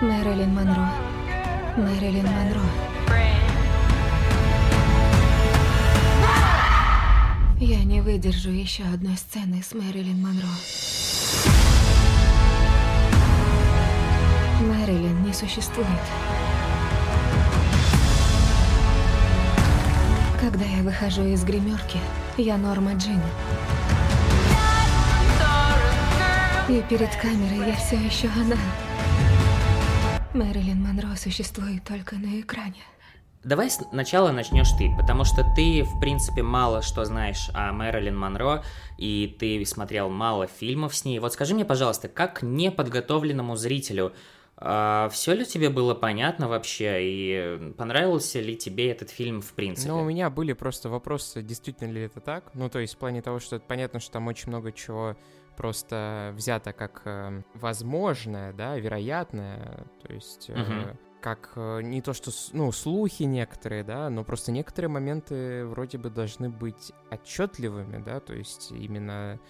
Мэрилин 0.00 0.54
Монро. 0.54 0.92
Мэрилин 1.76 2.26
Монро. 2.26 2.95
Я 7.58 7.82
не 7.84 8.02
выдержу 8.02 8.50
еще 8.50 8.82
одной 8.84 9.16
сцены 9.16 9.62
с 9.62 9.72
Мэрилин 9.72 10.20
Монро. 10.20 10.46
Мэрилин 14.60 15.22
не 15.22 15.32
существует. 15.32 15.88
Когда 20.38 20.66
я 20.66 20.82
выхожу 20.82 21.24
из 21.24 21.44
гримерки, 21.44 21.98
я 22.36 22.58
Норма 22.58 22.92
Джин. 22.92 23.22
И 26.68 26.82
перед 26.90 27.16
камерой 27.16 27.68
я 27.68 27.76
все 27.76 27.96
еще 27.96 28.28
она. 28.28 28.58
Мэрилин 30.34 30.82
Монро 30.82 31.16
существует 31.16 31.82
только 31.84 32.16
на 32.16 32.38
экране. 32.38 32.84
Давай 33.46 33.70
сначала 33.70 34.32
начнешь 34.32 34.72
ты, 34.72 34.92
потому 34.96 35.22
что 35.22 35.44
ты, 35.54 35.84
в 35.84 36.00
принципе, 36.00 36.42
мало 36.42 36.82
что 36.82 37.04
знаешь 37.04 37.48
о 37.54 37.70
Мэрилин 37.70 38.18
Монро, 38.18 38.64
и 38.98 39.36
ты 39.38 39.64
смотрел 39.64 40.10
мало 40.10 40.48
фильмов 40.48 40.96
с 40.96 41.04
ней. 41.04 41.20
Вот 41.20 41.32
скажи 41.32 41.54
мне, 41.54 41.64
пожалуйста, 41.64 42.08
как 42.08 42.42
неподготовленному 42.42 43.54
зрителю, 43.54 44.12
все 44.56 45.32
ли 45.32 45.44
тебе 45.44 45.70
было 45.70 45.94
понятно 45.94 46.48
вообще, 46.48 46.98
и 47.02 47.72
понравился 47.78 48.40
ли 48.40 48.56
тебе 48.56 48.90
этот 48.90 49.10
фильм 49.10 49.40
в 49.40 49.52
принципе? 49.52 49.92
Ну, 49.92 50.00
у 50.00 50.04
меня 50.04 50.28
были 50.28 50.52
просто 50.52 50.88
вопросы, 50.88 51.40
действительно 51.40 51.92
ли 51.92 52.02
это 52.02 52.18
так. 52.18 52.50
Ну, 52.52 52.68
то 52.68 52.80
есть 52.80 52.94
в 52.94 52.98
плане 52.98 53.22
того, 53.22 53.38
что 53.38 53.60
понятно, 53.60 54.00
что 54.00 54.14
там 54.14 54.26
очень 54.26 54.48
много 54.48 54.72
чего 54.72 55.16
просто 55.56 56.32
взято 56.34 56.72
как 56.72 57.02
э, 57.04 57.42
возможное, 57.54 58.52
да, 58.52 58.76
вероятное, 58.76 59.86
то 60.02 60.12
есть... 60.12 60.46
э, 60.48 60.56
Мгм. 60.58 60.98
Как 61.26 61.54
э, 61.56 61.80
не 61.82 62.02
то 62.02 62.12
что 62.12 62.30
ну 62.52 62.70
слухи 62.70 63.24
некоторые, 63.24 63.82
да, 63.82 64.08
но 64.10 64.22
просто 64.22 64.52
некоторые 64.52 64.90
моменты 64.90 65.66
вроде 65.66 65.98
бы 65.98 66.08
должны 66.08 66.48
быть 66.48 66.92
отчетливыми, 67.10 68.00
да, 68.00 68.20
то 68.20 68.32
есть 68.32 68.70
именно 68.70 69.40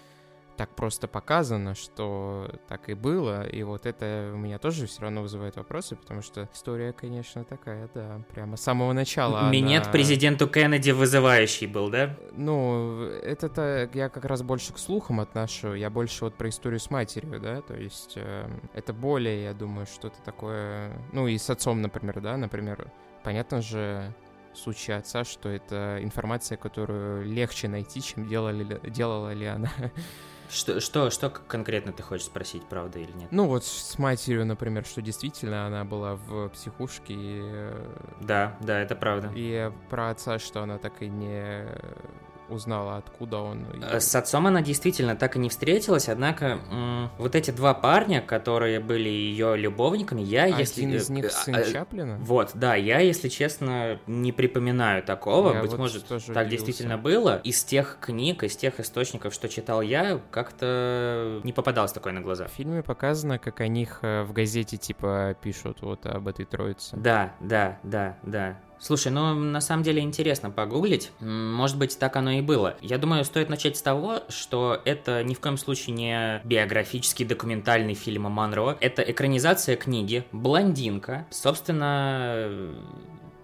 так 0.56 0.70
просто 0.74 1.06
показано, 1.06 1.74
что 1.74 2.50
так 2.68 2.88
и 2.88 2.94
было, 2.94 3.46
и 3.46 3.62
вот 3.62 3.84
это 3.86 4.30
у 4.34 4.36
меня 4.38 4.58
тоже 4.58 4.86
все 4.86 5.02
равно 5.02 5.22
вызывает 5.22 5.56
вопросы, 5.56 5.96
потому 5.96 6.22
что 6.22 6.48
история, 6.54 6.92
конечно, 6.92 7.44
такая, 7.44 7.88
да, 7.94 8.20
прямо 8.32 8.56
с 8.56 8.62
самого 8.62 8.92
начала. 8.92 9.50
Минет 9.50 9.82
она- 9.84 9.92
президенту 9.92 10.48
Кеннеди 10.48 10.90
вызывающий 10.92 11.66
был, 11.66 11.90
да? 11.90 12.16
ну, 12.32 13.02
это-то 13.02 13.88
я 13.92 14.08
как 14.08 14.24
раз 14.24 14.42
больше 14.42 14.72
к 14.72 14.78
слухам 14.78 15.20
отношу, 15.20 15.74
я 15.74 15.90
больше 15.90 16.24
вот 16.24 16.34
про 16.34 16.48
историю 16.48 16.80
с 16.80 16.90
матерью, 16.90 17.38
да, 17.40 17.60
то 17.60 17.74
есть 17.74 18.14
э, 18.16 18.48
это 18.72 18.92
более, 18.92 19.44
я 19.44 19.52
думаю, 19.54 19.86
что-то 19.86 20.20
такое, 20.24 20.90
ну 21.12 21.26
и 21.28 21.36
с 21.38 21.50
отцом, 21.50 21.82
например, 21.82 22.20
да, 22.20 22.36
например, 22.36 22.90
понятно 23.22 23.60
же, 23.60 24.14
в 24.54 24.58
случае 24.58 24.96
отца, 24.96 25.22
что 25.24 25.50
это 25.50 25.98
информация, 26.00 26.56
которую 26.56 27.26
легче 27.26 27.68
найти, 27.68 28.00
чем 28.00 28.26
делали, 28.26 28.64
ли- 28.64 28.90
делала 28.90 29.34
ли 29.34 29.44
она. 29.44 29.70
Что, 30.50 30.80
что, 30.80 31.10
что 31.10 31.30
конкретно 31.30 31.92
ты 31.92 32.02
хочешь 32.02 32.26
спросить, 32.26 32.64
правда 32.68 32.98
или 32.98 33.12
нет? 33.12 33.28
Ну 33.30 33.46
вот 33.46 33.64
с 33.64 33.98
матерью, 33.98 34.46
например, 34.46 34.84
что 34.84 35.02
действительно 35.02 35.66
она 35.66 35.84
была 35.84 36.14
в 36.16 36.48
психушке, 36.50 37.14
и, 37.14 37.40
э, 37.42 37.96
Да, 38.20 38.56
да, 38.60 38.80
это 38.80 38.94
правда. 38.94 39.30
и 39.34 39.70
про 39.90 40.10
отца, 40.10 40.38
что 40.38 40.62
она 40.62 40.78
так 40.78 41.02
и 41.02 41.08
не 41.08 41.66
узнала, 42.48 42.96
откуда 42.96 43.38
он. 43.38 43.66
Э, 43.82 44.00
С 44.00 44.14
отцом 44.14 44.46
она 44.46 44.62
действительно 44.62 45.16
так 45.16 45.36
и 45.36 45.38
не 45.38 45.48
встретилась, 45.48 46.08
однако 46.08 46.58
вот 47.18 47.34
эти 47.34 47.50
два 47.50 47.74
парня, 47.74 48.20
которые 48.20 48.80
были 48.80 49.08
ее 49.08 49.56
любовниками, 49.56 50.22
я, 50.22 50.46
если... 50.46 50.82
Один 50.82 50.96
из 50.96 51.10
э, 51.10 51.12
них 51.12 51.24
э, 51.26 51.30
сын 51.30 51.54
э, 51.54 51.72
Чаплина? 51.72 52.18
Вот, 52.20 52.52
да, 52.54 52.74
я, 52.74 53.00
если 53.00 53.28
честно, 53.28 53.98
не 54.06 54.32
припоминаю 54.32 55.02
такого. 55.02 55.54
Я 55.54 55.60
Быть 55.62 55.70
вот 55.70 55.78
может, 55.78 56.06
так 56.06 56.18
удивился. 56.20 56.44
действительно 56.44 56.98
было. 56.98 57.40
Из 57.44 57.64
тех 57.64 57.98
книг, 58.00 58.42
из 58.44 58.56
тех 58.56 58.80
источников, 58.80 59.34
что 59.34 59.48
читал 59.48 59.82
я, 59.82 60.20
как-то 60.30 61.40
не 61.44 61.52
попадалось 61.52 61.92
такое 61.92 62.12
на 62.12 62.20
глаза. 62.20 62.46
В 62.46 62.50
фильме 62.50 62.82
показано, 62.82 63.38
как 63.38 63.60
о 63.60 63.68
них 63.68 64.00
в 64.02 64.32
газете 64.32 64.76
типа 64.76 65.36
пишут 65.42 65.82
вот 65.82 66.06
об 66.06 66.28
этой 66.28 66.44
троице. 66.44 66.96
Да, 66.96 67.34
да, 67.40 67.78
да, 67.82 68.18
да. 68.22 68.58
Слушай, 68.78 69.12
ну 69.12 69.34
на 69.34 69.60
самом 69.60 69.82
деле 69.82 70.02
интересно 70.02 70.50
погуглить. 70.50 71.10
Может 71.20 71.78
быть, 71.78 71.98
так 71.98 72.16
оно 72.16 72.32
и 72.32 72.40
было. 72.40 72.76
Я 72.80 72.98
думаю, 72.98 73.24
стоит 73.24 73.48
начать 73.48 73.76
с 73.76 73.82
того, 73.82 74.22
что 74.28 74.80
это 74.84 75.22
ни 75.24 75.34
в 75.34 75.40
коем 75.40 75.56
случае 75.58 75.94
не 75.94 76.40
биографический 76.44 77.24
документальный 77.24 77.94
фильм 77.94 78.26
о 78.26 78.30
Монро. 78.30 78.76
Это 78.80 79.02
экранизация 79.02 79.76
книги 79.76 80.24
«Блондинка». 80.32 81.26
Собственно, 81.30 82.74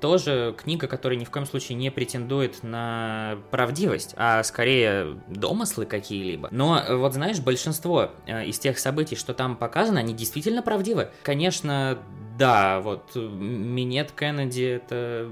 тоже 0.03 0.55
книга, 0.59 0.89
которая 0.89 1.19
ни 1.19 1.25
в 1.25 1.31
коем 1.31 1.47
случае 1.47 1.79
не 1.79 1.91
претендует 1.91 2.65
на 2.65 3.39
правдивость, 3.51 4.15
а 4.19 4.43
скорее 4.43 5.17
домыслы 5.29 5.87
какие-либо. 5.87 6.49
Но 6.51 6.79
э, 6.79 6.97
вот 6.97 7.15
знаешь, 7.15 7.39
большинство 7.39 8.11
э, 8.27 8.47
из 8.47 8.59
тех 8.59 8.81
событий, 8.81 9.15
что 9.15 9.33
там 9.33 9.57
показано, 9.57 10.01
они 10.01 10.13
действительно 10.13 10.61
правдивы. 10.61 11.11
Конечно, 11.23 11.99
да, 12.43 12.81
вот 12.81 13.15
минет 13.15 14.11
Кеннеди 14.11 14.65
это 14.65 15.31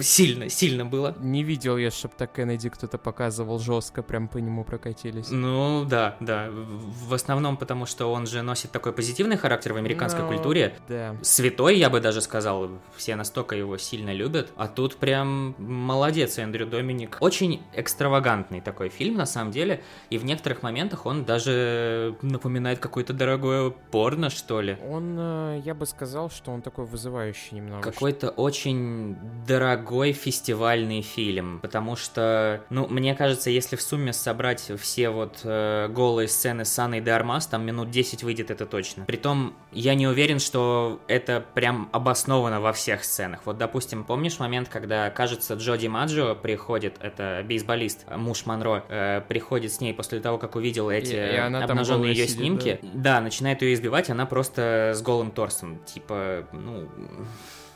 сильно, 0.00 0.48
сильно 0.48 0.84
было. 0.86 1.16
Не 1.18 1.42
видел 1.42 1.76
я, 1.76 1.90
чтоб 1.90 2.14
так 2.14 2.32
Кеннеди 2.32 2.68
кто-то 2.68 2.98
показывал 2.98 3.58
жестко, 3.58 4.02
прям 4.02 4.28
по 4.28 4.38
нему 4.38 4.62
прокатились. 4.62 5.30
Ну 5.30 5.84
да, 5.84 6.16
да. 6.20 6.50
В 6.50 7.14
основном 7.14 7.56
потому, 7.56 7.84
что 7.86 8.12
он 8.12 8.26
же 8.28 8.42
носит 8.42 8.70
такой 8.70 8.92
позитивный 8.92 9.36
характер 9.36 9.72
в 9.72 9.76
американской 9.76 10.22
Ну, 10.22 10.28
культуре. 10.28 10.74
Да. 10.88 11.16
Святой, 11.22 11.78
я 11.78 11.90
бы 11.90 12.00
даже 12.00 12.20
сказал, 12.20 12.70
все 12.96 13.16
настолько 13.16 13.56
его 13.56 13.76
сильно 13.76 14.12
любят. 14.12 14.52
А 14.56 14.68
тут 14.68 14.96
прям 14.96 15.56
молодец 15.58 16.38
Эндрю 16.38 16.66
Доминик. 16.66 17.16
Очень 17.18 17.60
экстравагантный 17.74 18.60
такой 18.60 18.88
фильм, 18.88 19.16
на 19.16 19.26
самом 19.26 19.50
деле. 19.50 19.82
И 20.10 20.18
в 20.18 20.24
некоторых 20.24 20.62
моментах 20.62 21.06
он 21.06 21.24
даже 21.24 22.14
напоминает 22.22 22.78
какое-то 22.78 23.12
дорогое 23.12 23.70
порно, 23.70 24.30
что 24.30 24.60
ли. 24.60 24.76
Он, 24.88 25.16
э, 25.18 25.62
я 25.64 25.74
бы 25.74 25.86
сказал, 25.86 26.30
что 26.30 26.51
он 26.52 26.62
такой 26.62 26.84
вызывающий 26.84 27.56
немного. 27.56 27.82
Какой-то 27.82 28.30
очень 28.30 29.16
дорогой 29.46 30.12
фестивальный 30.12 31.02
фильм, 31.02 31.60
потому 31.60 31.96
что, 31.96 32.62
ну, 32.70 32.86
мне 32.88 33.14
кажется, 33.14 33.50
если 33.50 33.76
в 33.76 33.82
сумме 33.82 34.12
собрать 34.12 34.70
все 34.80 35.10
вот 35.10 35.40
э, 35.44 35.88
голые 35.88 36.28
сцены 36.28 36.64
с 36.64 36.78
Анной 36.78 37.00
де 37.00 37.10
Армас, 37.10 37.46
там 37.46 37.64
минут 37.64 37.90
10 37.90 38.22
выйдет 38.22 38.50
это 38.50 38.66
точно. 38.66 39.04
Притом, 39.04 39.54
я 39.72 39.94
не 39.94 40.06
уверен, 40.06 40.38
что 40.38 41.00
это 41.08 41.44
прям 41.54 41.88
обосновано 41.92 42.60
во 42.60 42.72
всех 42.72 43.04
сценах. 43.04 43.40
Вот, 43.44 43.58
допустим, 43.58 44.04
помнишь 44.04 44.38
момент, 44.38 44.68
когда, 44.68 45.10
кажется, 45.10 45.54
Джоди 45.54 45.86
Маджо 45.86 46.34
приходит, 46.34 46.96
это 47.00 47.44
бейсболист, 47.46 48.04
э, 48.06 48.16
муж 48.16 48.46
Монро, 48.46 48.84
э, 48.88 49.22
приходит 49.28 49.72
с 49.72 49.80
ней 49.80 49.94
после 49.94 50.20
того, 50.20 50.38
как 50.38 50.56
увидел 50.56 50.90
эти 50.90 51.14
и 51.14 51.36
там 51.36 51.62
обнаженные 51.62 52.12
ее 52.12 52.26
сидит, 52.26 52.38
снимки. 52.38 52.80
Да, 52.82 53.20
начинает 53.20 53.62
ее 53.62 53.74
избивать, 53.74 54.10
она 54.10 54.26
просто 54.26 54.92
с 54.94 55.02
голым 55.02 55.30
торсом. 55.30 55.78
Типа, 55.84 56.31
ну... 56.52 56.88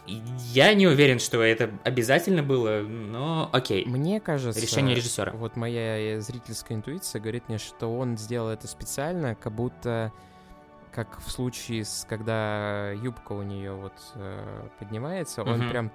Я 0.06 0.72
не 0.74 0.86
уверен, 0.86 1.18
что 1.18 1.42
это 1.42 1.70
обязательно 1.82 2.42
было, 2.44 2.80
но 2.82 3.50
окей. 3.52 3.84
Мне 3.86 4.20
кажется... 4.20 4.60
Решение 4.60 4.94
режиссера. 4.94 5.32
Вот 5.32 5.56
моя 5.56 6.20
зрительская 6.20 6.78
интуиция 6.78 7.20
говорит 7.20 7.48
мне, 7.48 7.58
что 7.58 7.88
он 7.88 8.16
сделал 8.16 8.48
это 8.50 8.68
специально, 8.68 9.34
как 9.34 9.52
будто 9.52 10.12
как 10.92 11.20
в 11.20 11.30
случае 11.30 11.84
с 11.84 12.06
когда 12.08 12.90
юбка 12.92 13.32
у 13.32 13.42
нее 13.42 13.72
вот 13.72 13.92
э, 14.14 14.68
поднимается, 14.78 15.42
он 15.42 15.68
прям 15.68 15.90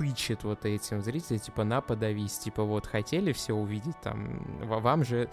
тычет 0.00 0.44
вот 0.44 0.64
этим 0.64 1.02
зрителям, 1.02 1.40
типа, 1.40 1.62
на, 1.62 1.82
подавись, 1.82 2.38
типа, 2.38 2.62
вот, 2.62 2.86
хотели 2.86 3.32
все 3.32 3.52
увидеть 3.52 4.00
там, 4.00 4.40
вам 4.62 5.04
же... 5.04 5.28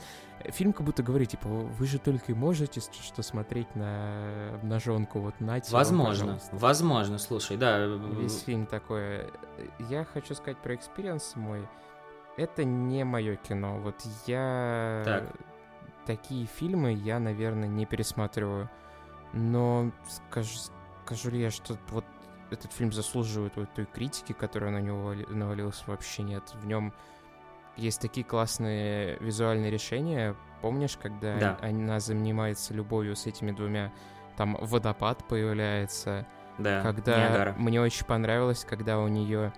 Фильм 0.49 0.74
как 0.74 0.86
будто 0.86 1.03
говорит, 1.03 1.30
типа, 1.30 1.47
вы 1.47 1.88
же 1.88 1.99
только 1.99 2.34
и 2.34 2.36
можете 2.36 2.82
что 2.82 3.24
смотреть 3.24 3.74
на 3.76 4.55
обнаженку, 4.55 5.20
вот, 5.20 5.39
на 5.39 5.61
Возможно, 5.72 6.38
возможно, 6.51 7.18
слушай, 7.18 7.55
да. 7.55 7.86
Весь 7.86 8.41
фильм 8.41 8.65
такой. 8.65 9.32
Я 9.89 10.03
хочу 10.03 10.36
сказать 10.36 10.57
про 10.57 10.76
experience 10.75 11.35
мой. 11.36 11.65
Это 12.36 12.65
не 12.65 13.03
мое 13.05 13.36
кино, 13.38 13.80
вот 13.80 13.95
я... 14.28 15.01
Так. 15.05 15.24
Такие 16.05 16.45
фильмы 16.45 16.93
я, 16.93 17.20
наверное, 17.20 17.68
не 17.68 17.86
пересматриваю. 17.86 18.70
Но 19.34 19.91
скажу, 20.07 20.51
скажу 21.03 21.32
ли 21.32 21.41
я, 21.41 21.51
что 21.51 21.78
вот 21.89 22.05
этот 22.51 22.71
фильм 22.73 22.91
заслуживает 22.91 23.53
вот 23.55 23.73
той 23.73 23.85
критики, 23.85 24.33
которая 24.33 24.71
на 24.71 24.81
него 24.81 25.13
навалилась, 25.29 25.83
вообще 25.87 26.23
нет. 26.23 26.43
В 26.55 26.65
нем 26.65 26.93
есть 27.75 28.01
такие 28.01 28.25
классные 28.25 29.17
визуальные 29.19 29.71
решения. 29.71 30.35
Помнишь, 30.61 30.97
когда 31.01 31.37
да. 31.37 31.57
она 31.61 31.99
занимается 31.99 32.73
любовью 32.73 33.15
с 33.15 33.25
этими 33.27 33.51
двумя, 33.51 33.91
там 34.35 34.57
водопад 34.59 35.23
появляется. 35.27 36.25
Да, 36.57 36.81
когда 36.81 37.17
Ниагара. 37.17 37.55
мне 37.57 37.79
очень 37.79 38.05
понравилось, 38.05 38.65
когда 38.67 38.97
у 38.97 39.07
нее 39.07 39.53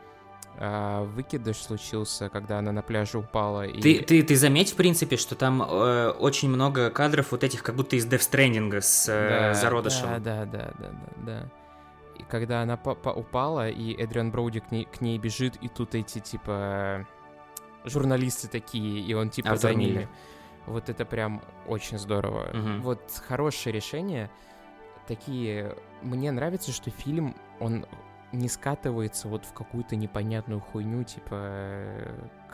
а, 0.58 1.06
выкидыш 1.06 1.56
случился, 1.56 2.28
когда 2.28 2.60
она 2.60 2.74
на 2.74 2.82
пляже 2.82 3.20
упала. 3.20 3.66
И... 3.66 3.82
Ты, 3.82 4.02
ты, 4.02 4.22
ты 4.24 4.36
заметь, 4.36 4.74
в 4.74 4.76
принципе, 4.76 5.16
что 5.16 5.36
там 5.36 5.64
э, 5.64 6.10
очень 6.10 6.50
много 6.50 6.90
кадров 6.90 7.32
вот 7.32 7.46
этих, 7.46 7.64
как 7.64 7.76
будто 7.76 7.96
из 7.96 8.06
Death 8.06 8.30
Stranding 8.30 8.82
с 8.82 9.08
э, 9.08 9.30
да, 9.30 9.54
зародышем. 9.54 10.08
Да, 10.10 10.20
да, 10.20 10.46
да, 10.46 10.72
да, 10.78 10.90
да, 10.90 11.24
да. 11.26 11.50
Когда 12.30 12.62
она 12.62 12.76
упала, 12.76 13.70
и 13.70 13.94
Эдриан 13.94 14.32
Броуди 14.32 14.60
к 14.60 14.72
ней, 14.72 14.86
к 14.86 15.02
ней 15.02 15.18
бежит, 15.18 15.56
и 15.62 15.68
тут 15.68 15.96
эти, 15.96 16.20
типа, 16.20 17.08
журналисты 17.86 18.48
такие, 18.48 19.02
и 19.02 19.14
он, 19.14 19.30
типа, 19.30 19.50
Артур 19.50 19.62
за 19.62 19.74
ними. 19.74 19.90
Миллер. 19.90 20.10
Вот 20.68 20.90
это 20.90 21.06
прям 21.06 21.42
очень 21.68 21.98
здорово. 21.98 22.50
Мгм. 22.54 22.82
Вот 22.82 23.02
хорошее 23.28 23.74
решение. 23.74 24.30
Такие... 25.08 25.76
Мне 26.04 26.32
нравится, 26.32 26.72
что 26.72 26.92
фильм, 26.92 27.36
он 27.60 27.88
не 28.32 28.48
скатывается 28.48 29.28
вот 29.28 29.46
в 29.46 29.54
какую-то 29.54 29.96
непонятную 29.96 30.62
хуйню, 30.62 31.04
типа... 31.04 32.14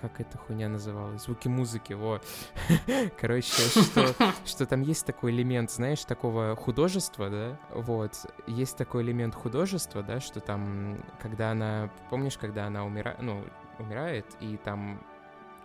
Как 0.09 0.21
эта 0.21 0.37
хуйня 0.37 0.69
называлась? 0.69 1.23
Звуки 1.23 1.47
музыки, 1.47 1.93
во. 1.93 2.21
Короче, 3.19 3.51
что, 3.81 4.15
что 4.45 4.65
там 4.65 4.81
есть 4.81 5.05
такой 5.05 5.31
элемент, 5.31 5.71
знаешь, 5.71 6.03
такого 6.05 6.55
художества, 6.55 7.29
да? 7.29 7.59
Вот. 7.71 8.13
Есть 8.47 8.77
такой 8.77 9.03
элемент 9.03 9.33
художества, 9.33 10.03
да, 10.03 10.19
что 10.19 10.39
там, 10.39 10.97
когда 11.21 11.51
она... 11.51 11.89
Помнишь, 12.09 12.37
когда 12.37 12.67
она 12.67 12.85
умирает, 12.85 13.21
ну, 13.21 13.43
умирает, 13.79 14.25
и 14.39 14.57
там 14.57 15.01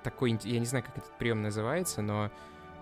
такой, 0.02 0.38
я 0.44 0.58
не 0.58 0.66
знаю, 0.66 0.84
как 0.84 0.96
этот 0.96 1.12
прием 1.18 1.42
называется, 1.42 2.00
но 2.02 2.30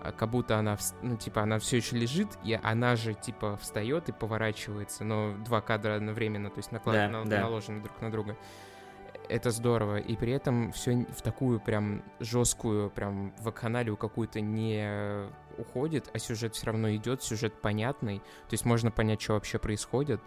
а, 0.01 0.11
как 0.13 0.29
будто 0.29 0.57
она, 0.57 0.77
ну, 1.01 1.17
типа, 1.17 1.41
она 1.41 1.59
все 1.59 1.77
еще 1.77 1.97
лежит, 1.97 2.29
и 2.43 2.57
она 2.63 2.95
же, 2.95 3.13
типа, 3.13 3.57
встает 3.57 4.07
и 4.07 4.11
поворачивается, 4.13 5.03
но 5.03 5.35
два 5.45 5.59
кадра 5.61 5.95
одновременно, 5.95 6.49
то 6.49 6.57
есть 6.57 6.71
наклад- 6.71 6.93
Да, 6.93 7.09
на- 7.09 7.25
да. 7.25 7.41
наложены 7.41 7.81
друг 7.81 7.99
на 8.01 8.09
друга. 8.11 8.37
Это 9.29 9.51
здорово, 9.51 9.97
и 9.97 10.15
при 10.15 10.33
этом 10.33 10.71
все 10.71 11.05
в 11.05 11.21
такую 11.21 11.59
прям 11.59 12.03
жесткую, 12.19 12.89
прям 12.89 13.31
вакханалию 13.39 13.95
какую-то 13.95 14.41
не 14.41 15.29
уходит, 15.57 16.09
а 16.13 16.17
сюжет 16.19 16.55
все 16.55 16.65
равно 16.65 16.93
идет, 16.95 17.21
сюжет 17.21 17.53
понятный, 17.61 18.19
то 18.19 18.53
есть 18.53 18.65
можно 18.65 18.89
понять, 18.89 19.21
что 19.21 19.33
вообще 19.33 19.59
происходит. 19.59 20.19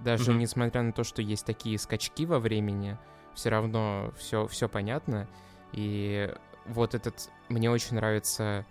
Даже 0.00 0.30
Мгм. 0.30 0.40
несмотря 0.40 0.82
на 0.82 0.92
то, 0.92 1.02
что 1.02 1.22
есть 1.22 1.44
такие 1.44 1.76
скачки 1.78 2.24
во 2.24 2.38
времени, 2.38 2.96
все 3.34 3.50
равно 3.50 4.12
все, 4.16 4.46
все 4.46 4.68
понятно. 4.68 5.26
И 5.72 6.32
вот 6.66 6.94
этот... 6.94 7.30
Мне 7.48 7.70
очень 7.70 7.96
нравится 7.96 8.64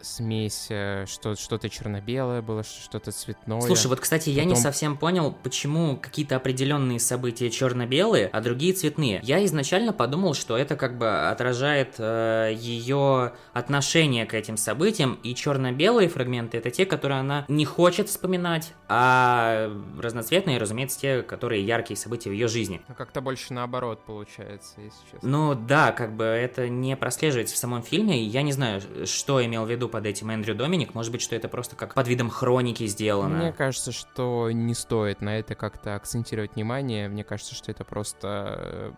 смесь, 0.00 0.66
э, 0.70 1.06
что, 1.06 1.34
что-то 1.36 1.68
черно-белое 1.68 2.42
было, 2.42 2.62
что-то 2.62 3.12
цветное. 3.12 3.60
Слушай, 3.60 3.88
вот, 3.88 4.00
кстати, 4.00 4.30
я 4.30 4.44
не 4.44 4.56
совсем 4.56 4.96
понял, 4.96 5.34
почему 5.42 5.96
какие-то 5.96 6.36
определенные 6.36 7.00
события 7.00 7.50
черно-белые, 7.50 8.28
а 8.28 8.40
другие 8.40 8.72
цветные. 8.72 9.20
Я 9.22 9.44
изначально 9.44 9.92
подумал, 9.92 10.34
что 10.34 10.56
это 10.56 10.76
как 10.76 10.98
бы 10.98 11.28
отражает 11.28 11.98
ее 11.98 13.32
отношение 13.52 14.26
к 14.26 14.34
этим 14.34 14.56
событиям, 14.56 15.18
и 15.22 15.34
черно-белые 15.34 16.08
фрагменты 16.08 16.58
это 16.58 16.70
те, 16.70 16.86
которые 16.86 17.20
она 17.20 17.44
не 17.48 17.64
хочет 17.64 18.08
вспоминать, 18.08 18.72
а 18.88 19.70
разноцветные, 19.98 20.58
разумеется, 20.58 21.00
те, 21.00 21.22
которые 21.22 21.66
яркие 21.66 21.96
события 21.96 22.30
в 22.30 22.32
ее 22.32 22.48
жизни. 22.48 22.80
Ну, 22.88 22.94
как-то 22.94 23.20
больше 23.20 23.52
наоборот 23.52 24.04
получается, 24.04 24.80
если 24.80 24.98
честно. 25.10 25.28
Ну 25.28 25.54
да, 25.54 25.92
как 25.92 26.14
бы 26.14 26.24
это 26.24 26.68
не 26.68 26.96
прослеживается 26.96 27.54
в 27.54 27.58
самом 27.58 27.82
фильме, 27.82 28.22
и 28.22 28.24
я 28.24 28.42
не 28.42 28.52
знаю, 28.52 28.80
что 29.06 29.44
имел 29.44 29.64
в 29.64 29.70
виду 29.70 29.87
под 29.88 30.06
этим 30.06 30.30
Эндрю 30.30 30.54
Доминик, 30.54 30.94
может 30.94 31.12
быть, 31.12 31.20
что 31.22 31.34
это 31.36 31.48
просто 31.48 31.76
как 31.76 31.94
под 31.94 32.06
видом 32.08 32.30
хроники 32.30 32.86
сделано. 32.86 33.36
Мне 33.38 33.52
кажется, 33.52 33.92
что 33.92 34.50
не 34.50 34.74
стоит 34.74 35.20
на 35.20 35.38
это 35.38 35.54
как-то 35.54 35.94
акцентировать 35.94 36.54
внимание. 36.54 37.08
Мне 37.08 37.24
кажется, 37.24 37.54
что 37.54 37.70
это 37.70 37.84
просто 37.84 38.54
э, 38.58 38.92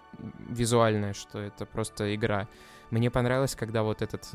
визуальное, 0.49 1.12
что 1.12 1.38
это 1.38 1.66
просто 1.66 2.14
игра. 2.14 2.49
Мне 2.91 3.11
понравилось, 3.11 3.55
когда 3.55 3.82
вот 3.84 4.03
этот 4.03 4.26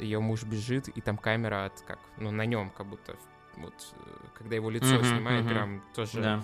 ее 0.00 0.18
муж 0.20 0.44
бежит, 0.44 0.88
и 0.88 1.00
там 1.02 1.18
камера 1.18 1.66
от 1.66 1.80
как, 1.82 1.98
ну 2.16 2.30
на 2.30 2.46
нем 2.46 2.70
как 2.70 2.86
будто 2.86 3.16
вот 3.56 3.74
э, 3.92 4.10
когда 4.38 4.56
его 4.56 4.70
лицо 4.70 4.94
Мгм, 4.94 5.04
снимает, 5.04 5.44
мгм. 5.44 5.50
прям 5.52 5.82
тоже 5.94 6.20
Да. 6.22 6.42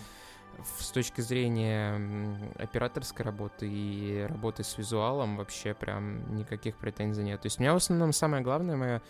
с 0.78 0.90
точки 0.90 1.22
зрения 1.22 1.98
операторской 2.58 3.24
работы 3.24 3.66
и 3.66 4.26
работы 4.28 4.62
с 4.62 4.76
визуалом 4.76 5.36
вообще 5.38 5.72
прям 5.72 6.34
никаких 6.36 6.76
претензий 6.76 7.22
нет. 7.22 7.40
То 7.40 7.46
есть 7.46 7.58
у 7.58 7.62
меня 7.62 7.72
в 7.72 7.76
основном 7.76 8.12
самое 8.12 8.42
главное 8.42 8.76
моя 8.76 9.02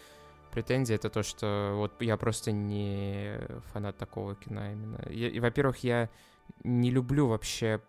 претензия 0.51 0.97
это 0.97 1.11
то, 1.11 1.23
что 1.23 1.75
вот 1.77 2.01
я 2.03 2.17
просто 2.17 2.53
не 2.53 3.39
фанат 3.73 3.97
такого 3.99 4.35
кино 4.35 4.73
именно. 4.73 5.01
Я- 5.11 5.29
и, 5.29 5.41
во-первых, 5.41 5.79
я 5.85 6.09
не 6.65 6.91
люблю 6.91 7.27
вообще 7.27 7.81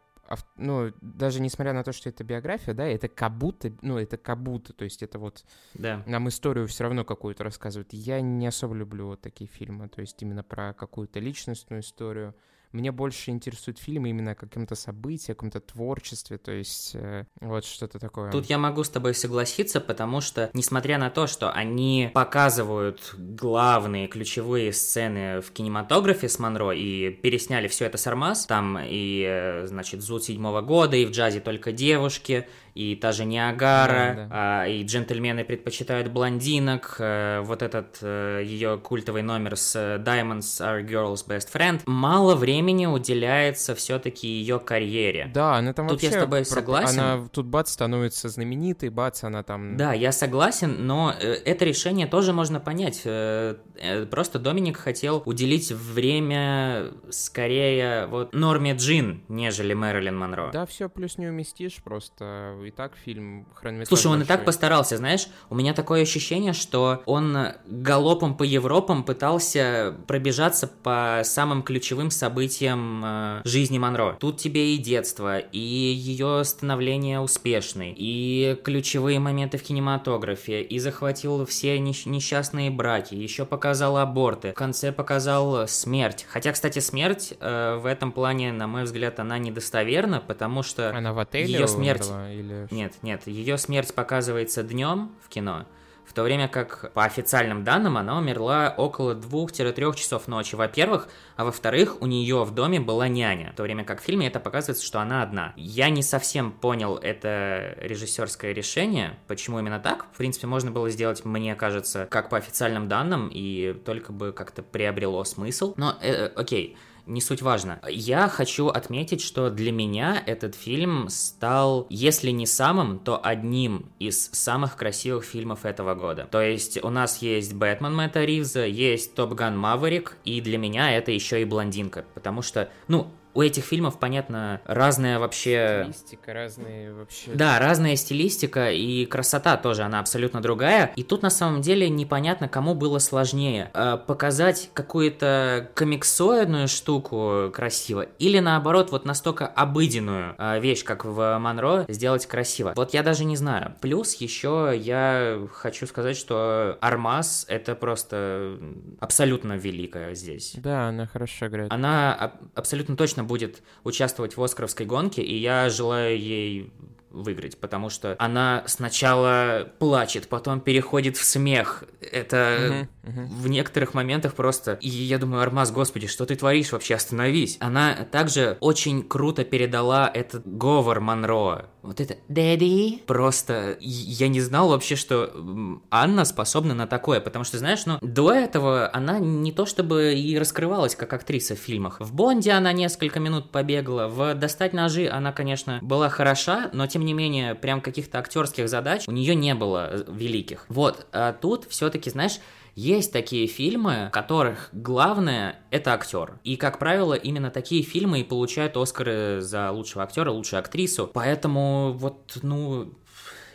ну, 0.57 0.93
даже 1.01 1.41
несмотря 1.41 1.73
на 1.73 1.83
то, 1.83 1.91
что 1.91 2.09
это 2.09 2.23
биография, 2.23 2.73
да, 2.75 2.85
это 2.85 3.07
как 3.07 3.35
будто, 3.35 3.71
ну, 3.81 3.97
это 3.97 4.15
как 4.17 4.41
будто, 4.41 4.73
то 4.73 4.83
есть 4.83 5.01
это 5.01 5.17
вот 5.17 5.43
Да. 5.73 6.03
нам 6.05 6.27
историю 6.29 6.67
все 6.67 6.83
равно 6.83 7.03
какую-то 7.03 7.43
рассказывают. 7.43 7.93
Я 7.93 8.21
не 8.21 8.45
особо 8.45 8.75
люблю 8.75 9.07
вот 9.07 9.21
такие 9.21 9.49
фильмы, 9.49 9.89
то 9.89 10.01
есть 10.01 10.21
именно 10.21 10.43
про 10.43 10.73
какую-то 10.73 11.19
личностную 11.19 11.81
историю. 11.81 12.35
Мне 12.71 12.91
больше 12.91 13.31
интересуют 13.31 13.79
фильмы 13.79 14.09
именно 14.09 14.31
о 14.31 14.35
каком-то 14.35 14.75
событии, 14.75 15.31
о 15.31 15.35
каком-то 15.35 15.59
творчестве, 15.59 16.37
то 16.37 16.51
есть 16.51 16.91
э, 16.93 17.25
вот 17.41 17.65
что-то 17.65 17.97
такое. 17.97 18.31
Тут 18.31 18.45
я 18.45 18.59
могу 18.59 18.83
с 18.83 18.89
тобой 18.89 19.15
согласиться, 19.15 19.81
потому 19.81 20.21
что, 20.21 20.51
несмотря 20.53 20.99
на 20.99 21.09
то, 21.09 21.25
что 21.25 21.51
они 21.51 22.11
показывают 22.13 23.15
главные 23.17 24.07
ключевые 24.07 24.71
сцены 24.71 25.41
в 25.41 25.51
кинематографе 25.51 26.29
с 26.29 26.37
Монро 26.37 26.71
и 26.71 27.09
пересняли 27.09 27.67
все 27.67 27.85
это 27.85 27.97
с 27.97 28.05
Армаз, 28.05 28.45
там 28.45 28.77
и, 28.79 29.25
э, 29.27 29.65
значит, 29.65 30.01
Зуд 30.01 30.23
седьмого 30.23 30.61
года, 30.61 30.95
и 30.95 31.05
в 31.05 31.11
джазе 31.11 31.39
только 31.39 31.71
девушки, 31.71 32.47
и 32.75 32.95
та 32.95 33.11
же 33.11 33.25
Ниагара, 33.25 34.13
Да, 34.15 34.25
да. 34.25 34.27
а, 34.31 34.67
и 34.67 34.83
джентльмены 34.83 35.43
предпочитают 35.43 36.09
блондинок, 36.09 36.95
э, 36.99 37.41
вот 37.41 37.61
этот 37.61 38.01
ее 38.01 38.77
культовый 38.77 39.21
номер 39.21 39.55
с 39.55 39.75
э, 39.75 39.97
Diamonds 39.97 40.61
Are 40.61 40.85
Girls 40.85 41.27
Best 41.27 41.51
Friend, 41.53 41.81
мало 41.85 42.35
времени 42.35 42.85
уделяется 42.85 43.75
все-таки 43.75 44.27
ее 44.27 44.59
карьере. 44.59 45.31
Да, 45.33 45.55
она 45.55 45.73
там 45.73 45.87
Тут 45.87 46.01
я 46.03 46.09
вообще... 46.09 46.19
с 46.19 46.23
тобой 46.23 46.39
про- 46.39 46.45
согласен. 46.45 46.99
Она 46.99 47.27
тут 47.31 47.45
бац 47.45 47.71
становится 47.71 48.29
знаменитой, 48.29 48.89
бац, 48.89 49.23
она 49.23 49.43
там... 49.43 49.77
Да, 49.77 49.93
я 49.93 50.11
согласен, 50.11 50.85
но 50.87 51.13
э, 51.19 51.33
это 51.45 51.65
решение 51.65 52.07
тоже 52.07 52.33
можно 52.33 52.59
понять. 52.59 53.01
Э, 53.05 53.55
э, 53.75 54.05
Просто 54.05 54.39
Доминик 54.39 54.77
хотел 54.77 55.21
уделить 55.25 55.71
время 55.71 56.91
скорее 57.09 58.07
вот 58.07 58.33
Норме 58.33 58.73
Джин, 58.73 59.23
нежели 59.27 59.73
Мэрилин 59.73 60.17
Монро. 60.17 60.49
Да, 60.51 60.65
все 60.65 60.89
плюс 60.89 61.17
не 61.17 61.27
уместишь, 61.27 61.75
просто 61.83 62.55
и 62.63 62.71
так 62.71 62.93
фильм 63.03 63.45
хронометраж 63.53 63.87
Слушай, 63.87 64.07
он 64.11 64.21
и 64.21 64.25
так 64.25 64.45
постарался, 64.45 64.97
знаешь, 64.97 65.27
у 65.49 65.55
меня 65.55 65.73
такое 65.73 66.01
ощущение, 66.03 66.53
что 66.53 67.01
он 67.05 67.37
галопом 67.65 68.35
по 68.35 68.43
Европам 68.43 69.03
пытался 69.03 69.95
пробежаться 70.07 70.67
по 70.67 71.21
самым 71.23 71.63
ключевым 71.63 72.11
событиям 72.11 73.01
э, 73.05 73.41
жизни 73.45 73.77
Монро. 73.77 74.17
Тут 74.19 74.37
тебе 74.37 74.75
и 74.75 74.77
детство, 74.77 75.37
и 75.39 75.59
ее 75.59 76.43
становление 76.43 77.19
успешной, 77.19 77.93
и 77.97 78.57
ключевые 78.63 79.19
моменты 79.19 79.57
в 79.57 79.63
кинематографе, 79.63 80.61
и 80.61 80.79
захватил 80.79 81.45
все 81.45 81.77
несч- 81.77 82.07
несчастные 82.09 82.69
браки, 82.71 83.15
еще 83.15 83.45
показал 83.45 83.97
аборты, 83.97 84.51
в 84.51 84.55
конце 84.55 84.91
показал 84.91 85.67
смерть. 85.67 86.25
Хотя, 86.29 86.51
кстати, 86.51 86.79
смерть 86.79 87.33
э, 87.39 87.75
в 87.81 87.85
этом 87.85 88.11
плане, 88.11 88.51
на 88.51 88.67
мой 88.67 88.83
взгляд, 88.83 89.19
она 89.19 89.37
недостоверна, 89.37 90.21
потому 90.25 90.63
что 90.63 90.89
Она 90.95 91.13
в 91.13 91.19
отеле 91.19 91.53
её 91.53 91.67
смерть- 91.67 92.01
умерла 92.07 92.31
или... 92.31 92.48
нет, 92.71 92.93
нет, 93.01 93.27
ее 93.27 93.57
смерть 93.57 93.93
показывается 93.93 94.63
днем 94.63 95.11
в 95.23 95.29
кино. 95.29 95.65
в 96.09 96.13
то 96.13 96.23
время 96.23 96.47
как 96.47 96.91
по 96.93 97.03
официальным 97.03 97.63
данным 97.63 97.95
она 97.95 98.17
умерла 98.17 98.73
около 98.75 99.13
2-3 99.13 99.95
часов 99.95 100.27
ночи, 100.27 100.55
во-первых, 100.55 101.07
а 101.35 101.45
во-вторых, 101.45 102.01
у 102.01 102.07
нее 102.07 102.43
в 102.45 102.53
доме 102.55 102.79
была 102.79 103.07
няня, 103.07 103.51
в 103.53 103.55
то 103.55 103.61
время 103.61 103.83
как 103.83 104.01
в 104.01 104.03
фильме 104.03 104.25
это 104.25 104.39
показывается, 104.39 104.83
что 104.83 104.99
она 104.99 105.21
одна. 105.21 105.53
Я 105.55 105.91
не 105.91 106.01
совсем 106.01 106.51
понял 106.51 106.97
это 106.97 107.75
режиссерское 107.79 108.53
решение, 108.53 109.19
почему 109.27 109.59
именно 109.59 109.79
так. 109.79 110.07
В 110.11 110.17
принципе, 110.17 110.47
можно 110.47 110.71
было 110.71 110.89
сделать, 110.89 111.25
мне 111.25 111.53
кажется, 111.53 112.07
как 112.09 112.29
по 112.29 112.37
официальным 112.37 112.87
данным, 112.87 113.29
и 113.31 113.73
только 113.73 114.11
бы 114.11 114.31
как-то 114.31 114.63
приобрело 114.63 115.23
смысл. 115.23 115.75
Но, 115.77 115.95
э, 116.01 116.25
окей, 116.35 116.75
не 117.09 117.21
суть 117.21 117.41
важно. 117.41 117.79
Я 117.89 118.29
хочу 118.29 118.67
отметить, 118.67 119.21
что 119.21 119.49
для 119.49 119.71
меня 119.71 120.21
этот 120.25 120.55
фильм 120.55 121.09
стал, 121.09 121.87
если 121.89 122.29
не 122.29 122.45
самым, 122.45 122.99
то 122.99 123.19
одним 123.21 123.91
из 123.99 124.29
самых 124.31 124.77
красивых 124.77 125.25
фильмов 125.25 125.65
этого 125.65 125.95
года. 125.95 126.27
То 126.31 126.41
есть 126.41 126.81
у 126.83 126.89
нас 126.89 127.21
есть 127.21 127.53
Бэтмен 127.53 127.95
Мэтта 127.95 128.23
Ривза, 128.23 128.65
есть 128.65 129.15
Топ 129.15 129.33
Ган 129.33 129.57
Маверик, 129.57 130.17
и 130.23 130.39
для 130.39 130.57
меня 130.57 130.95
это 130.95 131.11
еще 131.11 131.41
и 131.41 131.45
блондинка, 131.45 132.05
потому 132.13 132.41
что, 132.41 132.69
ну, 132.87 133.11
у 133.39 133.41
этих 133.41 133.63
фильмов, 133.63 133.99
понятно, 133.99 134.59
разная 134.65 135.17
вообще... 135.17 135.87
Стилистика, 135.93 136.33
разные 136.33 136.93
вообще... 136.93 137.31
Да, 137.33 137.57
разная 137.57 137.95
стилистика 137.95 138.69
и 138.69 139.05
красота 139.05 139.55
тоже, 139.55 139.83
она 139.83 140.01
абсолютно 140.01 140.41
другая. 140.41 140.91
И 140.97 141.03
тут 141.03 141.21
на 141.21 141.29
самом 141.29 141.61
деле 141.61 141.89
непонятно, 141.89 142.49
кому 142.49 142.75
было 142.75 142.99
сложнее. 142.99 143.71
Э, 143.73 143.97
показать 144.05 144.71
какую-то 144.73 145.69
комиксоидную 145.73 146.67
штуку 146.67 147.49
красиво 147.53 148.07
или 148.19 148.39
наоборот 148.39 148.91
вот 148.91 149.05
настолько 149.05 149.47
обыденную 149.47 150.35
э, 150.37 150.59
вещь, 150.59 150.83
как 150.83 151.05
в 151.05 151.37
Монро, 151.39 151.85
сделать 151.87 152.25
красиво. 152.25 152.73
Вот 152.75 152.93
я 152.93 153.03
даже 153.03 153.23
не 153.23 153.37
знаю. 153.37 153.73
Плюс 153.79 154.15
еще 154.15 154.73
я 154.75 155.47
хочу 155.53 155.87
сказать, 155.87 156.17
что 156.17 156.77
Армаз 156.81 157.45
это 157.47 157.75
просто 157.75 158.57
абсолютно 158.99 159.53
великая 159.53 160.13
здесь. 160.13 160.55
Да, 160.57 160.89
она 160.89 161.07
хорошо 161.07 161.47
играет. 161.47 161.71
Она 161.71 162.33
абсолютно 162.53 162.97
точно 162.97 163.19
точно 163.19 163.23
будет 163.29 163.61
участвовать 163.83 164.35
в 164.35 164.43
Оскаровской 164.43 164.85
гонке, 164.85 165.21
и 165.21 165.37
я 165.37 165.69
желаю 165.69 166.19
ей 166.19 166.71
выиграть, 167.11 167.59
потому 167.59 167.89
что 167.89 168.15
она 168.19 168.63
сначала 168.67 169.69
плачет, 169.79 170.27
потом 170.27 170.61
переходит 170.61 171.17
в 171.17 171.23
смех. 171.23 171.83
Это 172.11 172.87
угу, 173.03 173.11
угу. 173.11 173.27
в 173.27 173.47
некоторых 173.47 173.93
моментах 173.93 174.33
просто... 174.33 174.73
И 174.81 174.89
я 174.89 175.17
думаю, 175.17 175.41
Армаз, 175.41 175.71
господи, 175.71 176.07
что 176.07 176.25
ты 176.25 176.35
творишь 176.35 176.71
вообще? 176.71 176.95
Остановись. 176.95 177.57
Она 177.59 177.95
также 178.11 178.57
очень 178.59 179.03
круто 179.03 179.43
передала 179.43 180.09
этот 180.13 180.45
говор 180.45 180.99
Монро. 180.99 181.69
Вот 181.81 182.01
это 182.01 182.17
«Дэдди». 182.27 183.03
Просто 183.07 183.77
я 183.79 184.27
не 184.27 184.41
знал 184.41 184.69
вообще, 184.69 184.95
что 184.97 185.81
Анна 185.89 186.25
способна 186.25 186.73
на 186.73 186.87
такое, 186.87 187.21
потому 187.21 187.45
что, 187.45 187.57
знаешь, 187.57 187.85
ну, 187.85 187.97
до 188.01 188.33
этого 188.33 188.89
она 188.93 189.19
не 189.19 189.53
то 189.53 189.65
чтобы 189.65 190.13
и 190.13 190.37
раскрывалась 190.37 190.95
как 190.95 191.13
актриса 191.13 191.55
в 191.55 191.59
фильмах. 191.59 192.01
В 192.01 192.13
«Бонде» 192.13 192.51
она 192.51 192.73
несколько 192.73 193.19
минут 193.19 193.51
побегала, 193.51 194.07
в 194.07 194.35
«Достать 194.35 194.73
ножи» 194.73 195.07
она, 195.07 195.31
конечно, 195.31 195.79
была 195.81 196.09
хороша, 196.09 196.69
но 196.73 196.85
тем 196.87 196.98
тем 196.99 197.05
не 197.05 197.13
менее, 197.13 197.55
прям 197.55 197.79
каких-то 197.79 198.19
актерских 198.19 198.67
задач 198.67 199.07
у 199.07 199.11
нее 199.11 199.33
не 199.33 199.55
было 199.55 199.87
э, 199.89 200.03
великих. 200.09 200.65
Вот, 200.67 201.07
а 201.13 201.31
тут 201.31 201.65
все-таки, 201.69 202.09
знаешь, 202.09 202.39
есть 202.75 203.13
такие 203.13 203.47
фильмы, 203.47 204.07
в 204.09 204.11
которых 204.11 204.67
главное 204.73 205.61
это 205.71 205.93
актер. 205.93 206.39
И, 206.43 206.57
как 206.57 206.77
правило, 206.77 207.13
именно 207.13 207.51
такие 207.51 207.83
фильмы 207.83 208.19
и 208.19 208.23
получают 208.25 208.75
Оскары 208.75 209.39
за 209.39 209.71
лучшего 209.71 210.03
актера, 210.03 210.29
лучшую 210.31 210.59
актрису. 210.59 211.09
Поэтому 211.13 211.93
вот, 211.93 212.37
ну, 212.43 212.93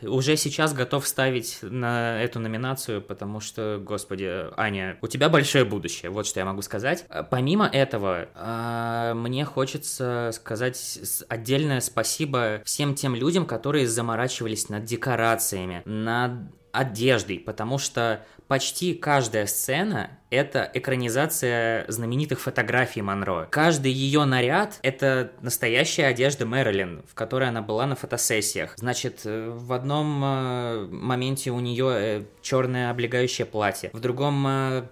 уже 0.03 0.37
сейчас 0.37 0.73
готов 0.73 1.07
ставить 1.07 1.59
на 1.63 2.23
эту 2.23 2.41
номинацию, 2.41 3.03
потому 3.03 3.41
что, 3.41 3.81
господи, 3.83 4.47
Аня, 4.57 4.99
у 5.03 5.07
тебя 5.07 5.29
большое 5.29 5.65
будущее, 5.65 6.11
вот 6.11 6.27
что 6.27 6.41
я 6.41 6.47
могу 6.47 6.63
сказать. 6.63 7.05
А, 7.09 7.23
помимо 7.23 7.67
этого, 7.67 8.29
а, 8.35 9.15
мне 9.15 9.45
хочется 9.45 10.31
сказать 10.33 11.25
отдельное 11.29 11.81
спасибо 11.81 12.63
всем 12.65 12.95
тем 12.95 13.15
людям, 13.15 13.47
которые 13.47 13.87
заморачивались 13.87 14.69
над 14.69 14.85
декорациями, 14.85 15.83
над 15.85 16.33
одеждой, 16.73 17.39
потому 17.39 17.79
что 17.79 18.25
почти 18.49 18.95
каждая 18.95 19.47
сцена 19.47 20.11
это 20.35 20.71
экранизация 20.75 21.85
знаменитых 21.89 22.41
фотографий 22.41 23.03
Монро. 23.03 23.47
Каждый 23.51 23.93
ее 23.93 24.25
наряд— 24.25 24.79
это 24.83 25.33
настоящая 25.41 26.07
одежда 26.07 26.47
Мэрилин, 26.47 27.03
в 27.09 27.15
которой 27.15 27.49
она 27.49 27.63
была 27.63 27.87
на 27.87 27.97
фотосессиях. 27.97 28.75
Значит, 28.77 29.21
э, 29.25 29.51
в 29.51 29.73
одном 29.73 30.23
э, 30.25 30.87
моменте 30.91 31.51
у 31.51 31.61
нее 31.61 31.91
э, 31.93 32.25
черное 32.43 32.91
облегающее 32.91 33.47
платье, 33.47 33.91
в 33.93 34.01
другом 34.01 34.47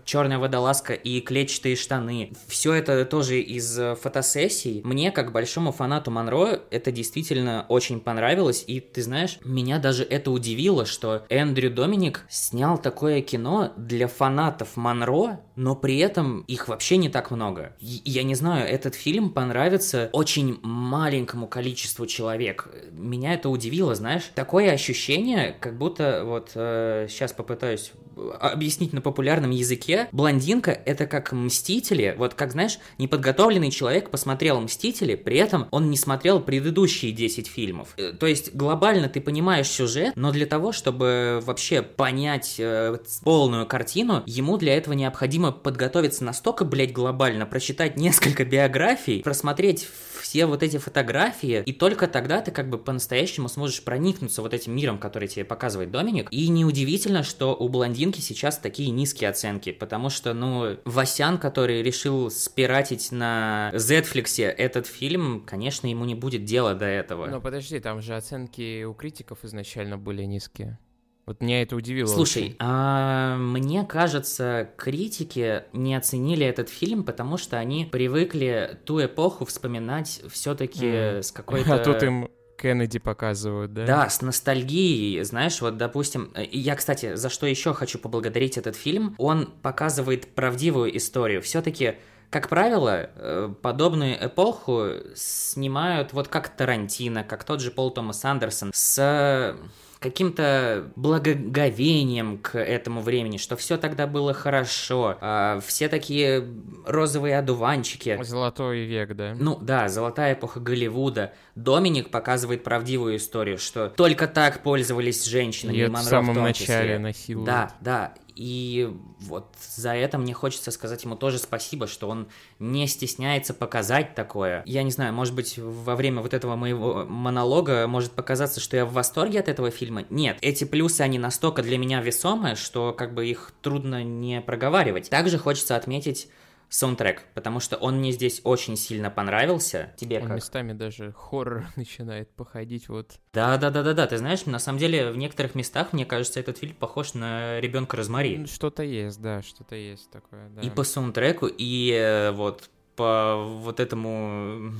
черная 0.04 0.38
водолазка 0.38 0.94
и 0.94 1.20
клетчатые 1.20 1.76
штаны. 1.76 2.32
Все 2.46 2.74
это 2.74 3.04
тоже 3.04 3.40
из 3.40 3.78
фотосессий. 4.00 4.80
Мне, 4.84 5.10
как 5.10 5.32
большому 5.32 5.72
фанату 5.72 6.10
Монро, 6.10 6.60
это 6.70 6.92
действительно 6.92 7.66
очень 7.68 8.00
понравилось, 8.00 8.64
и 8.66 8.80
ты 8.80 9.02
знаешь, 9.02 9.38
меня 9.44 9.78
даже 9.78 10.04
это 10.04 10.30
удивило, 10.30 10.86
что 10.86 11.24
Эндрю 11.28 11.70
Доминик 11.70 12.24
снял 12.28 12.78
такое 12.78 13.20
кино 13.20 13.72
для 13.76 14.08
фанатов 14.08 14.76
Монро, 14.76 15.31
но 15.56 15.76
при 15.76 15.98
этом 15.98 16.42
их 16.42 16.68
вообще 16.68 16.96
не 16.96 17.08
так 17.08 17.30
много. 17.30 17.74
Я 17.78 18.22
не 18.22 18.34
знаю, 18.34 18.68
этот 18.68 18.94
фильм 18.94 19.30
понравится 19.30 20.10
очень 20.12 20.58
маленькому 20.62 21.46
количеству 21.46 22.06
человек. 22.06 22.68
Меня 22.92 23.34
это 23.34 23.48
удивило, 23.48 23.94
знаешь. 23.94 24.30
Такое 24.34 24.72
ощущение, 24.72 25.56
как 25.60 25.76
будто 25.78 26.22
вот 26.24 26.52
э, 26.54 27.06
сейчас 27.08 27.32
попытаюсь 27.32 27.92
объяснить 28.40 28.92
на 28.92 29.00
популярном 29.00 29.50
языке. 29.50 30.08
Блондинка 30.12 30.70
это 30.70 31.06
как 31.06 31.32
Мстители. 31.32 32.14
Вот 32.16 32.34
как, 32.34 32.52
знаешь, 32.52 32.78
неподготовленный 32.98 33.70
человек 33.70 34.10
посмотрел 34.10 34.60
Мстители, 34.60 35.14
при 35.14 35.38
этом 35.38 35.68
он 35.70 35.90
не 35.90 35.96
смотрел 35.96 36.40
предыдущие 36.40 37.12
10 37.12 37.46
фильмов. 37.46 37.94
Э, 37.96 38.12
то 38.12 38.26
есть 38.26 38.54
глобально 38.54 39.08
ты 39.08 39.20
понимаешь 39.20 39.68
сюжет, 39.68 40.12
но 40.16 40.30
для 40.30 40.46
того, 40.46 40.72
чтобы 40.72 41.40
вообще 41.44 41.82
понять 41.82 42.56
э, 42.58 42.98
полную 43.22 43.66
картину, 43.66 44.22
ему 44.26 44.56
для 44.58 44.76
этого 44.76 44.94
необходимо 44.94 45.21
необходимо 45.22 45.52
подготовиться 45.52 46.24
настолько, 46.24 46.64
блядь, 46.64 46.92
глобально, 46.92 47.46
прочитать 47.46 47.96
несколько 47.96 48.44
биографий, 48.44 49.22
просмотреть 49.22 49.88
все 50.20 50.46
вот 50.46 50.64
эти 50.64 50.78
фотографии, 50.78 51.62
и 51.64 51.72
только 51.72 52.08
тогда 52.08 52.40
ты 52.40 52.50
как 52.50 52.68
бы 52.68 52.76
по-настоящему 52.76 53.48
сможешь 53.48 53.84
проникнуться 53.84 54.42
вот 54.42 54.52
этим 54.52 54.74
миром, 54.74 54.98
который 54.98 55.28
тебе 55.28 55.44
показывает 55.44 55.92
Доминик. 55.92 56.26
И 56.32 56.48
неудивительно, 56.48 57.22
что 57.22 57.54
у 57.54 57.68
блондинки 57.68 58.20
сейчас 58.20 58.58
такие 58.58 58.90
низкие 58.90 59.30
оценки, 59.30 59.70
потому 59.70 60.10
что, 60.10 60.34
ну, 60.34 60.78
Васян, 60.84 61.38
который 61.38 61.82
решил 61.82 62.28
спиратить 62.28 63.12
на 63.12 63.70
Zflix 63.74 64.42
этот 64.44 64.88
фильм, 64.88 65.44
конечно, 65.46 65.86
ему 65.86 66.04
не 66.04 66.16
будет 66.16 66.44
дела 66.44 66.74
до 66.74 66.86
этого. 66.86 67.26
Но 67.26 67.40
подожди, 67.40 67.78
там 67.78 68.02
же 68.02 68.16
оценки 68.16 68.82
у 68.82 68.92
критиков 68.92 69.44
изначально 69.44 69.98
были 69.98 70.24
низкие. 70.24 70.78
Вот 71.24 71.40
меня 71.40 71.62
это 71.62 71.76
удивило. 71.76 72.08
Слушай, 72.08 72.56
а, 72.58 73.36
мне 73.36 73.84
кажется, 73.84 74.70
критики 74.76 75.62
не 75.72 75.94
оценили 75.94 76.44
этот 76.44 76.68
фильм, 76.68 77.04
потому 77.04 77.36
что 77.36 77.58
они 77.58 77.84
привыкли 77.84 78.78
ту 78.84 79.04
эпоху 79.04 79.44
вспоминать 79.44 80.22
все-таки 80.28 80.86
mm. 80.86 81.22
с 81.22 81.32
какой-то. 81.32 81.74
А 81.74 81.78
тут 81.78 82.02
им 82.02 82.28
Кеннеди 82.58 82.98
показывают, 82.98 83.72
да? 83.72 83.86
Да, 83.86 84.08
с 84.08 84.20
ностальгией, 84.20 85.22
знаешь, 85.24 85.60
вот, 85.60 85.76
допустим, 85.76 86.32
я, 86.36 86.76
кстати, 86.76 87.14
за 87.14 87.28
что 87.28 87.46
еще 87.46 87.72
хочу 87.74 87.98
поблагодарить 87.98 88.56
этот 88.56 88.76
фильм, 88.76 89.14
он 89.18 89.46
показывает 89.46 90.34
правдивую 90.34 90.96
историю. 90.96 91.42
Все-таки 91.42 91.96
как 92.30 92.48
правило, 92.48 93.10
э, 93.14 93.54
подобную 93.60 94.16
эпоху 94.26 94.88
снимают 95.14 96.14
вот 96.14 96.28
как 96.28 96.48
Тарантино, 96.48 97.24
как 97.24 97.44
тот 97.44 97.60
же 97.60 97.70
Пол 97.70 97.90
Томас 97.90 98.24
Андерсон, 98.24 98.70
с 98.72 99.54
каким-то 100.02 100.90
благоговением 100.96 102.38
к 102.38 102.58
этому 102.58 103.00
времени, 103.00 103.36
что 103.38 103.56
все 103.56 103.78
тогда 103.78 104.06
было 104.06 104.34
хорошо, 104.34 105.16
а, 105.20 105.60
все 105.64 105.88
такие 105.88 106.46
розовые 106.84 107.38
одуванчики. 107.38 108.18
Золотой 108.22 108.84
век, 108.84 109.14
да? 109.14 109.34
Ну 109.38 109.58
да, 109.60 109.88
золотая 109.88 110.34
эпоха 110.34 110.60
Голливуда. 110.60 111.32
Доминик 111.54 112.10
показывает 112.10 112.64
правдивую 112.64 113.16
историю, 113.16 113.58
что 113.58 113.88
только 113.88 114.26
так 114.26 114.62
пользовались 114.62 115.24
женщинами, 115.24 115.76
и, 115.76 115.84
и 115.84 115.86
в 115.86 115.96
самом 115.98 116.34
начале 116.34 116.98
насилуют. 116.98 117.46
Да, 117.46 117.72
да, 117.80 118.14
и 118.34 118.94
вот 119.20 119.54
за 119.76 119.94
это 119.94 120.18
мне 120.18 120.34
хочется 120.34 120.70
сказать 120.70 121.04
ему 121.04 121.16
тоже 121.16 121.38
спасибо, 121.38 121.86
что 121.86 122.08
он 122.08 122.28
не 122.58 122.86
стесняется 122.86 123.54
показать 123.54 124.14
такое. 124.14 124.62
Я 124.66 124.82
не 124.82 124.90
знаю, 124.90 125.12
может 125.12 125.34
быть, 125.34 125.58
во 125.58 125.96
время 125.96 126.22
вот 126.22 126.34
этого 126.34 126.56
моего 126.56 127.04
монолога 127.04 127.86
может 127.86 128.12
показаться, 128.12 128.60
что 128.60 128.76
я 128.76 128.86
в 128.86 128.92
восторге 128.92 129.40
от 129.40 129.48
этого 129.48 129.70
фильма. 129.70 130.04
Нет, 130.10 130.38
эти 130.40 130.64
плюсы, 130.64 131.00
они 131.02 131.18
настолько 131.18 131.62
для 131.62 131.78
меня 131.78 132.00
весомые, 132.00 132.54
что 132.54 132.92
как 132.92 133.14
бы 133.14 133.26
их 133.26 133.52
трудно 133.62 134.02
не 134.02 134.40
проговаривать. 134.40 135.10
Также 135.10 135.38
хочется 135.38 135.76
отметить 135.76 136.28
саундтрек, 136.72 137.22
потому 137.34 137.60
что 137.60 137.76
он 137.76 137.98
мне 137.98 138.12
здесь 138.12 138.40
очень 138.44 138.76
сильно 138.76 139.10
понравился. 139.10 139.92
Тебе 139.98 140.20
он 140.20 140.28
как? 140.28 140.36
местами 140.36 140.72
даже 140.72 141.12
хоррор 141.16 141.66
начинает 141.76 142.30
походить 142.30 142.88
вот. 142.88 143.20
Да, 143.32 143.58
да, 143.58 143.70
да, 143.70 143.82
да, 143.82 143.92
да. 143.92 144.06
Ты 144.06 144.16
знаешь, 144.16 144.46
на 144.46 144.58
самом 144.58 144.78
деле 144.78 145.10
в 145.10 145.16
некоторых 145.18 145.54
местах 145.54 145.92
мне 145.92 146.06
кажется 146.06 146.40
этот 146.40 146.58
фильм 146.58 146.74
похож 146.74 147.12
на 147.12 147.60
ребенка 147.60 147.96
Розмари. 147.96 148.46
Что-то 148.46 148.82
есть, 148.82 149.20
да, 149.20 149.42
что-то 149.42 149.76
есть 149.76 150.10
такое. 150.10 150.48
Да. 150.48 150.62
И 150.62 150.70
по 150.70 150.82
саундтреку, 150.82 151.46
и 151.46 151.92
э, 151.92 152.30
вот 152.32 152.70
по 152.96 153.36
вот 153.36 153.78
этому 153.78 154.72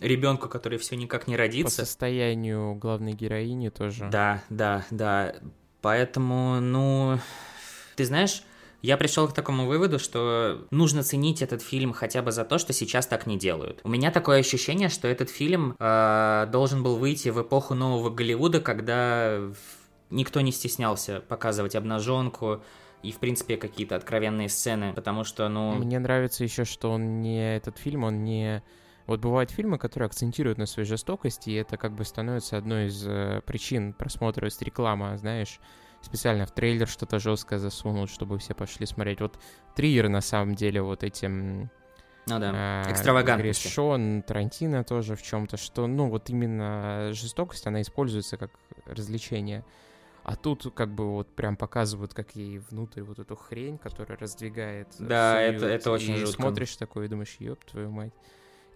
ребенку, 0.00 0.48
который 0.48 0.78
все 0.78 0.96
никак 0.96 1.28
не 1.28 1.36
родится. 1.36 1.82
По 1.82 1.86
состоянию 1.86 2.74
главной 2.74 3.12
героини 3.12 3.68
тоже. 3.68 4.08
Да, 4.10 4.42
да, 4.50 4.84
да. 4.90 5.36
Поэтому, 5.80 6.60
ну, 6.60 7.20
ты 7.94 8.04
знаешь, 8.04 8.42
я 8.82 8.96
пришел 8.96 9.28
к 9.28 9.34
такому 9.34 9.66
выводу, 9.66 9.98
что 9.98 10.66
нужно 10.70 11.02
ценить 11.02 11.42
этот 11.42 11.62
фильм 11.62 11.92
хотя 11.92 12.22
бы 12.22 12.32
за 12.32 12.44
то, 12.44 12.58
что 12.58 12.72
сейчас 12.72 13.06
так 13.06 13.26
не 13.26 13.38
делают. 13.38 13.80
У 13.84 13.88
меня 13.88 14.10
такое 14.10 14.40
ощущение, 14.40 14.88
что 14.88 15.08
этот 15.08 15.30
фильм 15.30 15.74
э, 15.78 16.48
должен 16.50 16.82
был 16.82 16.96
выйти 16.96 17.30
в 17.30 17.40
эпоху 17.42 17.74
нового 17.74 18.10
Голливуда, 18.10 18.60
когда 18.60 19.40
никто 20.10 20.40
не 20.40 20.52
стеснялся 20.52 21.20
показывать 21.20 21.74
обнаженку, 21.74 22.62
и, 23.02 23.12
в 23.12 23.18
принципе, 23.18 23.56
какие-то 23.56 23.96
откровенные 23.96 24.48
сцены, 24.48 24.92
потому 24.92 25.22
что, 25.24 25.48
ну... 25.48 25.74
Мне 25.74 25.98
нравится 25.98 26.42
еще, 26.44 26.64
что 26.64 26.90
он 26.90 27.20
не... 27.20 27.56
Этот 27.56 27.78
фильм, 27.78 28.04
он 28.04 28.24
не... 28.24 28.62
Вот 29.06 29.20
бывают 29.20 29.50
фильмы, 29.50 29.78
которые 29.78 30.06
акцентируют 30.08 30.58
на 30.58 30.66
своей 30.66 30.88
жестокости, 30.88 31.50
и 31.50 31.54
это 31.54 31.76
как 31.76 31.92
бы 31.92 32.04
становится 32.04 32.56
одной 32.56 32.86
из 32.86 33.06
э, 33.06 33.42
причин 33.46 33.92
просмотра, 33.92 34.46
есть 34.46 34.60
реклама, 34.62 35.16
знаешь, 35.18 35.60
специально 36.00 36.46
в 36.46 36.52
трейлер 36.52 36.88
что-то 36.88 37.18
жесткое 37.18 37.58
засунул, 37.58 38.06
чтобы 38.06 38.38
все 38.38 38.54
пошли 38.54 38.86
смотреть. 38.86 39.20
Вот 39.20 39.38
триллеры 39.74 40.08
на 40.08 40.20
самом 40.20 40.54
деле 40.54 40.82
вот 40.82 41.02
этим... 41.02 41.70
Ну 42.28 42.40
да, 42.40 42.82
э, 42.86 42.92
экстравагантности. 42.92 43.68
Шон, 43.68 44.22
Тарантино 44.22 44.82
тоже 44.82 45.14
в 45.14 45.22
чем-то, 45.22 45.56
что, 45.56 45.86
ну, 45.86 46.08
вот 46.08 46.28
именно 46.28 47.10
жестокость, 47.12 47.66
она 47.68 47.82
используется 47.82 48.36
как 48.36 48.50
развлечение. 48.84 49.64
А 50.24 50.34
тут 50.34 50.74
как 50.74 50.92
бы 50.92 51.12
вот 51.12 51.28
прям 51.36 51.56
показывают, 51.56 52.12
как 52.12 52.34
ей 52.34 52.58
внутрь 52.58 53.02
вот 53.02 53.20
эту 53.20 53.36
хрень, 53.36 53.78
которая 53.78 54.18
раздвигает. 54.18 54.88
Да, 54.98 55.40
это, 55.40 55.66
это 55.66 55.92
очень 55.92 56.14
и 56.14 56.18
жутко. 56.18 56.32
смотришь 56.32 56.76
такой 56.76 57.06
и 57.06 57.08
думаешь, 57.08 57.36
ёб 57.38 57.64
твою 57.64 57.90
мать. 57.90 58.12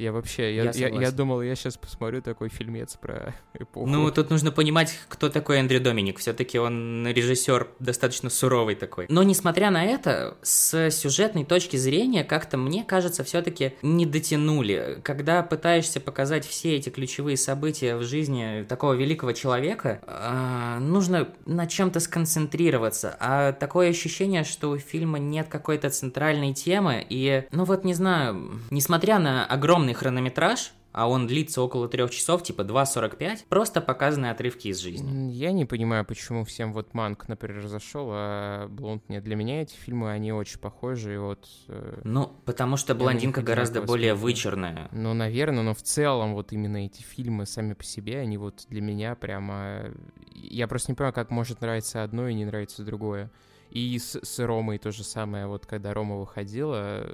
Я 0.01 0.12
вообще, 0.12 0.55
я, 0.57 0.64
я, 0.64 0.88
я, 0.88 0.88
я 0.88 1.11
думал, 1.11 1.42
я 1.42 1.55
сейчас 1.55 1.76
посмотрю 1.76 2.22
такой 2.22 2.48
фильмец 2.48 2.96
про 2.96 3.34
эпоху. 3.55 3.86
Ну, 3.86 4.11
тут 4.11 4.30
нужно 4.30 4.51
понимать, 4.51 4.98
кто 5.11 5.28
такой 5.28 5.59
Эндрю 5.59 5.78
Доминик. 5.78 6.18
Все-таки 6.18 6.59
он 6.59 7.07
режиссер 7.07 7.68
достаточно 7.80 8.30
суровый 8.30 8.76
такой. 8.76 9.05
Но 9.11 9.22
несмотря 9.22 9.70
на 9.70 9.84
это, 9.84 10.38
с 10.40 10.90
сюжетной 10.90 11.44
точки 11.44 11.76
зрения, 11.76 12.24
как-то 12.24 12.57
мне 12.57 12.82
кажется, 12.82 13.24
все-таки 13.24 13.74
не 13.82 14.07
дотянули. 14.07 15.01
Когда 15.03 15.42
пытаешься 15.42 16.01
показать 16.01 16.46
все 16.46 16.76
эти 16.76 16.88
ключевые 16.88 17.36
события 17.36 17.96
в 17.96 18.03
жизни 18.03 18.64
такого 18.66 18.94
великого 18.94 19.32
человека, 19.32 20.01
э, 20.07 20.78
нужно 20.80 21.28
на 21.44 21.66
чем-то 21.66 22.01
сконцентрироваться. 22.01 23.18
А 23.20 23.53
такое 23.53 23.90
ощущение, 23.90 24.44
что 24.44 24.70
у 24.70 24.78
фильма 24.78 25.18
нет 25.18 25.48
какой-то 25.48 25.90
центральной 25.90 26.55
темы. 26.55 27.05
И, 27.07 27.44
ну 27.53 27.64
вот 27.64 27.84
не 27.84 27.92
знаю, 27.92 28.62
несмотря 28.70 29.18
на 29.18 29.44
огромный 29.44 29.89
огромный 29.91 29.95
хронометраж, 29.95 30.72
а 30.93 31.09
он 31.09 31.26
длится 31.26 31.62
около 31.62 31.88
трех 31.88 32.11
часов, 32.11 32.43
типа 32.43 32.62
2.45, 32.62 33.45
просто 33.49 33.80
показаны 33.80 34.26
отрывки 34.26 34.68
из 34.68 34.78
жизни. 34.78 35.30
Я 35.30 35.53
не 35.53 35.64
понимаю, 35.64 36.05
почему 36.05 36.45
всем 36.45 36.72
вот 36.72 36.95
Манк, 36.95 37.28
например, 37.28 37.68
зашел, 37.68 38.09
а 38.11 38.66
Блонд 38.68 39.09
нет. 39.09 39.22
Для 39.22 39.36
меня 39.36 39.62
эти 39.62 39.74
фильмы, 39.74 40.11
они 40.11 40.32
очень 40.32 40.59
похожи, 40.59 41.14
и 41.14 41.18
вот... 41.18 41.49
Э... 41.68 42.01
Ну, 42.05 42.32
потому 42.45 42.76
что 42.76 42.95
Блондинка 42.95 43.43
гораздо 43.43 43.82
более 43.82 44.14
вычурная. 44.14 44.88
Ну, 44.91 45.14
наверное, 45.14 45.62
но 45.62 45.74
в 45.74 45.82
целом 45.82 46.34
вот 46.34 46.53
именно 46.53 46.84
эти 46.84 47.03
фильмы 47.03 47.47
сами 47.47 47.74
по 47.74 47.84
себе, 47.84 48.18
они 48.18 48.36
вот 48.36 48.66
для 48.68 48.80
меня 48.80 49.14
прямо... 49.14 49.93
Я 50.34 50.66
просто 50.66 50.91
не 50.91 50.97
понимаю, 50.97 51.14
как 51.14 51.30
может 51.30 51.61
нравиться 51.61 52.03
одно 52.03 52.28
и 52.28 52.34
не 52.34 52.45
нравится 52.45 52.82
другое. 52.82 53.30
И 53.70 53.97
с, 53.97 54.18
с 54.20 54.45
Ромой 54.45 54.78
то 54.78 54.91
же 54.91 55.05
самое, 55.05 55.47
вот 55.47 55.66
когда 55.66 55.95
Рома 55.95 56.16
выходила, 56.16 57.07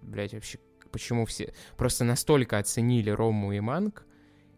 блять, 0.00 0.32
вообще 0.32 0.58
почему 0.92 1.26
все 1.26 1.52
просто 1.76 2.04
настолько 2.04 2.58
оценили 2.58 3.10
Рому 3.10 3.52
и 3.52 3.60
Манг, 3.60 4.06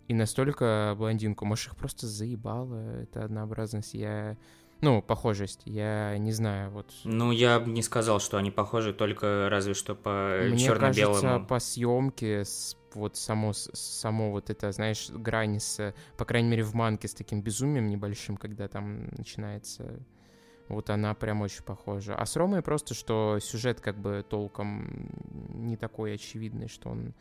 и 0.09 0.15
настолько 0.15 0.95
блондинку. 0.99 1.45
Может, 1.45 1.69
их 1.69 1.77
просто 1.77 2.07
заебало, 2.07 3.01
эта 3.03 3.25
однообразность. 3.25 3.95
Я... 3.95 4.37
Ну, 4.81 5.01
похожесть, 5.01 5.63
я 5.65 6.19
не 6.19 6.33
знаю, 6.33 6.71
вот... 6.71 6.93
Ну, 7.05 7.31
я 7.31 7.59
бы 7.59 7.71
не 7.71 7.81
сказал, 7.81 8.21
что 8.21 8.37
они 8.37 8.51
похожи, 8.51 8.93
только 8.93 9.49
разве 9.49 9.73
что 9.73 9.95
по 9.95 10.41
Мне 10.43 10.59
черно-белому. 10.59 11.21
кажется, 11.21 11.47
по 11.49 11.59
съемке, 11.59 12.43
вот 12.93 13.17
само, 13.17 13.53
само 13.55 14.31
вот 14.31 14.51
это, 14.51 14.73
знаешь, 14.73 15.09
грань 15.09 15.59
с, 15.59 15.95
по 16.19 16.27
крайней 16.27 16.51
мере, 16.51 16.65
в 16.65 16.75
манке 16.75 17.09
с 17.09 17.15
таким 17.15 17.41
безумием 17.41 17.87
небольшим, 17.89 18.37
когда 18.37 18.69
там 18.69 19.07
начинается 19.17 20.01
вот 20.69 20.91
она 20.91 21.15
прям 21.15 21.43
очень 21.43 21.63
похожа. 21.63 22.15
А 22.15 22.27
с 22.27 22.37
Ромой 22.37 22.63
просто, 22.63 22.95
что 22.95 23.39
сюжет 23.41 23.81
как 23.81 23.99
бы 23.99 24.25
толком 24.29 25.11
не 25.49 25.77
такой 25.77 26.15
очевидный, 26.15 26.69
что 26.69 26.91
он 26.91 27.15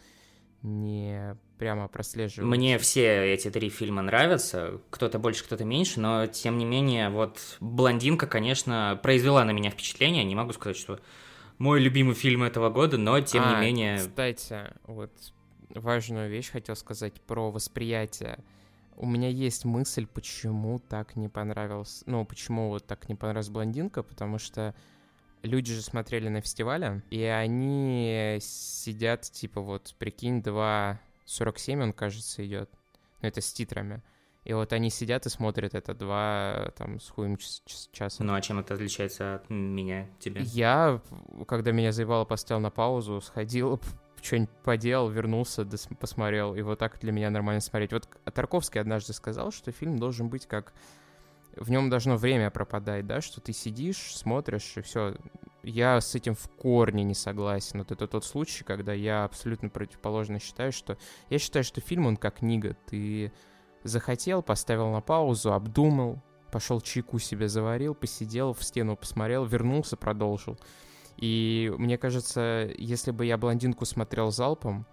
не 0.62 1.38
прямо 1.58 1.88
прослеживается. 1.88 2.46
Мне 2.46 2.78
все 2.78 3.34
эти 3.34 3.52
три 3.52 3.70
фильма 3.70 4.02
нравятся, 4.02 4.80
кто-то 4.90 5.20
больше, 5.20 5.44
кто-то 5.44 5.66
меньше, 5.66 6.00
но 6.00 6.26
тем 6.28 6.58
не 6.58 6.66
менее, 6.66 7.10
вот 7.10 7.58
«Блондинка», 7.60 8.28
конечно, 8.28 8.98
произвела 9.04 9.44
на 9.44 9.52
меня 9.52 9.70
впечатление, 9.72 10.24
не 10.24 10.36
могу 10.36 10.54
сказать, 10.54 10.78
что 10.78 11.00
мой 11.58 11.82
любимый 11.82 12.16
фильм 12.16 12.44
этого 12.44 12.70
года, 12.70 12.98
но 12.98 13.20
тем 13.20 13.44
а, 13.46 13.56
не 13.56 13.66
менее... 13.66 13.98
кстати, 13.98 14.74
вот 14.86 15.12
важную 15.70 16.30
вещь 16.30 16.50
хотел 16.50 16.76
сказать 16.76 17.22
про 17.22 17.52
восприятие 17.52 18.40
у 18.96 19.06
меня 19.06 19.30
есть 19.30 19.66
мысль, 19.66 20.06
почему 20.06 20.80
так 20.80 21.16
не 21.16 21.30
понравился, 21.30 22.04
ну, 22.08 22.26
почему 22.26 22.70
вот 22.70 22.86
так 22.86 23.10
не 23.10 23.16
понравилась 23.16 23.50
блондинка, 23.50 24.04
потому 24.04 24.38
что 24.38 24.76
люди 25.42 25.74
же 25.74 25.82
смотрели 25.82 26.30
на 26.30 26.42
фестивале, 26.42 27.04
и 27.10 27.24
они 27.24 28.38
сидят, 28.42 29.22
типа, 29.22 29.62
вот, 29.62 29.96
прикинь, 30.00 30.40
2.47 30.40 31.84
он, 31.84 31.94
кажется, 31.94 32.46
идет, 32.46 32.70
ну, 33.22 33.28
это 33.28 33.42
с 33.42 33.52
титрами. 33.54 34.02
И 34.46 34.52
вот 34.52 34.74
они 34.74 34.90
сидят 34.90 35.26
и 35.26 35.30
смотрят 35.30 35.74
это 35.74 35.94
два, 35.94 36.74
там, 36.76 37.00
с 37.00 37.10
хуем 37.10 37.38
часа. 37.38 38.24
Ну, 38.24 38.34
а 38.34 38.42
чем 38.42 38.60
это 38.60 38.74
отличается 38.74 39.36
от 39.36 39.50
меня, 39.50 40.10
тебя? 40.20 40.42
Я, 40.42 41.02
когда 41.48 41.72
меня 41.72 41.94
заебало, 41.94 42.26
поставил 42.26 42.60
на 42.60 42.70
паузу, 42.70 43.22
сходил, 43.22 43.80
что-нибудь 44.24 44.50
поделал, 44.64 45.10
вернулся, 45.10 45.68
посмотрел, 46.00 46.56
и 46.56 46.62
вот 46.62 46.80
так 46.80 46.98
для 47.00 47.12
меня 47.12 47.30
нормально 47.30 47.62
смотреть. 47.62 47.92
Вот 47.92 48.08
Тарковский 48.34 48.80
однажды 48.80 49.14
сказал, 49.14 49.52
что 49.52 49.72
фильм 49.72 50.00
должен 50.00 50.30
быть 50.30 50.48
как... 50.48 50.74
В 51.56 51.70
нем 51.70 51.90
должно 51.90 52.16
время 52.18 52.50
пропадать, 52.50 53.06
да, 53.06 53.22
что 53.22 53.40
ты 53.40 53.54
сидишь, 53.54 54.16
смотришь, 54.16 54.74
и 54.76 54.82
все. 54.82 55.16
Я 55.62 56.02
с 56.02 56.16
этим 56.16 56.34
в 56.34 56.50
корне 56.50 57.04
не 57.04 57.14
согласен. 57.14 57.80
Вот 57.80 57.92
это 57.92 58.08
тот 58.08 58.26
случай, 58.26 58.64
когда 58.64 58.92
я 58.92 59.24
абсолютно 59.24 59.70
противоположно 59.70 60.40
считаю, 60.40 60.72
что... 60.72 60.98
Я 61.30 61.38
считаю, 61.38 61.64
что 61.64 61.80
фильм, 61.80 62.08
он 62.08 62.18
как 62.18 62.40
книга. 62.40 62.76
Ты 62.88 63.32
захотел, 63.84 64.42
поставил 64.42 64.90
на 64.90 65.02
паузу, 65.02 65.54
обдумал, 65.54 66.24
пошел 66.52 66.82
чайку 66.82 67.20
себе 67.20 67.48
заварил, 67.50 67.94
посидел, 67.94 68.54
в 68.54 68.64
стену 68.64 68.96
посмотрел, 68.96 69.46
вернулся, 69.46 69.96
продолжил. 69.96 70.58
И 71.18 71.74
мне 71.78 71.98
кажется, 71.98 72.70
если 72.78 73.12
бы 73.12 73.26
я 73.26 73.38
блондинку 73.38 73.86
смотрел 73.86 74.32
залпом, 74.32 74.86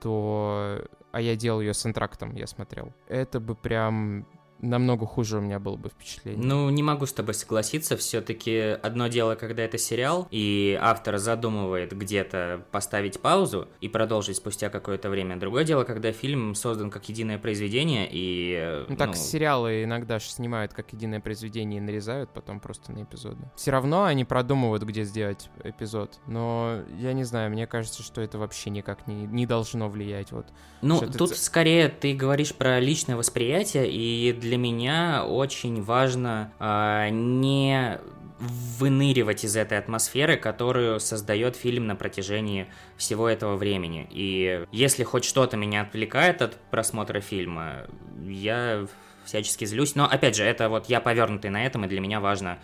то... 0.00 0.82
А 1.12 1.20
я 1.20 1.34
делал 1.36 1.60
ее 1.60 1.72
с 1.72 1.84
антрактом, 1.86 2.34
я 2.34 2.46
смотрел. 2.46 2.92
Это 3.08 3.40
бы 3.40 3.54
прям 3.54 4.26
намного 4.60 5.06
хуже 5.06 5.38
у 5.38 5.40
меня 5.40 5.58
было 5.58 5.76
бы 5.76 5.88
впечатление. 5.88 6.44
Ну, 6.44 6.70
не 6.70 6.82
могу 6.82 7.06
с 7.06 7.12
тобой 7.12 7.34
согласиться. 7.34 7.96
Все-таки 7.96 8.56
одно 8.82 9.08
дело, 9.08 9.34
когда 9.34 9.62
это 9.62 9.78
сериал, 9.78 10.28
и 10.30 10.78
автор 10.80 11.18
задумывает 11.18 11.96
где-то 11.96 12.64
поставить 12.70 13.20
паузу 13.20 13.68
и 13.80 13.88
продолжить 13.88 14.36
спустя 14.36 14.68
какое-то 14.68 15.10
время. 15.10 15.36
Другое 15.36 15.64
дело, 15.64 15.84
когда 15.84 16.12
фильм 16.12 16.54
создан 16.54 16.90
как 16.90 17.08
единое 17.08 17.38
произведение, 17.38 18.08
и... 18.10 18.84
Ну, 18.88 18.96
так 18.96 19.08
ну... 19.08 19.14
сериалы 19.14 19.84
иногда 19.84 20.18
же 20.18 20.26
снимают 20.26 20.72
как 20.72 20.92
единое 20.92 21.20
произведение 21.20 21.78
и 21.78 21.80
нарезают 21.80 22.30
потом 22.30 22.60
просто 22.60 22.92
на 22.92 23.02
эпизоды. 23.02 23.50
Все 23.56 23.70
равно 23.70 24.04
они 24.04 24.24
продумывают, 24.24 24.82
где 24.84 25.04
сделать 25.04 25.50
эпизод. 25.64 26.18
Но 26.26 26.82
я 26.98 27.12
не 27.12 27.24
знаю, 27.24 27.50
мне 27.50 27.66
кажется, 27.66 28.02
что 28.02 28.20
это 28.20 28.38
вообще 28.38 28.70
никак 28.70 29.06
не, 29.06 29.26
не 29.26 29.46
должно 29.46 29.88
влиять. 29.88 30.32
Вот, 30.32 30.46
ну, 30.82 31.00
тут 31.00 31.32
это... 31.32 31.40
скорее 31.40 31.88
ты 31.88 32.14
говоришь 32.14 32.54
про 32.54 32.80
личное 32.80 33.16
восприятие, 33.16 33.90
и 33.90 34.32
для 34.32 34.45
меня 34.54 35.24
очень 35.26 35.82
важно 35.82 36.52
э, 36.60 37.08
не 37.10 37.98
выныривать 38.38 39.44
из 39.44 39.56
этой 39.56 39.78
атмосферы, 39.78 40.36
которую 40.36 41.00
создает 41.00 41.56
фильм 41.56 41.86
на 41.86 41.96
протяжении 41.96 42.66
всего 42.96 43.28
этого 43.28 43.56
времени. 43.56 44.06
И 44.10 44.64
если 44.72 45.02
хоть 45.02 45.24
что-то 45.24 45.56
меня 45.56 45.80
отвлекает 45.82 46.42
от 46.42 46.56
просмотра 46.70 47.20
фильма, 47.20 47.86
я 48.22 48.86
всячески 49.24 49.64
злюсь. 49.64 49.94
Но, 49.94 50.04
опять 50.04 50.36
же, 50.36 50.44
это 50.44 50.68
вот 50.68 50.86
я 50.86 51.00
повернутый 51.00 51.50
на 51.50 51.64
этом, 51.64 51.84
и 51.84 51.88
для 51.88 52.00
меня 52.00 52.20
важно 52.20 52.58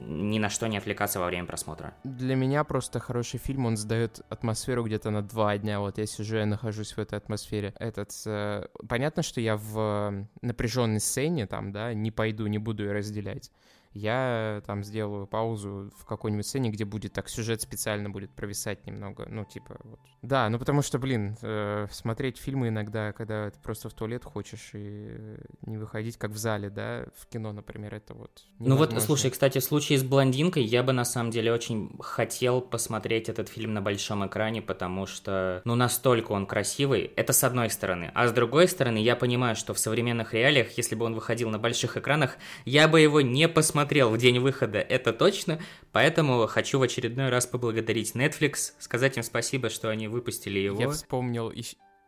ни 0.00 0.38
на 0.38 0.48
что 0.48 0.66
не 0.66 0.76
отвлекаться 0.76 1.20
во 1.20 1.26
время 1.26 1.46
просмотра. 1.46 1.94
Для 2.04 2.34
меня 2.34 2.64
просто 2.64 3.00
хороший 3.00 3.38
фильм, 3.38 3.66
он 3.66 3.76
сдает 3.76 4.20
атмосферу 4.28 4.84
где-то 4.84 5.10
на 5.10 5.22
два 5.22 5.56
дня. 5.58 5.80
Вот 5.80 5.98
я 5.98 6.06
сижу, 6.06 6.36
я 6.36 6.46
нахожусь 6.46 6.92
в 6.92 6.98
этой 6.98 7.18
атмосфере. 7.18 7.74
Этот, 7.78 8.10
э, 8.26 8.66
понятно, 8.88 9.22
что 9.22 9.40
я 9.40 9.56
в 9.56 10.26
напряженной 10.40 11.00
сцене 11.00 11.46
там, 11.46 11.72
да, 11.72 11.94
не 11.94 12.10
пойду, 12.10 12.46
не 12.46 12.58
буду 12.58 12.84
ее 12.84 12.92
разделять 12.92 13.50
я 13.94 14.62
там 14.66 14.82
сделаю 14.82 15.26
паузу 15.26 15.90
в 15.96 16.04
какой-нибудь 16.04 16.46
сцене, 16.46 16.70
где 16.70 16.84
будет 16.84 17.12
так 17.12 17.28
сюжет 17.28 17.60
специально 17.60 18.08
будет 18.08 18.30
провисать 18.30 18.86
немного, 18.86 19.26
ну, 19.28 19.44
типа, 19.44 19.78
вот. 19.84 20.00
Да, 20.22 20.48
ну, 20.48 20.58
потому 20.58 20.82
что, 20.82 20.98
блин, 20.98 21.36
э, 21.42 21.86
смотреть 21.90 22.38
фильмы 22.38 22.68
иногда, 22.68 23.12
когда 23.12 23.50
ты 23.50 23.58
просто 23.60 23.88
в 23.88 23.94
туалет 23.94 24.24
хочешь 24.24 24.70
и 24.72 25.36
не 25.66 25.76
выходить, 25.76 26.16
как 26.16 26.30
в 26.30 26.36
зале, 26.36 26.70
да, 26.70 27.06
в 27.16 27.26
кино, 27.26 27.52
например, 27.52 27.94
это 27.94 28.14
вот 28.14 28.44
Ну 28.58 28.76
вот, 28.76 28.94
слушай, 29.02 29.30
кстати, 29.30 29.58
в 29.58 29.64
случае 29.64 29.98
с 29.98 30.04
«Блондинкой» 30.04 30.64
я 30.64 30.82
бы, 30.82 30.92
на 30.92 31.04
самом 31.04 31.30
деле, 31.30 31.52
очень 31.52 31.98
хотел 32.00 32.60
посмотреть 32.60 33.28
этот 33.28 33.48
фильм 33.48 33.74
на 33.74 33.82
большом 33.82 34.26
экране, 34.26 34.62
потому 34.62 35.06
что, 35.06 35.60
ну, 35.64 35.74
настолько 35.74 36.32
он 36.32 36.46
красивый, 36.46 37.12
это 37.16 37.32
с 37.32 37.44
одной 37.44 37.68
стороны, 37.68 38.10
а 38.14 38.26
с 38.26 38.32
другой 38.32 38.68
стороны, 38.68 38.98
я 38.98 39.16
понимаю, 39.16 39.54
что 39.56 39.74
в 39.74 39.78
современных 39.78 40.32
реалиях, 40.32 40.76
если 40.78 40.94
бы 40.94 41.04
он 41.04 41.14
выходил 41.14 41.50
на 41.50 41.58
больших 41.58 41.96
экранах, 41.96 42.36
я 42.64 42.88
бы 42.88 43.00
его 43.00 43.20
не 43.20 43.48
посмотрел 43.48 43.81
смотрел 43.82 44.10
в 44.10 44.18
день 44.18 44.38
выхода, 44.38 44.78
это 44.78 45.12
точно, 45.12 45.58
поэтому 45.90 46.46
хочу 46.46 46.78
в 46.78 46.82
очередной 46.82 47.30
раз 47.30 47.46
поблагодарить 47.46 48.14
Netflix, 48.14 48.74
сказать 48.78 49.16
им 49.16 49.24
спасибо, 49.24 49.70
что 49.70 49.88
они 49.88 50.06
выпустили 50.06 50.60
его. 50.60 50.80
Я 50.80 50.88
вспомнил 50.88 51.52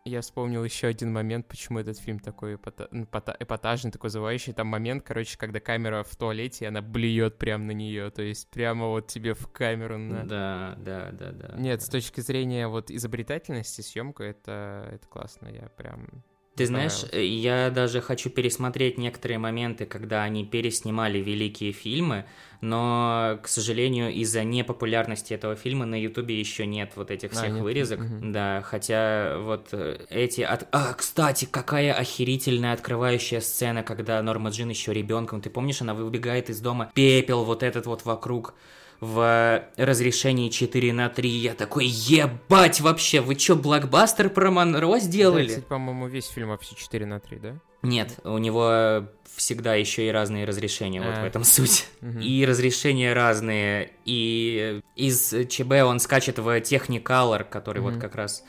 я 0.06 0.20
вспомнил 0.20 0.62
еще 0.62 0.88
один 0.88 1.12
момент, 1.12 1.48
почему 1.48 1.78
этот 1.78 1.98
фильм 1.98 2.20
такой 2.20 2.56
эпатажный, 2.56 3.90
такой 3.90 4.10
зывающий. 4.10 4.52
Там 4.52 4.66
момент, 4.66 5.02
короче, 5.02 5.38
когда 5.38 5.60
камера 5.60 6.02
в 6.02 6.14
туалете, 6.14 6.66
и 6.66 6.68
она 6.68 6.82
блюет 6.82 7.38
прямо 7.38 7.64
на 7.64 7.70
нее. 7.70 8.10
То 8.10 8.20
есть 8.20 8.50
прямо 8.50 8.88
вот 8.88 9.06
тебе 9.06 9.32
в 9.32 9.48
камеру 9.48 9.96
на... 9.96 10.24
Да, 10.24 10.74
да, 10.76 11.10
да, 11.10 11.32
да. 11.32 11.54
Нет, 11.56 11.80
с 11.80 11.88
точки 11.88 12.20
зрения 12.20 12.68
вот 12.68 12.90
изобретательности 12.90 13.80
съемка, 13.80 14.24
это, 14.24 14.90
это 14.92 15.08
классно. 15.08 15.48
Я 15.48 15.70
прям 15.70 16.22
ты 16.56 16.66
знаешь, 16.66 17.04
я 17.12 17.70
даже 17.70 18.00
хочу 18.00 18.30
пересмотреть 18.30 18.96
некоторые 18.96 19.38
моменты, 19.38 19.86
когда 19.86 20.22
они 20.22 20.44
переснимали 20.44 21.18
великие 21.18 21.72
фильмы, 21.72 22.26
но, 22.60 23.38
к 23.42 23.48
сожалению, 23.48 24.10
из-за 24.12 24.42
непопулярности 24.44 25.34
этого 25.34 25.56
фильма 25.56 25.84
на 25.84 26.00
Ютубе 26.00 26.38
еще 26.38 26.64
нет 26.64 26.92
вот 26.96 27.10
этих 27.10 27.32
всех 27.32 27.44
а, 27.44 27.48
нет. 27.48 27.62
вырезок. 27.62 28.00
Угу. 28.00 28.32
Да, 28.32 28.62
хотя 28.62 29.36
вот 29.38 29.68
э, 29.72 29.98
эти... 30.08 30.40
От... 30.40 30.66
А, 30.72 30.94
кстати, 30.94 31.46
какая 31.50 31.92
охерительная 31.92 32.72
открывающая 32.72 33.40
сцена, 33.40 33.82
когда 33.82 34.22
Норма 34.22 34.50
Джин 34.50 34.70
еще 34.70 34.94
ребенком. 34.94 35.42
Ты 35.42 35.50
помнишь, 35.50 35.82
она 35.82 35.92
выбегает 35.92 36.48
из 36.48 36.60
дома, 36.60 36.90
пепел 36.94 37.44
вот 37.44 37.62
этот 37.62 37.84
вот 37.84 38.04
вокруг 38.06 38.54
в 39.00 39.64
разрешении 39.76 40.48
4 40.48 40.92
на 40.92 41.08
3. 41.08 41.28
Я 41.28 41.54
такой, 41.54 41.86
ебать 41.86 42.80
вообще, 42.80 43.20
вы 43.20 43.34
чё, 43.34 43.56
блокбастер 43.56 44.30
про 44.30 44.50
Монро 44.50 44.98
сделали? 44.98 45.44
Да, 45.44 45.48
кстати, 45.48 45.64
по-моему, 45.66 46.08
весь 46.08 46.26
фильм 46.28 46.48
вообще 46.48 46.74
4 46.74 47.06
на 47.06 47.20
3, 47.20 47.38
да? 47.38 47.54
Нет, 47.82 48.18
у 48.24 48.38
него 48.38 49.08
всегда 49.36 49.74
еще 49.74 50.08
и 50.08 50.10
разные 50.10 50.44
разрешения, 50.44 51.02
а. 51.02 51.10
вот 51.10 51.18
в 51.18 51.24
этом 51.24 51.44
суть. 51.44 51.86
Угу. 52.00 52.20
И 52.20 52.44
разрешения 52.46 53.12
разные, 53.12 53.92
и 54.04 54.80
из 54.96 55.34
ЧБ 55.48 55.72
он 55.84 56.00
скачет 56.00 56.38
в 56.38 56.48
Technicolor, 56.60 57.44
который 57.44 57.82
угу. 57.82 57.90
вот 57.90 58.00
как 58.00 58.14
раз 58.14 58.44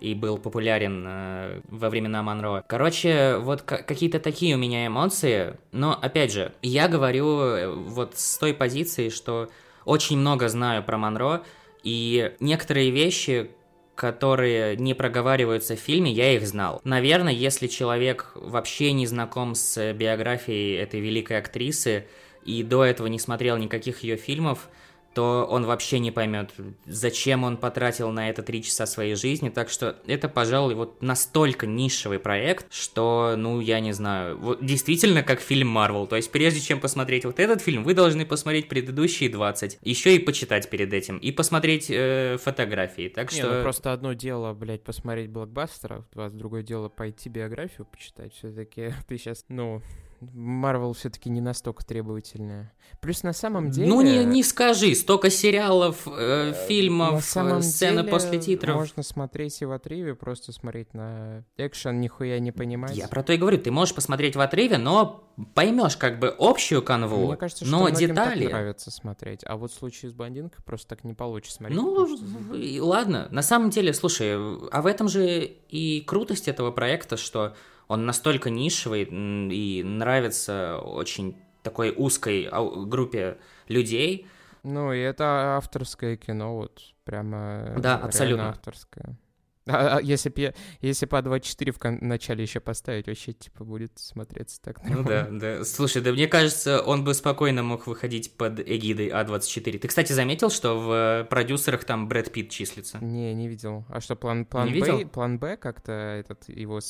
и 0.00 0.14
был 0.14 0.38
популярен 0.38 1.04
э, 1.06 1.60
во 1.68 1.90
времена 1.90 2.22
Монро. 2.22 2.64
Короче, 2.66 3.36
вот 3.36 3.62
какие-то 3.62 4.18
такие 4.18 4.54
у 4.54 4.58
меня 4.58 4.86
эмоции, 4.86 5.56
но 5.72 5.92
опять 5.92 6.32
же, 6.32 6.54
я 6.62 6.88
говорю 6.88 7.40
э, 7.40 7.68
вот 7.68 8.16
с 8.16 8.38
той 8.38 8.54
позиции, 8.54 9.10
что 9.10 9.50
очень 9.84 10.18
много 10.18 10.48
знаю 10.48 10.82
про 10.82 10.98
Монро, 10.98 11.42
и 11.82 12.32
некоторые 12.40 12.90
вещи, 12.90 13.50
которые 13.94 14.76
не 14.76 14.94
проговариваются 14.94 15.76
в 15.76 15.78
фильме, 15.78 16.12
я 16.12 16.34
их 16.34 16.46
знал. 16.46 16.80
Наверное, 16.84 17.32
если 17.32 17.66
человек 17.66 18.32
вообще 18.34 18.92
не 18.92 19.06
знаком 19.06 19.54
с 19.54 19.92
биографией 19.92 20.76
этой 20.76 21.00
великой 21.00 21.38
актрисы 21.38 22.06
и 22.44 22.62
до 22.62 22.84
этого 22.84 23.06
не 23.06 23.18
смотрел 23.18 23.56
никаких 23.56 24.02
ее 24.02 24.16
фильмов, 24.16 24.68
то 25.14 25.46
он 25.50 25.64
вообще 25.66 25.98
не 25.98 26.10
поймет, 26.10 26.52
зачем 26.86 27.42
он 27.42 27.56
потратил 27.56 28.10
на 28.10 28.30
это 28.30 28.42
три 28.42 28.62
часа 28.62 28.86
своей 28.86 29.16
жизни. 29.16 29.48
Так 29.48 29.68
что 29.68 29.96
это, 30.06 30.28
пожалуй, 30.28 30.74
вот 30.74 31.02
настолько 31.02 31.66
нишевый 31.66 32.20
проект, 32.20 32.72
что, 32.72 33.34
ну, 33.36 33.60
я 33.60 33.80
не 33.80 33.92
знаю, 33.92 34.38
вот 34.38 34.64
действительно 34.64 35.22
как 35.22 35.40
фильм 35.40 35.68
Марвел. 35.68 36.06
То 36.06 36.16
есть 36.16 36.30
прежде 36.30 36.60
чем 36.60 36.80
посмотреть 36.80 37.24
вот 37.24 37.40
этот 37.40 37.60
фильм, 37.60 37.82
вы 37.82 37.94
должны 37.94 38.24
посмотреть 38.24 38.68
предыдущие 38.68 39.28
20. 39.30 39.78
Еще 39.82 40.16
и 40.16 40.18
почитать 40.20 40.70
перед 40.70 40.92
этим. 40.92 41.18
И 41.18 41.32
посмотреть 41.32 41.86
э, 41.90 42.36
фотографии. 42.40 43.08
Так 43.08 43.32
не, 43.32 43.38
что... 43.38 43.56
Ну, 43.56 43.62
просто 43.62 43.92
одно 43.92 44.12
дело, 44.12 44.52
блядь, 44.52 44.82
посмотреть 44.82 45.30
блокбастера, 45.30 46.04
другое 46.14 46.62
дело 46.62 46.88
пойти 46.88 47.28
биографию 47.28 47.86
почитать. 47.86 48.32
Все-таки 48.34 48.92
ты 49.08 49.18
сейчас, 49.18 49.44
ну, 49.48 49.82
Марвел 50.20 50.92
все-таки 50.92 51.30
не 51.30 51.40
настолько 51.40 51.84
требовательная. 51.84 52.72
Плюс 53.00 53.22
на 53.22 53.32
самом 53.32 53.70
деле... 53.70 53.88
Ну 53.88 54.00
не, 54.02 54.24
не 54.24 54.42
скажи, 54.42 54.94
столько 54.94 55.30
сериалов, 55.30 56.06
э, 56.06 56.52
э 56.52 56.66
фильмов, 56.66 57.14
на 57.14 57.20
самом 57.20 57.62
сцены 57.62 58.02
деле 58.02 58.10
после 58.10 58.38
титров. 58.38 58.76
Можно 58.76 59.02
смотреть 59.02 59.62
и 59.62 59.64
в 59.64 59.72
отрыве, 59.72 60.14
просто 60.14 60.52
смотреть 60.52 60.92
на 60.94 61.44
экшен, 61.56 62.00
нихуя 62.00 62.38
не 62.38 62.52
понимать. 62.52 62.96
Я 62.96 63.08
про 63.08 63.22
то 63.22 63.32
и 63.32 63.36
говорю, 63.36 63.58
ты 63.58 63.70
можешь 63.70 63.94
посмотреть 63.94 64.36
в 64.36 64.40
отрыве, 64.40 64.78
но 64.78 65.24
поймешь 65.54 65.96
как 65.96 66.18
бы 66.18 66.34
общую 66.38 66.82
канву, 66.82 67.28
Мне 67.28 67.36
кажется, 67.36 67.64
что 67.64 67.78
но 67.78 67.88
детали... 67.88 68.44
так 68.44 68.52
нравится 68.52 68.90
смотреть, 68.90 69.40
а 69.46 69.56
вот 69.56 69.72
в 69.72 69.74
случае 69.74 70.10
с 70.10 70.14
блондинкой 70.14 70.62
просто 70.64 70.88
так 70.88 71.04
не 71.04 71.14
получится 71.14 71.56
смотреть. 71.56 71.80
Ну, 71.80 72.06
что... 72.06 72.84
ладно, 72.84 73.28
на 73.30 73.42
самом 73.42 73.70
деле, 73.70 73.94
слушай, 73.94 74.34
а 74.34 74.82
в 74.82 74.86
этом 74.86 75.08
же 75.08 75.44
и 75.44 76.02
крутость 76.02 76.48
этого 76.48 76.70
проекта, 76.70 77.16
что 77.16 77.54
он 77.90 78.06
настолько 78.06 78.50
нишевый 78.50 79.02
и 79.02 79.82
нравится 79.82 80.78
очень 80.78 81.36
такой 81.64 81.92
узкой 81.96 82.48
группе 82.86 83.38
людей. 83.66 84.28
Ну, 84.62 84.92
и 84.92 84.98
это 85.00 85.56
авторское 85.56 86.16
кино, 86.16 86.54
вот 86.56 86.80
прямо 87.04 87.74
да, 87.78 87.96
абсолютно. 87.96 88.50
авторское. 88.50 89.18
А, 89.66 89.98
а 89.98 90.00
если 90.00 90.30
бы 90.30 90.54
если 90.80 91.06
по 91.06 91.20
24 91.20 91.72
в 91.72 91.78
кон- 91.78 91.98
начале 92.00 92.42
еще 92.42 92.60
поставить, 92.60 93.08
вообще 93.08 93.32
типа 93.32 93.64
будет 93.64 93.98
смотреться 93.98 94.60
так 94.62 94.82
нормально. 94.82 95.28
Ну 95.30 95.38
да, 95.40 95.58
да. 95.58 95.64
Слушай, 95.64 96.00
да 96.02 96.12
мне 96.12 96.28
кажется, 96.28 96.80
он 96.82 97.02
бы 97.04 97.12
спокойно 97.14 97.62
мог 97.62 97.86
выходить 97.88 98.36
под 98.36 98.60
эгидой 98.60 99.08
А24. 99.08 99.78
Ты, 99.78 99.88
кстати, 99.88 100.12
заметил, 100.12 100.50
что 100.50 100.78
в 100.78 101.26
продюсерах 101.28 101.84
там 101.84 102.08
Брэд 102.08 102.32
Питт 102.32 102.50
числится? 102.50 102.98
Не, 103.04 103.34
не 103.34 103.48
видел. 103.48 103.84
А 103.88 104.00
что, 104.00 104.14
план, 104.16 104.44
план 104.44 104.66
не 104.72 104.80
Б, 104.80 104.86
видел? 104.86 105.08
план 105.08 105.38
Б 105.38 105.56
как-то 105.56 105.92
этот 105.92 106.48
его 106.48 106.80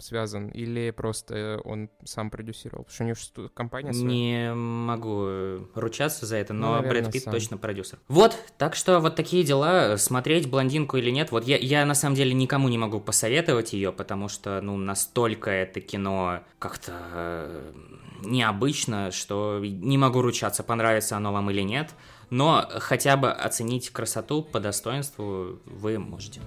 связан, 0.00 0.48
или 0.48 0.90
просто 0.90 1.60
он 1.64 1.90
сам 2.04 2.30
продюсировал? 2.30 2.84
Потому 2.84 2.94
что 2.94 3.02
у 3.02 3.06
него 3.06 3.16
что, 3.16 3.48
компания 3.48 3.92
своя. 3.92 4.06
Не 4.06 4.54
могу 4.54 5.68
ручаться 5.74 6.26
за 6.26 6.36
это, 6.36 6.52
но 6.52 6.66
ну, 6.66 6.72
наверное, 6.74 7.02
Брэд 7.02 7.12
Питт 7.12 7.24
сам. 7.24 7.32
точно 7.32 7.56
продюсер. 7.56 7.98
Вот, 8.08 8.36
так 8.58 8.74
что 8.74 9.00
вот 9.00 9.16
такие 9.16 9.44
дела. 9.44 9.96
Смотреть 9.96 10.48
блондинку 10.48 10.96
или 10.96 11.10
нет. 11.10 11.30
Вот 11.30 11.44
я, 11.44 11.56
я 11.56 11.84
на 11.86 11.94
самом 11.94 12.16
деле 12.16 12.34
никому 12.34 12.68
не 12.68 12.78
могу 12.78 13.00
посоветовать 13.00 13.72
ее, 13.72 13.92
потому 13.92 14.28
что, 14.28 14.60
ну, 14.60 14.76
настолько 14.76 15.50
это 15.50 15.80
кино 15.80 16.40
как-то 16.58 16.92
э, 17.12 17.72
необычно, 18.24 19.10
что 19.10 19.60
не 19.62 19.98
могу 19.98 20.22
ручаться, 20.22 20.62
понравится 20.62 21.16
оно 21.16 21.32
вам 21.32 21.50
или 21.50 21.62
нет. 21.62 21.94
Но 22.30 22.68
хотя 22.78 23.16
бы 23.16 23.30
оценить 23.30 23.90
красоту 23.90 24.42
по 24.42 24.60
достоинству 24.60 25.60
вы 25.64 25.98
можете. 25.98 26.40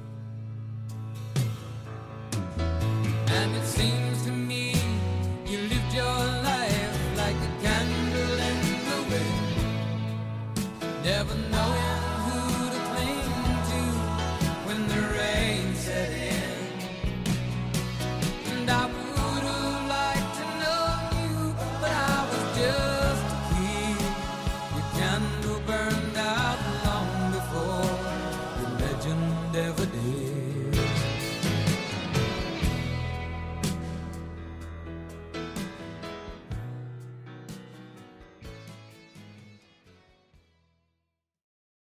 Heaven 11.10 11.48